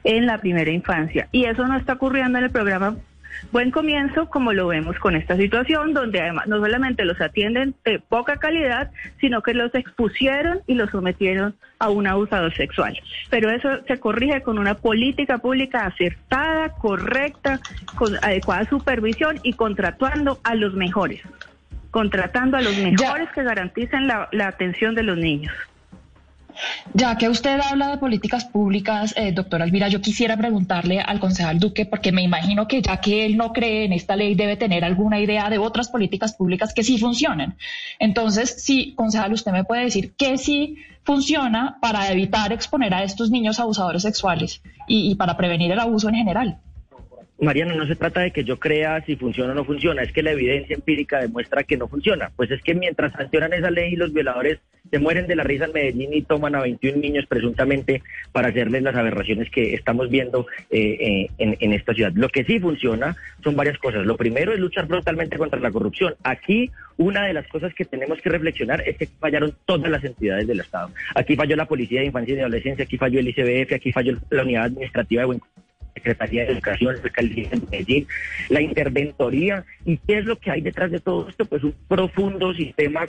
en 0.04 0.26
la 0.26 0.38
primera 0.38 0.70
infancia. 0.70 1.28
Y 1.30 1.44
eso 1.44 1.66
no 1.66 1.76
está 1.76 1.94
ocurriendo 1.94 2.38
en 2.38 2.44
el 2.44 2.50
programa 2.50 2.96
buen 3.52 3.70
comienzo 3.70 4.28
como 4.28 4.52
lo 4.52 4.68
vemos 4.68 4.98
con 4.98 5.16
esta 5.16 5.36
situación, 5.36 5.94
donde 5.94 6.20
además 6.20 6.46
no 6.46 6.58
solamente 6.58 7.04
los 7.04 7.20
atienden 7.20 7.74
de 7.84 7.98
poca 7.98 8.36
calidad, 8.36 8.90
sino 9.20 9.42
que 9.42 9.54
los 9.54 9.74
expusieron 9.74 10.60
y 10.66 10.74
los 10.74 10.90
sometieron 10.90 11.54
a 11.78 11.88
un 11.88 12.06
abusador 12.06 12.54
sexual. 12.54 12.98
Pero 13.30 13.50
eso 13.50 13.68
se 13.86 13.98
corrige 13.98 14.42
con 14.42 14.58
una 14.58 14.74
política 14.74 15.38
pública 15.38 15.86
acertada, 15.86 16.70
correcta, 16.74 17.60
con 17.96 18.14
adecuada 18.22 18.68
supervisión 18.68 19.40
y 19.42 19.54
contratando 19.54 20.38
a 20.44 20.54
los 20.54 20.74
mejores, 20.74 21.22
contratando 21.90 22.56
a 22.56 22.60
los 22.60 22.76
mejores 22.78 23.28
que 23.34 23.42
garanticen 23.42 24.06
la, 24.06 24.28
la 24.32 24.48
atención 24.48 24.94
de 24.94 25.02
los 25.02 25.16
niños. 25.16 25.52
Ya 26.94 27.16
que 27.16 27.28
usted 27.28 27.60
habla 27.60 27.88
de 27.88 27.98
políticas 27.98 28.44
públicas, 28.44 29.14
eh, 29.16 29.32
doctora 29.32 29.64
Elvira, 29.64 29.88
yo 29.88 30.00
quisiera 30.00 30.36
preguntarle 30.36 31.00
al 31.00 31.20
concejal 31.20 31.58
Duque, 31.58 31.86
porque 31.86 32.12
me 32.12 32.22
imagino 32.22 32.66
que 32.66 32.82
ya 32.82 32.98
que 32.98 33.24
él 33.24 33.36
no 33.36 33.52
cree 33.52 33.84
en 33.84 33.92
esta 33.92 34.16
ley, 34.16 34.34
debe 34.34 34.56
tener 34.56 34.84
alguna 34.84 35.20
idea 35.20 35.48
de 35.50 35.58
otras 35.58 35.88
políticas 35.88 36.34
públicas 36.34 36.74
que 36.74 36.82
sí 36.82 36.98
funcionen. 36.98 37.56
Entonces, 37.98 38.62
sí, 38.62 38.94
concejal, 38.96 39.32
usted 39.32 39.52
me 39.52 39.64
puede 39.64 39.84
decir 39.84 40.14
que 40.14 40.38
sí 40.38 40.76
funciona 41.02 41.78
para 41.80 42.10
evitar 42.10 42.52
exponer 42.52 42.94
a 42.94 43.02
estos 43.02 43.30
niños 43.30 43.58
abusadores 43.60 44.02
sexuales 44.02 44.62
y 44.86 45.14
para 45.14 45.36
prevenir 45.36 45.72
el 45.72 45.80
abuso 45.80 46.08
en 46.08 46.16
general. 46.16 46.58
Mariana, 47.40 47.74
no 47.74 47.86
se 47.86 47.96
trata 47.96 48.20
de 48.20 48.32
que 48.32 48.44
yo 48.44 48.58
crea 48.58 49.02
si 49.06 49.16
funciona 49.16 49.52
o 49.52 49.54
no 49.54 49.64
funciona, 49.64 50.02
es 50.02 50.12
que 50.12 50.22
la 50.22 50.32
evidencia 50.32 50.74
empírica 50.74 51.20
demuestra 51.20 51.62
que 51.62 51.78
no 51.78 51.88
funciona. 51.88 52.30
Pues 52.36 52.50
es 52.50 52.62
que 52.62 52.74
mientras 52.74 53.12
sancionan 53.12 53.54
esa 53.54 53.70
ley, 53.70 53.96
los 53.96 54.12
violadores 54.12 54.58
se 54.90 54.98
mueren 54.98 55.26
de 55.26 55.36
la 55.36 55.44
risa 55.44 55.64
en 55.64 55.72
Medellín 55.72 56.12
y 56.12 56.22
toman 56.22 56.54
a 56.54 56.60
21 56.60 56.98
niños 56.98 57.24
presuntamente 57.26 58.02
para 58.32 58.48
hacerles 58.48 58.82
las 58.82 58.94
aberraciones 58.94 59.50
que 59.50 59.74
estamos 59.74 60.10
viendo 60.10 60.46
eh, 60.70 61.28
eh, 61.38 61.56
en, 61.60 61.72
esta 61.72 61.94
ciudad. 61.94 62.12
Lo 62.14 62.28
que 62.28 62.44
sí 62.44 62.60
funciona 62.60 63.16
son 63.42 63.56
varias 63.56 63.78
cosas. 63.78 64.04
Lo 64.04 64.16
primero 64.16 64.52
es 64.52 64.58
luchar 64.58 64.86
brutalmente 64.86 65.38
contra 65.38 65.60
la 65.60 65.70
corrupción. 65.70 66.14
Aquí 66.24 66.70
una 66.98 67.24
de 67.24 67.32
las 67.32 67.46
cosas 67.48 67.72
que 67.72 67.86
tenemos 67.86 68.20
que 68.20 68.28
reflexionar 68.28 68.82
es 68.86 68.98
que 68.98 69.06
fallaron 69.06 69.54
todas 69.64 69.90
las 69.90 70.04
entidades 70.04 70.46
del 70.46 70.60
Estado. 70.60 70.90
Aquí 71.14 71.36
falló 71.36 71.56
la 71.56 71.64
Policía 71.64 72.00
de 72.00 72.06
Infancia 72.06 72.34
y 72.34 72.40
Adolescencia, 72.40 72.84
aquí 72.84 72.98
falló 72.98 73.20
el 73.20 73.28
ICBF, 73.28 73.72
aquí 73.72 73.92
falló 73.92 74.18
la 74.28 74.42
Unidad 74.42 74.64
Administrativa 74.64 75.22
de 75.22 75.26
Buen 75.26 75.40
Secretaría 75.94 76.44
de 76.44 76.52
Educación, 76.52 76.96
Alcaldía 77.02 77.48
de 77.50 77.60
Medellín, 77.70 78.06
la 78.48 78.60
interventoría. 78.60 79.64
¿Y 79.84 79.98
qué 79.98 80.18
es 80.18 80.24
lo 80.24 80.38
que 80.38 80.50
hay 80.50 80.60
detrás 80.60 80.90
de 80.90 81.00
todo 81.00 81.28
esto? 81.28 81.44
Pues 81.44 81.64
un 81.64 81.74
profundo 81.88 82.54
sistema 82.54 83.06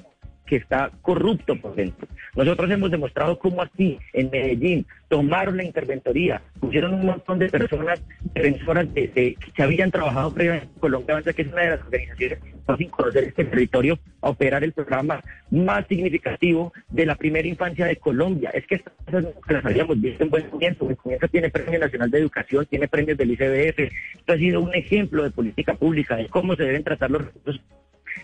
que 0.51 0.57
está 0.57 0.91
corrupto 1.01 1.55
por 1.55 1.75
dentro. 1.75 2.09
Nosotros 2.35 2.69
hemos 2.69 2.91
demostrado 2.91 3.39
cómo 3.39 3.61
aquí, 3.61 3.97
en 4.11 4.29
Medellín, 4.29 4.85
tomaron 5.07 5.55
la 5.55 5.63
interventoría, 5.63 6.41
pusieron 6.59 6.93
un 6.93 7.05
montón 7.05 7.39
de 7.39 7.47
personas 7.47 8.03
defensoras 8.33 8.93
de, 8.93 9.37
que 9.55 9.63
habían 9.63 9.91
trabajado 9.91 10.33
previamente 10.33 10.67
en 10.73 10.79
Colombia 10.81 11.21
que 11.33 11.41
es 11.43 11.47
una 11.47 11.61
de 11.61 11.69
las 11.69 11.79
organizaciones 11.85 12.39
sin 12.77 12.89
conocer 12.89 13.23
este 13.23 13.45
territorio, 13.45 13.97
a 14.19 14.29
operar 14.29 14.63
el 14.65 14.73
programa 14.73 15.23
más 15.51 15.87
significativo 15.87 16.73
de 16.89 17.05
la 17.05 17.15
primera 17.15 17.47
infancia 17.47 17.85
de 17.85 17.95
Colombia. 17.95 18.49
Es 18.53 18.67
que 18.67 18.75
estas 18.75 18.93
cosas 19.05 19.25
las 19.47 19.65
habíamos 19.65 20.01
visto 20.01 20.23
en 20.25 20.29
buen 20.29 20.49
comienzo. 20.49 20.83
Buen 20.83 20.97
comienzo 20.97 21.27
tiene 21.29 21.49
Premio 21.49 21.79
Nacional 21.79 22.11
de 22.11 22.19
Educación, 22.19 22.65
tiene 22.65 22.89
premios 22.89 23.17
del 23.17 23.31
ICBF. 23.31 23.79
Esto 24.17 24.33
ha 24.33 24.37
sido 24.37 24.59
un 24.59 24.75
ejemplo 24.75 25.23
de 25.23 25.31
política 25.31 25.75
pública, 25.75 26.17
de 26.17 26.27
cómo 26.27 26.55
se 26.55 26.63
deben 26.63 26.83
tratar 26.83 27.09
los 27.09 27.23
recursos 27.23 27.61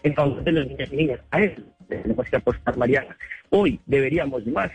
en 0.03 0.13
favor 0.13 0.43
de 0.43 0.51
los 0.51 0.67
niños 0.67 0.89
y 0.91 0.95
niñas. 0.95 1.19
A 1.31 1.41
eso 1.41 1.61
tenemos 1.87 2.29
que 2.29 2.35
apostar, 2.35 2.77
Mariana. 2.77 3.17
Hoy 3.49 3.79
deberíamos 3.85 4.45
más 4.47 4.71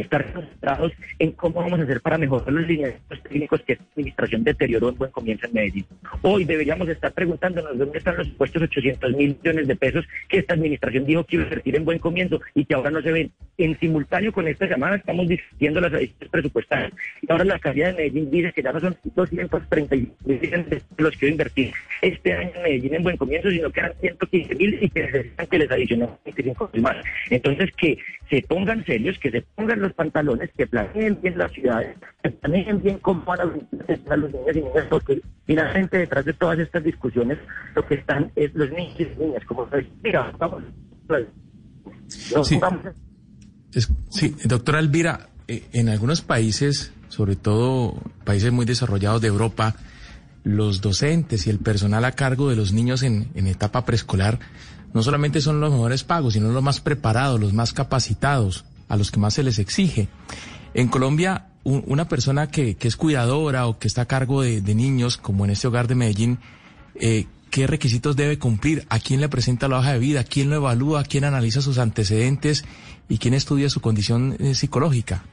estar 0.00 0.32
concentrados 0.32 0.92
en 1.18 1.32
cómo 1.32 1.60
vamos 1.60 1.80
a 1.80 1.82
hacer 1.82 2.00
para 2.00 2.18
mejorar 2.18 2.52
los 2.52 2.66
lineamientos 2.66 3.22
técnicos 3.22 3.62
que 3.62 3.72
esta 3.74 3.84
administración 3.92 4.44
deterioró 4.44 4.88
en 4.88 4.96
buen 4.96 5.10
comienzo 5.10 5.46
en 5.46 5.54
Medellín. 5.54 5.86
Hoy 6.22 6.44
deberíamos 6.44 6.88
estar 6.88 7.12
preguntándonos 7.12 7.78
dónde 7.78 7.98
están 7.98 8.16
los 8.16 8.28
supuestos 8.28 8.62
800 8.62 9.12
mil 9.12 9.36
millones 9.42 9.66
de 9.66 9.76
pesos 9.76 10.04
que 10.28 10.38
esta 10.38 10.54
administración 10.54 11.06
dijo 11.06 11.24
que 11.24 11.36
iba 11.36 11.44
a 11.44 11.46
invertir 11.46 11.76
en 11.76 11.84
buen 11.84 11.98
comienzo 11.98 12.40
y 12.54 12.64
que 12.64 12.74
ahora 12.74 12.90
no 12.90 13.00
se 13.02 13.12
ven. 13.12 13.32
En 13.58 13.78
simultáneo 13.78 14.32
con 14.32 14.46
esta 14.46 14.68
semana 14.68 14.96
estamos 14.96 15.28
discutiendo 15.28 15.80
las 15.80 15.92
adiciones 15.92 16.28
presupuestarias. 16.30 16.92
Y 17.22 17.32
ahora 17.32 17.44
la 17.44 17.54
alcaldía 17.54 17.86
de 17.88 17.92
Medellín 17.94 18.30
dice 18.30 18.52
que 18.52 18.62
ya 18.62 18.72
no 18.72 18.80
son 18.80 18.96
230 19.14 19.96
millones 19.96 20.70
de 20.70 20.82
los 20.98 21.16
que 21.16 21.26
va 21.26 21.28
a 21.28 21.32
invertir 21.32 21.72
este 22.02 22.32
año 22.32 22.50
en 22.54 22.62
Medellín 22.62 22.94
en 22.94 23.02
buen 23.02 23.16
comienzo, 23.16 23.50
sino 23.50 23.70
que 23.70 23.80
eran 23.80 23.92
115 24.00 24.54
mil 24.54 24.78
y 24.80 24.90
que 24.90 25.02
necesitan 25.02 25.46
que 25.46 25.58
les 25.58 25.70
adicionen 25.70 26.10
25 26.24 26.70
mil 26.72 26.82
más. 26.82 26.96
Entonces 27.30 27.70
que 27.76 27.98
se 28.28 28.42
pongan 28.42 28.84
serios, 28.84 29.18
que 29.18 29.30
se 29.30 29.42
pongan 29.42 29.80
los 29.80 29.92
pantalones, 29.92 30.50
que 30.56 30.66
planeen 30.66 31.18
bien 31.22 31.38
las 31.38 31.52
ciudades, 31.52 31.96
que 32.22 32.30
planeen 32.30 32.82
bien 32.82 32.98
cómo 32.98 33.22
van 33.24 33.40
a 33.40 33.44
los 33.44 34.32
niños 34.32 34.56
y 34.56 34.62
niñas, 34.62 34.86
porque 34.88 35.20
finalmente 35.44 35.98
detrás 35.98 36.24
de 36.24 36.32
todas 36.32 36.58
estas 36.58 36.82
discusiones 36.82 37.38
lo 37.74 37.86
que 37.86 37.94
están 37.94 38.32
es 38.34 38.52
los 38.54 38.70
niños 38.70 38.96
y 38.98 39.20
niñas, 39.20 39.44
como 39.46 39.68
mira, 40.02 40.32
vamos, 40.38 40.64
sí. 42.08 42.58
sí, 44.10 44.36
doctora 44.44 44.80
Elvira, 44.80 45.28
eh, 45.46 45.64
en 45.72 45.88
algunos 45.88 46.22
países, 46.22 46.92
sobre 47.08 47.36
todo 47.36 47.94
países 48.24 48.50
muy 48.50 48.66
desarrollados 48.66 49.20
de 49.20 49.28
Europa, 49.28 49.76
los 50.42 50.80
docentes 50.80 51.46
y 51.46 51.50
el 51.50 51.58
personal 51.58 52.04
a 52.04 52.12
cargo 52.12 52.48
de 52.48 52.56
los 52.56 52.72
niños 52.72 53.02
en, 53.02 53.28
en 53.34 53.46
etapa 53.46 53.84
preescolar 53.84 54.38
no 54.96 55.02
solamente 55.02 55.42
son 55.42 55.60
los 55.60 55.70
mejores 55.70 56.04
pagos, 56.04 56.32
sino 56.32 56.50
los 56.50 56.62
más 56.62 56.80
preparados, 56.80 57.38
los 57.38 57.52
más 57.52 57.74
capacitados, 57.74 58.64
a 58.88 58.96
los 58.96 59.10
que 59.10 59.20
más 59.20 59.34
se 59.34 59.42
les 59.42 59.58
exige. 59.58 60.08
En 60.72 60.88
Colombia, 60.88 61.48
una 61.64 62.08
persona 62.08 62.50
que, 62.50 62.78
es 62.80 62.96
cuidadora 62.96 63.66
o 63.66 63.78
que 63.78 63.88
está 63.88 64.02
a 64.02 64.06
cargo 64.06 64.40
de, 64.40 64.62
niños, 64.74 65.18
como 65.18 65.44
en 65.44 65.50
este 65.50 65.68
hogar 65.68 65.86
de 65.86 65.96
Medellín, 65.96 66.38
eh, 66.94 67.26
¿qué 67.50 67.66
requisitos 67.66 68.16
debe 68.16 68.38
cumplir? 68.38 68.86
¿A 68.88 68.98
quién 68.98 69.20
le 69.20 69.28
presenta 69.28 69.68
la 69.68 69.80
hoja 69.80 69.92
de 69.92 69.98
vida? 69.98 70.24
¿Quién 70.24 70.48
lo 70.48 70.56
evalúa? 70.56 71.04
¿Quién 71.04 71.24
analiza 71.24 71.60
sus 71.60 71.76
antecedentes? 71.76 72.64
¿Y 73.10 73.18
quién 73.18 73.34
estudia 73.34 73.68
su 73.68 73.82
condición 73.82 74.36
eh, 74.38 74.54
psicológica? 74.54 75.24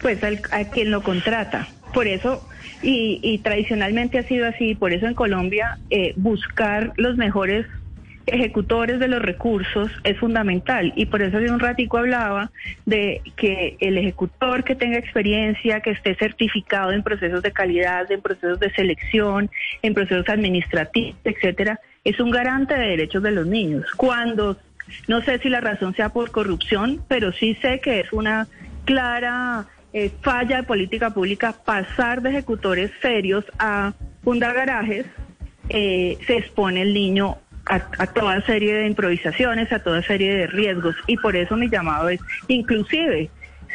Pues 0.00 0.18
a 0.24 0.64
quien 0.70 0.90
lo 0.90 1.04
contrata. 1.04 1.68
Por 1.92 2.08
eso, 2.08 2.44
y, 2.82 3.38
tradicionalmente 3.44 4.18
ha 4.18 4.26
sido 4.26 4.48
así, 4.48 4.74
por 4.74 4.92
eso 4.92 5.06
en 5.06 5.14
Colombia 5.14 5.78
eh, 5.90 6.14
buscar 6.16 6.92
los 6.96 7.16
mejores 7.16 7.66
ejecutores 8.26 8.98
de 8.98 9.08
los 9.08 9.20
recursos 9.20 9.90
es 10.02 10.18
fundamental 10.18 10.92
y 10.96 11.06
por 11.06 11.22
eso 11.22 11.36
hace 11.36 11.50
un 11.50 11.60
ratico 11.60 11.98
hablaba 11.98 12.50
de 12.86 13.20
que 13.36 13.76
el 13.80 13.98
ejecutor 13.98 14.64
que 14.64 14.74
tenga 14.74 14.98
experiencia, 14.98 15.80
que 15.80 15.90
esté 15.90 16.14
certificado 16.14 16.92
en 16.92 17.02
procesos 17.02 17.42
de 17.42 17.52
calidad, 17.52 18.10
en 18.10 18.22
procesos 18.22 18.58
de 18.60 18.72
selección, 18.72 19.50
en 19.82 19.94
procesos 19.94 20.28
administrativos, 20.28 21.16
etcétera, 21.24 21.80
es 22.02 22.18
un 22.20 22.30
garante 22.30 22.74
de 22.74 22.88
derechos 22.88 23.22
de 23.22 23.30
los 23.30 23.46
niños. 23.46 23.90
Cuando 23.96 24.56
no 25.08 25.22
sé 25.22 25.38
si 25.38 25.48
la 25.48 25.60
razón 25.60 25.94
sea 25.94 26.10
por 26.10 26.30
corrupción, 26.30 27.02
pero 27.08 27.32
sí 27.32 27.56
sé 27.60 27.80
que 27.80 28.00
es 28.00 28.12
una 28.12 28.46
clara 28.84 29.66
eh, 29.92 30.10
falla 30.22 30.58
de 30.58 30.62
política 30.64 31.10
pública 31.10 31.54
pasar 31.64 32.22
de 32.22 32.30
ejecutores 32.30 32.90
serios 33.00 33.44
a 33.58 33.92
fundar 34.22 34.54
garajes, 34.54 35.06
eh, 35.68 36.18
se 36.26 36.36
expone 36.36 36.82
el 36.82 36.92
niño 36.92 37.38
a, 37.66 38.06
toda 38.06 38.40
serie 38.42 38.74
de 38.74 38.86
improvisaciones, 38.86 39.72
a 39.72 39.78
toda 39.78 40.02
serie 40.02 40.34
de 40.34 40.46
riesgos. 40.46 40.96
Y 41.06 41.16
por 41.16 41.36
eso 41.36 41.56
mi 41.56 41.68
llamado 41.68 42.08
es, 42.08 42.20
inclusive, 42.48 43.30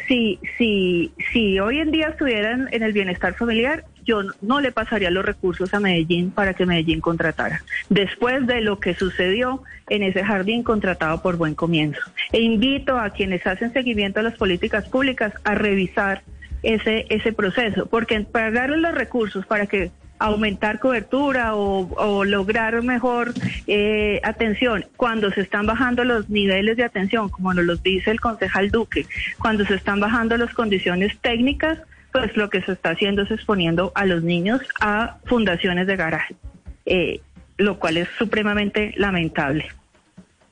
si, 0.06 0.38
si, 0.56 1.12
si 1.32 1.60
hoy 1.60 1.78
en 1.78 1.90
día 1.90 2.08
estuvieran 2.08 2.68
en 2.72 2.82
el 2.82 2.92
bienestar 2.92 3.34
familiar, 3.34 3.84
yo 4.04 4.22
no 4.40 4.60
le 4.60 4.72
pasaría 4.72 5.10
los 5.10 5.24
recursos 5.24 5.72
a 5.74 5.80
Medellín 5.80 6.30
para 6.30 6.54
que 6.54 6.66
Medellín 6.66 7.00
contratara, 7.00 7.62
después 7.90 8.46
de 8.46 8.60
lo 8.60 8.80
que 8.80 8.94
sucedió 8.94 9.62
en 9.88 10.02
ese 10.02 10.24
jardín 10.24 10.62
contratado 10.62 11.22
por 11.22 11.36
Buen 11.36 11.54
Comienzo. 11.54 12.00
E 12.32 12.40
invito 12.40 12.98
a 12.98 13.10
quienes 13.10 13.46
hacen 13.46 13.72
seguimiento 13.72 14.20
a 14.20 14.22
las 14.22 14.36
políticas 14.36 14.88
públicas 14.88 15.32
a 15.44 15.54
revisar 15.54 16.22
ese, 16.62 17.06
ese 17.08 17.32
proceso, 17.32 17.86
porque 17.86 18.20
para 18.20 18.50
darle 18.50 18.78
los 18.78 18.94
recursos 18.94 19.46
para 19.46 19.66
que 19.66 19.90
aumentar 20.20 20.78
cobertura 20.78 21.54
o, 21.54 22.24
lograr 22.24 22.82
mejor 22.82 23.32
eh, 23.66 24.20
atención 24.22 24.84
cuando 24.96 25.32
se 25.32 25.40
están 25.40 25.66
bajando 25.66 26.04
los 26.04 26.28
niveles 26.28 26.76
de 26.76 26.84
atención, 26.84 27.30
como 27.30 27.52
nos 27.54 27.64
lo 27.64 27.76
dice 27.76 28.10
el 28.10 28.20
concejal 28.20 28.70
Duque, 28.70 29.06
cuando 29.38 29.64
se 29.64 29.74
están 29.74 29.98
bajando 29.98 30.36
las 30.36 30.52
condiciones 30.52 31.18
técnicas, 31.20 31.78
pues 32.12 32.36
lo 32.36 32.50
que 32.50 32.60
se 32.62 32.72
está 32.72 32.90
haciendo 32.90 33.22
es 33.22 33.30
exponiendo 33.30 33.92
a 33.94 34.04
los 34.04 34.22
niños 34.22 34.60
a 34.80 35.16
fundaciones 35.24 35.86
de 35.86 35.96
garaje, 35.96 36.36
eh, 36.84 37.20
lo 37.56 37.78
cual 37.78 37.96
es 37.96 38.08
supremamente 38.18 38.92
lamentable. 38.96 39.68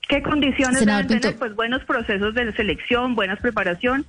¿Qué 0.09 0.23
condiciones 0.23 0.87
deben 0.87 1.07
tener? 1.07 1.37
Pues 1.37 1.55
buenos 1.55 1.85
procesos 1.85 2.33
de 2.33 2.51
selección, 2.55 3.15
buena 3.15 3.37
preparación 3.37 4.07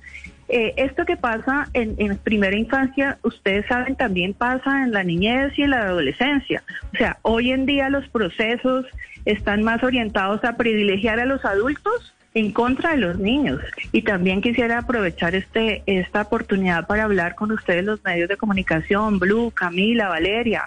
eh, 0.50 0.74
esto 0.76 1.04
que 1.04 1.16
pasa 1.16 1.68
en, 1.72 2.16
primera 2.18 2.56
infancia, 2.56 3.18
ustedes 3.22 3.66
saben, 3.66 3.96
también 3.96 4.34
pasa 4.34 4.82
en 4.82 4.92
la 4.92 5.04
niñez 5.04 5.52
y 5.56 5.62
en 5.62 5.70
la 5.70 5.82
adolescencia. 5.82 6.62
O 6.92 6.96
sea, 6.96 7.18
hoy 7.22 7.52
en 7.52 7.66
día 7.66 7.88
los 7.88 8.08
procesos 8.08 8.86
están 9.24 9.62
más 9.62 9.82
orientados 9.82 10.44
a 10.44 10.56
privilegiar 10.56 11.20
a 11.20 11.26
los 11.26 11.44
adultos 11.44 12.14
en 12.34 12.52
contra 12.52 12.90
de 12.90 12.98
los 12.98 13.18
niños. 13.18 13.60
Y 13.92 14.02
también 14.02 14.40
quisiera 14.40 14.78
aprovechar 14.78 15.34
este 15.34 15.82
esta 15.86 16.22
oportunidad 16.22 16.86
para 16.86 17.04
hablar 17.04 17.34
con 17.34 17.52
ustedes 17.52 17.84
los 17.84 18.02
medios 18.04 18.28
de 18.28 18.36
comunicación, 18.36 19.18
Blue, 19.18 19.50
Camila, 19.50 20.08
Valeria. 20.08 20.64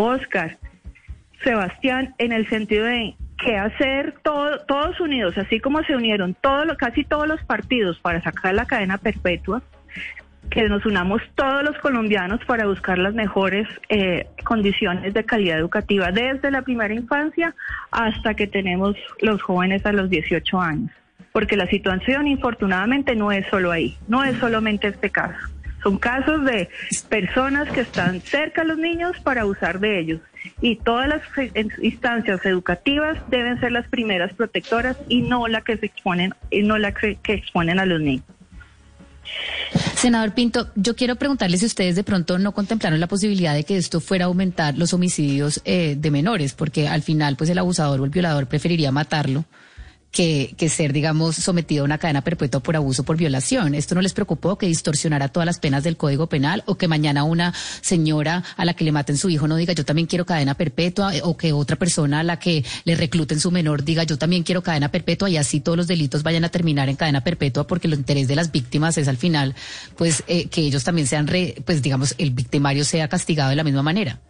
Oscar, 0.00 0.58
Sebastián, 1.42 2.14
en 2.18 2.30
el 2.30 2.48
sentido 2.48 2.84
de 2.84 3.16
qué 3.38 3.56
hacer 3.56 4.14
todos 4.22 5.00
unidos, 5.00 5.38
así 5.38 5.60
como 5.60 5.82
se 5.84 5.94
unieron 5.94 6.34
todos, 6.34 6.76
casi 6.76 7.04
todos 7.04 7.26
los 7.28 7.42
partidos 7.44 7.98
para 8.00 8.20
sacar 8.22 8.54
la 8.54 8.66
cadena 8.66 8.98
perpetua, 8.98 9.62
que 10.50 10.68
nos 10.68 10.84
unamos 10.86 11.22
todos 11.34 11.62
los 11.62 11.76
colombianos 11.78 12.40
para 12.46 12.66
buscar 12.66 12.98
las 12.98 13.14
mejores 13.14 13.68
eh, 13.88 14.26
condiciones 14.44 15.14
de 15.14 15.24
calidad 15.24 15.58
educativa 15.58 16.10
desde 16.10 16.50
la 16.50 16.62
primera 16.62 16.94
infancia 16.94 17.54
hasta 17.90 18.34
que 18.34 18.46
tenemos 18.46 18.96
los 19.20 19.42
jóvenes 19.42 19.84
a 19.86 19.92
los 19.92 20.08
18 20.10 20.60
años. 20.60 20.90
Porque 21.32 21.56
la 21.56 21.66
situación, 21.66 22.26
infortunadamente, 22.26 23.14
no 23.14 23.30
es 23.30 23.46
solo 23.48 23.70
ahí, 23.70 23.96
no 24.08 24.24
es 24.24 24.36
solamente 24.38 24.88
este 24.88 25.10
caso. 25.10 25.38
Son 25.82 25.98
casos 25.98 26.44
de 26.44 26.68
personas 27.08 27.70
que 27.70 27.80
están 27.80 28.20
cerca 28.20 28.62
a 28.62 28.64
los 28.64 28.78
niños 28.78 29.18
para 29.20 29.42
abusar 29.42 29.78
de 29.78 30.00
ellos. 30.00 30.20
Y 30.60 30.76
todas 30.76 31.08
las 31.08 31.22
instancias 31.82 32.44
educativas 32.44 33.18
deben 33.28 33.60
ser 33.60 33.72
las 33.72 33.88
primeras 33.88 34.32
protectoras 34.34 34.96
y 35.08 35.22
no 35.22 35.46
la 35.48 35.60
que 35.62 35.76
se 35.76 35.86
exponen, 35.86 36.34
y 36.50 36.62
no 36.62 36.78
la 36.78 36.92
que 36.92 37.18
exponen 37.28 37.78
a 37.78 37.86
los 37.86 38.00
niños. 38.00 38.24
Senador 39.94 40.32
Pinto, 40.32 40.68
yo 40.74 40.96
quiero 40.96 41.16
preguntarle 41.16 41.58
si 41.58 41.66
ustedes 41.66 41.96
de 41.96 42.04
pronto 42.04 42.38
no 42.38 42.52
contemplaron 42.52 43.00
la 43.00 43.08
posibilidad 43.08 43.54
de 43.54 43.64
que 43.64 43.76
esto 43.76 44.00
fuera 44.00 44.24
a 44.24 44.28
aumentar 44.28 44.78
los 44.78 44.94
homicidios 44.94 45.60
eh, 45.64 45.96
de 45.98 46.10
menores, 46.10 46.54
porque 46.54 46.88
al 46.88 47.02
final, 47.02 47.36
pues 47.36 47.50
el 47.50 47.58
abusador 47.58 48.00
o 48.00 48.04
el 48.04 48.10
violador 48.10 48.46
preferiría 48.46 48.92
matarlo 48.92 49.44
que, 50.10 50.54
que, 50.56 50.68
ser, 50.68 50.92
digamos, 50.92 51.36
sometido 51.36 51.82
a 51.82 51.84
una 51.84 51.98
cadena 51.98 52.22
perpetua 52.22 52.60
por 52.60 52.76
abuso 52.76 53.04
por 53.04 53.16
violación. 53.16 53.74
¿Esto 53.74 53.94
no 53.94 54.00
les 54.00 54.14
preocupó 54.14 54.56
que 54.56 54.66
distorsionara 54.66 55.28
todas 55.28 55.46
las 55.46 55.58
penas 55.58 55.84
del 55.84 55.96
Código 55.96 56.28
Penal 56.28 56.62
o 56.66 56.76
que 56.76 56.88
mañana 56.88 57.24
una 57.24 57.54
señora 57.80 58.44
a 58.56 58.64
la 58.64 58.74
que 58.74 58.84
le 58.84 58.92
maten 58.92 59.16
su 59.16 59.28
hijo 59.28 59.46
no 59.48 59.56
diga 59.56 59.74
yo 59.74 59.84
también 59.84 60.06
quiero 60.06 60.24
cadena 60.24 60.54
perpetua 60.54 61.12
o 61.22 61.36
que 61.36 61.52
otra 61.52 61.76
persona 61.76 62.20
a 62.20 62.22
la 62.22 62.38
que 62.38 62.64
le 62.84 62.96
recluten 62.96 63.40
su 63.40 63.50
menor 63.50 63.84
diga 63.84 64.04
yo 64.04 64.18
también 64.18 64.42
quiero 64.42 64.62
cadena 64.62 64.90
perpetua 64.90 65.30
y 65.30 65.36
así 65.36 65.60
todos 65.60 65.76
los 65.76 65.86
delitos 65.86 66.22
vayan 66.22 66.44
a 66.44 66.48
terminar 66.48 66.88
en 66.88 66.96
cadena 66.96 67.22
perpetua 67.22 67.66
porque 67.66 67.86
el 67.86 67.94
interés 67.94 68.28
de 68.28 68.36
las 68.36 68.50
víctimas 68.50 68.98
es 68.98 69.08
al 69.08 69.16
final 69.16 69.54
pues 69.96 70.24
eh, 70.26 70.48
que 70.48 70.62
ellos 70.62 70.84
también 70.84 71.06
sean, 71.06 71.26
re, 71.26 71.56
pues 71.64 71.82
digamos, 71.82 72.14
el 72.18 72.30
victimario 72.30 72.84
sea 72.84 73.08
castigado 73.08 73.50
de 73.50 73.56
la 73.56 73.64
misma 73.64 73.82
manera? 73.82 74.20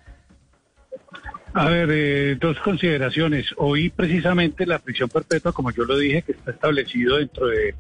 A 1.59 1.69
ver, 1.71 1.89
eh, 1.91 2.37
dos 2.37 2.57
consideraciones. 2.61 3.47
Hoy 3.57 3.91
precisamente 3.91 4.65
la 4.65 4.79
prisión 4.79 5.09
perpetua, 5.09 5.53
como 5.53 5.73
yo 5.73 5.83
lo 5.83 5.99
dije, 5.99 6.23
que 6.23 6.31
está 6.31 6.53
establecido 6.53 7.17
dentro 7.17 7.49
de 7.49 7.75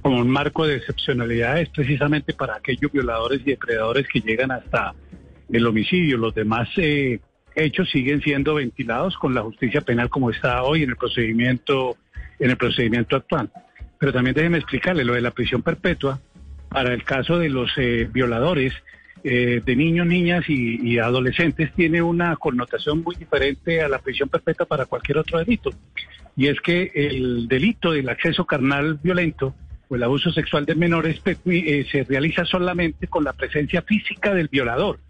como 0.00 0.18
un 0.18 0.30
marco 0.30 0.64
de 0.64 0.76
excepcionalidad, 0.76 1.60
es 1.60 1.68
precisamente 1.70 2.34
para 2.34 2.54
aquellos 2.54 2.92
violadores 2.92 3.40
y 3.40 3.50
depredadores 3.50 4.06
que 4.06 4.20
llegan 4.20 4.52
hasta 4.52 4.94
el 5.50 5.66
homicidio. 5.66 6.18
Los 6.18 6.36
demás 6.36 6.68
eh, 6.76 7.18
hechos 7.56 7.90
siguen 7.90 8.22
siendo 8.22 8.54
ventilados 8.54 9.16
con 9.16 9.34
la 9.34 9.42
justicia 9.42 9.80
penal 9.80 10.08
como 10.08 10.30
está 10.30 10.62
hoy 10.62 10.84
en 10.84 10.90
el 10.90 10.96
procedimiento 10.96 11.96
en 12.38 12.50
el 12.50 12.56
procedimiento 12.56 13.16
actual. 13.16 13.50
Pero 13.98 14.12
también 14.12 14.36
déjeme 14.36 14.58
explicarle 14.58 15.04
lo 15.04 15.14
de 15.14 15.22
la 15.22 15.32
prisión 15.32 15.62
perpetua 15.62 16.20
para 16.68 16.94
el 16.94 17.02
caso 17.02 17.40
de 17.40 17.48
los 17.48 17.72
eh, 17.76 18.08
violadores 18.08 18.72
eh, 19.28 19.60
de 19.64 19.74
niños, 19.74 20.06
niñas 20.06 20.44
y, 20.46 21.00
adolescentes 21.00 21.72
tiene 21.74 22.00
una 22.00 22.36
connotación 22.36 23.02
muy 23.02 23.16
diferente 23.16 23.82
a 23.82 23.88
la 23.88 23.98
prisión 23.98 24.28
perpetua 24.28 24.66
para 24.66 24.86
cualquier 24.86 25.18
otro 25.18 25.40
delito. 25.40 25.70
Y 26.36 26.46
es 26.46 26.60
que 26.60 26.92
el 26.94 27.48
delito 27.48 27.90
del 27.90 28.08
acceso 28.08 28.44
carnal 28.44 29.00
violento 29.02 29.52
o 29.88 29.96
el 29.96 30.04
abuso 30.04 30.30
sexual 30.30 30.64
de 30.64 30.76
menores 30.76 31.20
eh, 31.26 31.84
se 31.90 32.04
realiza 32.04 32.44
solamente 32.44 33.08
con 33.08 33.24
la 33.24 33.32
presencia 33.32 33.82
física 33.82 34.32
del 34.32 34.46
violador. 34.46 35.00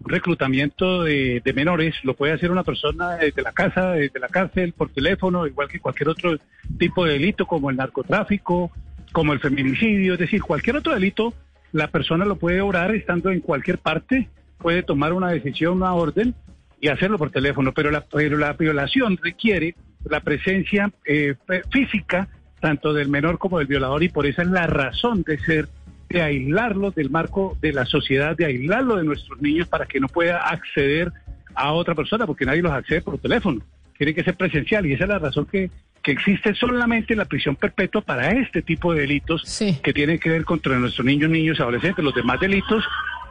Un 0.00 0.10
reclutamiento 0.10 1.02
de, 1.02 1.42
menores 1.54 1.96
lo 2.02 2.14
puede 2.14 2.32
hacer 2.32 2.50
una 2.50 2.64
persona 2.64 3.16
desde 3.16 3.42
la 3.42 3.52
casa, 3.52 3.90
desde 3.90 4.18
la 4.18 4.28
cárcel, 4.28 4.72
por 4.72 4.88
teléfono, 4.88 5.46
igual 5.46 5.68
que 5.68 5.80
cualquier 5.80 6.08
otro 6.08 6.38
tipo 6.78 7.04
de 7.04 7.12
delito 7.12 7.44
como 7.44 7.68
el 7.68 7.76
narcotráfico, 7.76 8.70
como 9.12 9.34
el 9.34 9.40
feminicidio, 9.40 10.14
es 10.14 10.18
decir, 10.18 10.40
cualquier 10.40 10.76
otro 10.76 10.94
delito 10.94 11.34
la 11.72 11.88
persona 11.88 12.24
lo 12.24 12.36
puede 12.36 12.60
orar 12.60 12.94
estando 12.94 13.30
en 13.30 13.40
cualquier 13.40 13.78
parte, 13.78 14.28
puede 14.58 14.82
tomar 14.82 15.12
una 15.12 15.30
decisión, 15.30 15.78
una 15.78 15.94
orden 15.94 16.34
y 16.80 16.88
hacerlo 16.88 17.18
por 17.18 17.30
teléfono, 17.30 17.72
pero 17.72 17.90
la, 17.90 18.02
pero 18.02 18.36
la 18.36 18.52
violación 18.52 19.18
requiere 19.22 19.74
la 20.04 20.20
presencia 20.20 20.92
eh, 21.04 21.34
física 21.70 22.28
tanto 22.60 22.92
del 22.92 23.08
menor 23.08 23.38
como 23.38 23.58
del 23.58 23.66
violador 23.66 24.02
y 24.02 24.08
por 24.08 24.26
eso 24.26 24.42
es 24.42 24.48
la 24.48 24.66
razón 24.66 25.22
de 25.22 25.38
ser 25.38 25.68
de 26.08 26.22
aislarlo 26.22 26.90
del 26.92 27.10
marco 27.10 27.56
de 27.60 27.72
la 27.72 27.84
sociedad, 27.84 28.36
de 28.36 28.44
aislarlo 28.44 28.96
de 28.96 29.04
nuestros 29.04 29.40
niños 29.42 29.68
para 29.68 29.86
que 29.86 30.00
no 30.00 30.08
pueda 30.08 30.38
acceder 30.38 31.12
a 31.54 31.72
otra 31.72 31.94
persona, 31.94 32.26
porque 32.26 32.46
nadie 32.46 32.62
los 32.62 32.72
accede 32.72 33.02
por 33.02 33.18
teléfono. 33.18 33.60
Tiene 33.98 34.14
que 34.14 34.22
ser 34.22 34.36
presencial 34.36 34.86
y 34.86 34.92
esa 34.92 35.04
es 35.04 35.10
la 35.10 35.18
razón 35.18 35.46
que 35.46 35.70
que 36.06 36.12
existe 36.12 36.54
solamente 36.54 37.16
la 37.16 37.24
prisión 37.24 37.56
perpetua 37.56 38.00
para 38.00 38.30
este 38.30 38.62
tipo 38.62 38.94
de 38.94 39.00
delitos 39.00 39.42
que 39.82 39.92
tienen 39.92 40.20
que 40.20 40.30
ver 40.30 40.44
contra 40.44 40.78
nuestros 40.78 41.04
niños, 41.04 41.28
niños, 41.28 41.58
adolescentes. 41.58 42.04
Los 42.04 42.14
demás 42.14 42.38
delitos 42.38 42.84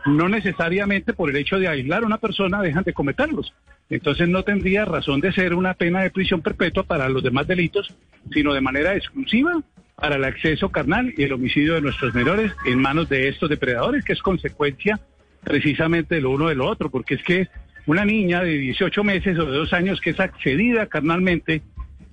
no 0.06 0.28
necesariamente 0.28 1.14
por 1.14 1.30
el 1.30 1.38
hecho 1.38 1.58
de 1.58 1.70
aislar 1.70 2.04
a 2.04 2.06
una 2.06 2.18
persona 2.18 2.62
dejan 2.62 2.84
de 2.84 2.92
cometerlos. 2.92 3.54
Entonces 3.90 4.28
no 4.28 4.44
tendría 4.44 4.84
razón 4.84 5.22
de 5.22 5.32
ser 5.32 5.54
una 5.54 5.74
pena 5.74 6.02
de 6.02 6.10
prisión 6.10 6.42
perpetua 6.42 6.84
para 6.84 7.08
los 7.08 7.24
demás 7.24 7.48
delitos, 7.48 7.96
sino 8.34 8.54
de 8.54 8.60
manera 8.60 8.94
exclusiva 8.94 9.54
para 9.96 10.18
el 10.18 10.26
acceso 10.26 10.68
carnal 10.68 11.14
y 11.16 11.24
el 11.24 11.32
homicidio 11.32 11.76
de 11.76 11.82
nuestros 11.82 12.14
menores 12.14 12.52
en 12.66 12.82
manos 12.82 13.08
de 13.08 13.30
estos 13.30 13.50
depredadores, 13.50 14.04
que 14.04 14.12
es 14.12 14.22
consecuencia 14.22 15.00
precisamente 15.46 16.16
de 16.16 16.22
lo 16.22 16.32
uno 16.32 16.50
de 16.50 16.56
lo 16.56 16.68
otro, 16.68 16.90
porque 16.90 17.14
es 17.14 17.24
que 17.24 17.48
una 17.86 18.04
niña 18.04 18.42
de 18.42 18.58
18 18.58 19.02
meses 19.06 19.40
o 19.40 19.46
de 19.46 19.58
dos 19.60 19.72
años 19.72 20.02
que 20.02 20.10
es 20.10 20.20
accedida 20.20 20.88
carnalmente 20.88 21.62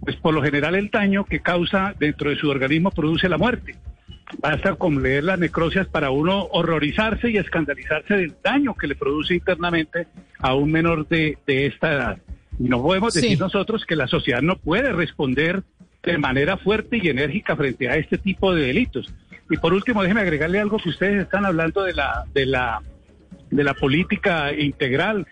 pues 0.04 0.16
por 0.16 0.34
lo 0.34 0.42
general 0.42 0.74
el 0.74 0.90
daño 0.90 1.24
que 1.24 1.40
causa 1.40 1.94
dentro 1.98 2.30
de 2.30 2.36
su 2.36 2.48
organismo 2.48 2.90
produce 2.90 3.28
la 3.28 3.38
muerte. 3.38 3.76
Basta 4.38 4.74
con 4.74 5.02
leer 5.02 5.24
las 5.24 5.38
necrosias 5.38 5.86
para 5.86 6.10
uno 6.10 6.48
horrorizarse 6.50 7.30
y 7.30 7.36
escandalizarse 7.36 8.14
del 8.14 8.34
daño 8.42 8.74
que 8.74 8.86
le 8.86 8.96
produce 8.96 9.34
internamente 9.34 10.08
a 10.38 10.54
un 10.54 10.72
menor 10.72 11.06
de, 11.06 11.36
esta 11.46 11.92
edad. 11.92 12.18
Y 12.58 12.64
no 12.64 12.82
podemos 12.82 13.14
decir 13.14 13.38
nosotros 13.38 13.84
que 13.84 13.94
la 13.94 14.08
sociedad 14.08 14.42
no 14.42 14.56
puede 14.56 14.92
responder 14.92 15.62
de 16.02 16.18
manera 16.18 16.56
fuerte 16.56 16.98
y 17.00 17.08
enérgica 17.08 17.54
frente 17.56 17.88
a 17.88 17.96
este 17.96 18.18
tipo 18.18 18.54
de 18.54 18.66
delitos. 18.66 19.12
Y 19.50 19.56
por 19.58 19.72
último, 19.72 20.02
déjeme 20.02 20.22
agregarle 20.22 20.58
algo 20.58 20.78
que 20.78 20.88
ustedes 20.88 21.22
están 21.22 21.44
hablando 21.44 21.84
de 21.84 21.92
la, 21.92 22.24
de 22.32 22.46
la, 22.46 22.80
de 23.50 23.64
la 23.64 23.74
política 23.74 24.52
integral 24.52 25.26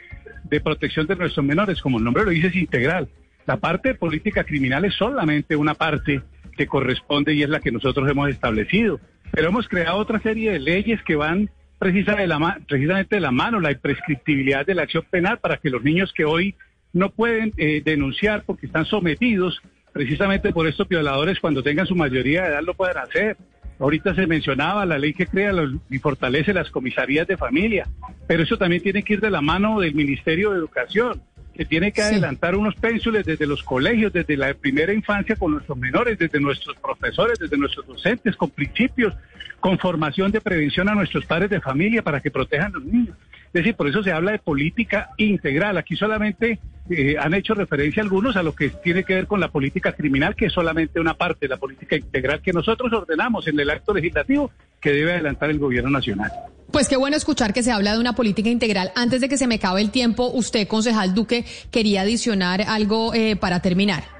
de 0.45 0.61
protección 0.61 1.07
de 1.07 1.17
nuestros 1.17 1.45
menores, 1.45 1.81
como 1.81 1.99
el 1.99 2.05
nombre 2.05 2.25
lo 2.25 2.31
dice, 2.31 2.49
es 2.49 2.57
integral. 2.57 3.09
La 3.47 3.57
parte 3.57 3.95
política 3.95 4.45
criminal 4.45 4.85
es 4.85 4.95
solamente 4.95 5.57
una 5.57 5.75
parte 5.75 6.23
que 6.57 6.67
corresponde 6.67 7.35
y 7.35 7.43
es 7.43 7.49
la 7.49 7.61
que 7.61 7.73
nosotros 7.73 8.09
hemos 8.11 8.29
establecido. 8.29 9.01
Pero 9.33 9.49
hemos 9.49 9.69
creado 9.69 9.99
otra 9.99 10.21
serie 10.21 10.53
de 10.53 10.59
leyes 10.59 11.03
que 11.03 11.17
van 11.17 11.51
precisamente 11.79 12.23
de 12.23 12.29
la, 12.29 12.61
precisamente 12.69 13.21
la 13.21 13.31
mano, 13.31 13.61
la 13.61 13.73
imprescriptibilidad 13.73 14.67
de 14.67 14.75
la 14.75 14.83
acción 14.83 15.05
penal 15.11 15.39
para 15.39 15.57
que 15.57 15.71
los 15.71 15.83
niños 15.83 16.13
que 16.15 16.25
hoy 16.25 16.55
no 16.93 17.11
pueden 17.11 17.53
eh, 17.57 17.81
denunciar 17.85 18.43
porque 18.45 18.67
están 18.67 18.85
sometidos 18.85 19.61
precisamente 19.93 20.53
por 20.53 20.67
estos 20.67 20.89
violadores 20.89 21.41
cuando 21.41 21.63
tengan 21.63 21.87
su 21.87 21.95
mayoría 21.95 22.43
de 22.43 22.49
edad 22.51 22.63
lo 22.63 22.75
puedan 22.75 22.99
hacer. 22.99 23.37
Ahorita 23.79 24.15
se 24.15 24.27
mencionaba 24.27 24.85
la 24.85 24.99
ley 24.99 25.15
que 25.15 25.27
crea 25.27 25.53
y 25.89 25.99
fortalece 25.99 26.53
las 26.53 26.71
comisarías 26.71 27.27
de 27.27 27.39
familia, 27.39 27.89
pero 28.27 28.43
eso 28.43 28.59
también 28.59 28.83
tiene 28.83 29.03
que 29.03 29.15
ir 29.15 29.21
de 29.21 29.31
la 29.31 29.41
mano 29.41 29.81
del 29.81 29.95
Ministerio 29.95 30.51
de 30.51 30.59
Educación 30.59 31.23
que 31.61 31.67
tiene 31.67 31.93
que 31.93 32.01
adelantar 32.01 32.57
unos 32.57 32.75
pénsules 32.75 33.27
desde 33.27 33.47
los 33.47 33.63
colegios, 33.63 34.11
desde 34.15 34.35
la 34.35 34.55
primera 34.55 34.95
infancia 34.95 35.37
con 35.37 35.53
nuestros 35.53 35.77
menores, 35.77 36.19
desde 36.19 36.41
nuestros 36.41 36.75
profesores, 36.79 37.39
desde 37.39 37.59
nuestros 37.59 37.87
docentes, 37.87 38.35
con 38.35 38.49
principios, 38.49 39.13
con 39.61 39.79
formación 39.79 40.33
de 40.33 40.41
prevención 40.41 40.89
a 40.89 40.95
nuestros 40.95 41.27
padres 41.27 41.51
de 41.51 41.61
familia 41.61 42.01
para 42.01 42.19
que 42.19 42.31
protejan 42.31 42.69
a 42.69 42.79
los 42.79 42.85
niños. 42.85 43.15
Es 43.53 43.65
decir, 43.65 43.75
por 43.75 43.89
eso 43.89 44.03
se 44.03 44.13
habla 44.13 44.31
de 44.31 44.39
política 44.39 45.11
integral. 45.17 45.77
Aquí 45.77 45.97
solamente 45.97 46.61
eh, 46.89 47.17
han 47.19 47.35
hecho 47.35 47.55
referencia 47.55 48.01
algunos 48.01 48.37
a 48.37 48.45
lo 48.45 48.55
que 48.55 48.71
tiene 48.71 49.03
que 49.03 49.15
ver 49.15 49.27
con 49.27 49.41
la 49.41 49.49
política 49.49 49.93
criminal, 49.93 50.37
que 50.37 50.47
es 50.47 50.53
solamente 50.53 51.01
una 51.01 51.15
parte 51.15 51.47
de 51.47 51.49
la 51.49 51.57
política 51.57 51.97
integral 51.97 52.41
que 52.43 52.53
nosotros 52.53 52.93
ordenamos 52.93 53.49
en 53.49 53.59
el 53.59 53.71
acto 53.71 53.93
legislativo 53.93 54.53
que 54.81 54.93
debe 54.93 55.15
adelantar 55.15 55.51
el 55.51 55.59
gobierno 55.59 55.91
nacional. 55.91 56.31
Pues 56.71 56.89
qué 56.89 56.97
bueno 56.97 57.17
escuchar 57.17 57.53
que 57.53 57.65
se 57.65 57.73
habla 57.73 57.95
de 57.95 57.99
una 57.99 58.15
política 58.15 58.49
integral. 58.49 58.93
Antes 58.95 59.21
de 59.21 59.29
que 59.29 59.37
se 59.37 59.49
me 59.49 59.57
acabe 59.57 59.81
el 59.81 59.91
tiempo, 59.91 60.31
usted, 60.33 60.69
concejal 60.69 61.15
Duque, 61.15 61.45
quería 61.73 62.03
adicionar 62.03 62.63
algo 62.63 63.13
eh, 63.15 63.35
para 63.35 63.61
terminar. 63.61 64.20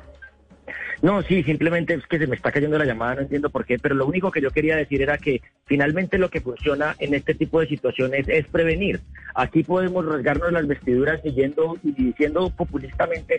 No, 1.03 1.23
sí, 1.23 1.43
simplemente 1.43 1.95
es 1.95 2.07
que 2.07 2.19
se 2.19 2.27
me 2.27 2.37
está 2.37 2.53
cayendo 2.53 2.77
la 2.77 2.85
llamada, 2.85 3.15
no 3.15 3.21
entiendo 3.23 3.49
por 3.49 3.65
qué, 3.65 3.79
pero 3.79 3.95
lo 3.95 4.05
único 4.05 4.31
que 4.31 4.43
yo 4.43 4.51
quería 4.51 4.77
decir 4.77 5.01
era 5.01 5.17
que 5.17 5.41
finalmente 5.65 6.19
lo 6.19 6.29
que 6.29 6.43
funciona 6.43 6.95
en 6.99 7.15
este 7.15 7.35
tipo 7.35 7.59
de 7.59 7.69
situaciones 7.69 8.29
es 8.29 8.47
prevenir. 8.47 9.01
Aquí 9.35 9.63
podemos 9.63 10.05
rasgarnos 10.05 10.53
las 10.53 10.67
vestiduras 10.67 11.23
siguiendo 11.23 11.79
y 11.83 11.93
diciendo 11.93 12.53
populistamente 12.55 13.39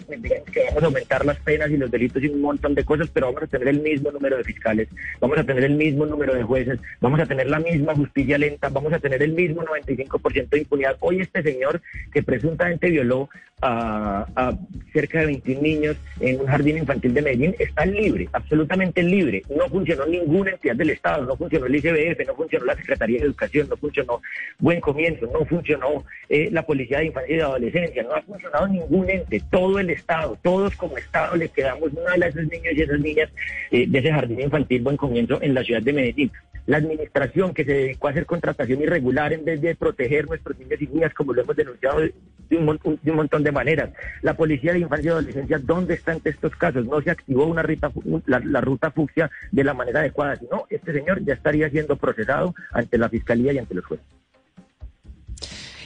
que 0.51 0.63
vamos 0.69 0.81
a 0.81 0.85
aumentar 0.87 1.23
las 1.23 1.37
penas 1.39 1.69
y 1.69 1.77
los 1.77 1.91
delitos 1.91 2.23
y 2.23 2.29
un 2.29 2.41
montón 2.41 2.73
de 2.73 2.83
cosas, 2.83 3.09
pero 3.13 3.27
vamos 3.27 3.43
a 3.43 3.47
tener 3.47 3.67
el 3.67 3.81
mismo 3.81 4.11
número 4.11 4.37
de 4.37 4.43
fiscales, 4.43 4.87
vamos 5.19 5.37
a 5.37 5.43
tener 5.43 5.63
el 5.63 5.75
mismo 5.75 6.07
número 6.07 6.33
de 6.33 6.41
jueces, 6.41 6.79
vamos 6.99 7.19
a 7.19 7.27
tener 7.27 7.47
la 7.47 7.59
misma 7.59 7.93
justicia 7.93 8.39
lenta, 8.39 8.69
vamos 8.69 8.91
a 8.91 8.99
tener 8.99 9.21
el 9.21 9.33
mismo 9.33 9.63
95% 9.63 10.49
de 10.49 10.59
impunidad. 10.59 10.97
Hoy 10.99 11.21
este 11.21 11.43
señor 11.43 11.79
que 12.11 12.23
presuntamente 12.23 12.89
violó 12.89 13.29
a, 13.61 14.25
a 14.35 14.57
cerca 14.93 15.19
de 15.19 15.27
21 15.27 15.61
niños 15.61 15.97
en 16.19 16.39
un 16.39 16.47
jardín 16.47 16.77
infantil 16.79 17.13
de 17.13 17.21
Medellín 17.21 17.50
está 17.59 17.85
libre, 17.85 18.27
absolutamente 18.31 19.03
libre. 19.03 19.43
No 19.55 19.67
funcionó 19.67 20.05
ninguna 20.05 20.51
entidad 20.51 20.75
del 20.75 20.91
Estado, 20.91 21.25
no 21.25 21.35
funcionó 21.35 21.65
el 21.65 21.75
ICBF, 21.75 22.27
no 22.27 22.35
funcionó 22.35 22.65
la 22.65 22.75
Secretaría 22.75 23.19
de 23.19 23.25
Educación, 23.25 23.67
no 23.69 23.77
funcionó 23.77 24.21
Buen 24.59 24.79
Comienzo, 24.79 25.29
no 25.31 25.45
funcionó 25.45 26.03
eh, 26.29 26.49
la 26.51 26.63
Policía 26.63 26.99
de 26.99 27.05
Infancia 27.05 27.33
y 27.33 27.37
de 27.37 27.43
Adolescencia, 27.43 28.03
no 28.03 28.13
ha 28.13 28.21
funcionado 28.21 28.67
ningún 28.67 29.09
ente, 29.09 29.41
todo 29.49 29.79
el 29.79 29.89
Estado, 29.89 30.37
todos 30.41 30.75
como 30.75 30.97
Estado 30.97 31.35
le 31.35 31.49
quedamos 31.49 31.93
mal 31.93 32.21
a 32.21 32.27
esos 32.27 32.43
niños 32.43 32.73
y 32.75 32.81
esas 32.81 32.99
niñas 32.99 33.29
eh, 33.71 33.85
de 33.87 33.99
ese 33.99 34.11
jardín 34.11 34.41
infantil 34.41 34.81
Buen 34.81 34.97
Comienzo 34.97 35.41
en 35.41 35.53
la 35.53 35.63
ciudad 35.63 35.81
de 35.81 35.93
Medellín. 35.93 36.31
La 36.71 36.77
administración 36.77 37.53
que 37.53 37.65
se 37.65 37.73
dedicó 37.73 38.07
a 38.07 38.11
hacer 38.11 38.25
contratación 38.25 38.81
irregular 38.81 39.33
en 39.33 39.43
vez 39.43 39.59
de 39.59 39.75
proteger 39.75 40.25
nuestros 40.29 40.57
niños 40.57 40.81
y 40.81 40.87
niñas, 40.87 41.13
como 41.13 41.33
lo 41.33 41.41
hemos 41.41 41.53
denunciado 41.53 41.99
de 41.99 42.13
un, 42.57 42.79
de 43.03 43.11
un 43.11 43.17
montón 43.17 43.43
de 43.43 43.51
maneras. 43.51 43.89
La 44.21 44.35
Policía 44.35 44.71
de 44.71 44.79
Infancia 44.79 45.09
y 45.09 45.11
Adolescencia, 45.11 45.59
¿dónde 45.59 45.95
está 45.95 46.13
ante 46.13 46.29
estos 46.29 46.55
casos? 46.55 46.85
No 46.85 47.01
se 47.01 47.11
activó 47.11 47.45
una 47.45 47.61
ruta, 47.61 47.91
la, 48.25 48.39
la 48.39 48.61
ruta 48.61 48.89
fucsia 48.89 49.29
de 49.51 49.65
la 49.65 49.73
manera 49.73 49.99
adecuada, 49.99 50.37
sino 50.37 50.65
este 50.69 50.93
señor 50.93 51.21
ya 51.25 51.33
estaría 51.33 51.69
siendo 51.69 51.97
procesado 51.97 52.55
ante 52.71 52.97
la 52.97 53.09
Fiscalía 53.09 53.51
y 53.51 53.57
ante 53.57 53.75
los 53.75 53.83
jueces. 53.83 54.07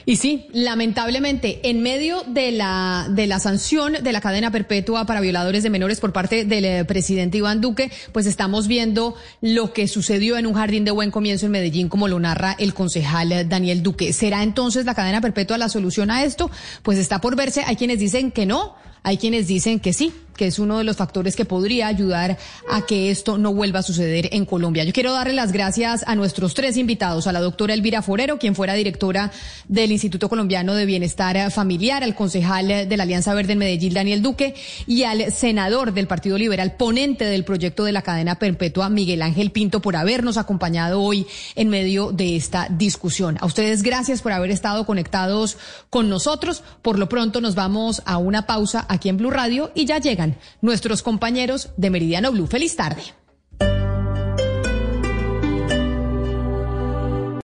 Y 0.08 0.16
sí, 0.16 0.46
lamentablemente, 0.52 1.68
en 1.68 1.82
medio 1.82 2.22
de 2.28 2.52
la, 2.52 3.08
de 3.10 3.26
la 3.26 3.40
sanción 3.40 3.94
de 3.94 4.12
la 4.12 4.20
cadena 4.20 4.52
perpetua 4.52 5.04
para 5.04 5.20
violadores 5.20 5.64
de 5.64 5.70
menores 5.70 5.98
por 5.98 6.12
parte 6.12 6.44
del 6.44 6.64
eh, 6.64 6.84
presidente 6.84 7.38
Iván 7.38 7.60
Duque, 7.60 7.90
pues 8.12 8.26
estamos 8.26 8.68
viendo 8.68 9.16
lo 9.40 9.72
que 9.72 9.88
sucedió 9.88 10.38
en 10.38 10.46
un 10.46 10.54
jardín 10.54 10.84
de 10.84 10.92
buen 10.92 11.10
comienzo 11.10 11.46
en 11.46 11.52
Medellín, 11.52 11.88
como 11.88 12.06
lo 12.06 12.20
narra 12.20 12.54
el 12.60 12.72
concejal 12.72 13.48
Daniel 13.48 13.82
Duque. 13.82 14.12
¿Será 14.12 14.44
entonces 14.44 14.84
la 14.84 14.94
cadena 14.94 15.20
perpetua 15.20 15.58
la 15.58 15.68
solución 15.68 16.12
a 16.12 16.22
esto? 16.22 16.52
Pues 16.84 16.98
está 16.98 17.20
por 17.20 17.34
verse. 17.34 17.64
Hay 17.66 17.74
quienes 17.74 17.98
dicen 17.98 18.30
que 18.30 18.46
no, 18.46 18.76
hay 19.02 19.18
quienes 19.18 19.48
dicen 19.48 19.80
que 19.80 19.92
sí, 19.92 20.12
que 20.36 20.46
es 20.46 20.58
uno 20.58 20.78
de 20.78 20.84
los 20.84 20.96
factores 20.96 21.36
que 21.36 21.44
podría 21.44 21.86
ayudar 21.86 22.38
a 22.70 22.86
que 22.86 23.10
esto 23.10 23.38
no 23.38 23.52
vuelva 23.52 23.80
a 23.80 23.82
suceder 23.82 24.28
en 24.32 24.44
Colombia. 24.44 24.84
Yo 24.84 24.92
quiero 24.92 25.12
darle 25.12 25.32
las 25.32 25.52
gracias 25.52 26.04
a 26.06 26.14
nuestros 26.14 26.54
tres 26.54 26.76
invitados, 26.76 27.26
a 27.26 27.32
la 27.32 27.40
doctora 27.40 27.74
Elvira 27.74 28.02
Forero, 28.02 28.38
quien 28.38 28.54
fuera 28.54 28.74
directora 28.74 29.32
del 29.68 29.92
Instituto 29.92 30.28
Colombiano 30.28 30.74
de 30.74 30.86
Bienestar 30.86 31.50
Familiar, 31.50 32.02
al 32.02 32.14
concejal 32.14 32.88
de 32.88 32.96
la 32.96 33.02
Alianza 33.02 33.34
Verde 33.34 33.54
en 33.54 33.58
Medellín, 33.58 33.94
Daniel 33.94 34.22
Duque, 34.22 34.54
y 34.86 35.02
al 35.04 35.32
senador 35.32 35.92
del 35.92 36.06
Partido 36.06 36.38
Liberal, 36.38 36.76
ponente 36.76 37.24
del 37.24 37.44
proyecto 37.44 37.84
de 37.84 37.92
la 37.92 38.02
cadena 38.02 38.38
perpetua, 38.38 38.88
Miguel 38.88 39.22
Ángel 39.22 39.50
Pinto, 39.50 39.80
por 39.80 39.96
habernos 39.96 40.36
acompañado 40.36 41.02
hoy 41.02 41.26
en 41.54 41.68
medio 41.68 42.12
de 42.12 42.36
esta 42.36 42.68
discusión. 42.70 43.38
A 43.40 43.46
ustedes 43.46 43.82
gracias 43.82 44.22
por 44.22 44.32
haber 44.32 44.50
estado 44.50 44.86
conectados 44.86 45.58
con 45.90 46.08
nosotros. 46.08 46.62
Por 46.82 46.98
lo 46.98 47.08
pronto 47.08 47.40
nos 47.40 47.54
vamos 47.54 48.02
a 48.04 48.18
una 48.18 48.46
pausa 48.46 48.86
aquí 48.88 49.08
en 49.08 49.16
Blue 49.16 49.30
Radio 49.30 49.70
y 49.74 49.84
ya 49.84 49.98
llegan 49.98 50.25
nuestros 50.60 51.02
compañeros 51.02 51.70
de 51.76 51.90
Meridiano 51.90 52.32
Blue. 52.32 52.46
Feliz 52.46 52.76
tarde. 52.76 53.02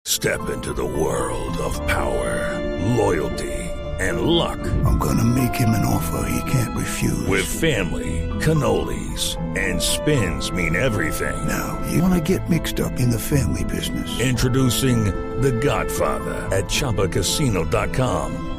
Step 0.05 0.49
into 0.49 0.73
the 0.73 0.83
world 0.83 1.57
of 1.59 1.79
power, 1.87 2.59
loyalty, 2.97 3.53
and 4.01 4.21
luck. 4.21 4.59
I'm 4.85 4.97
gonna 4.97 5.23
make 5.23 5.55
him 5.55 5.69
an 5.69 5.85
offer 5.85 6.29
he 6.29 6.51
can't 6.51 6.75
refuse. 6.75 7.25
With 7.27 7.45
family, 7.45 8.27
cannolis, 8.39 9.37
and 9.57 9.81
spins 9.81 10.51
mean 10.51 10.75
everything. 10.75 11.47
Now, 11.47 11.79
you 11.89 12.01
wanna 12.01 12.19
get 12.19 12.49
mixed 12.49 12.81
up 12.81 12.99
in 12.99 13.09
the 13.11 13.19
family 13.19 13.63
business. 13.63 14.19
Introducing 14.19 15.05
The 15.41 15.53
Godfather 15.53 16.35
at 16.51 16.65
ChumbaCasino.com. 16.65 18.58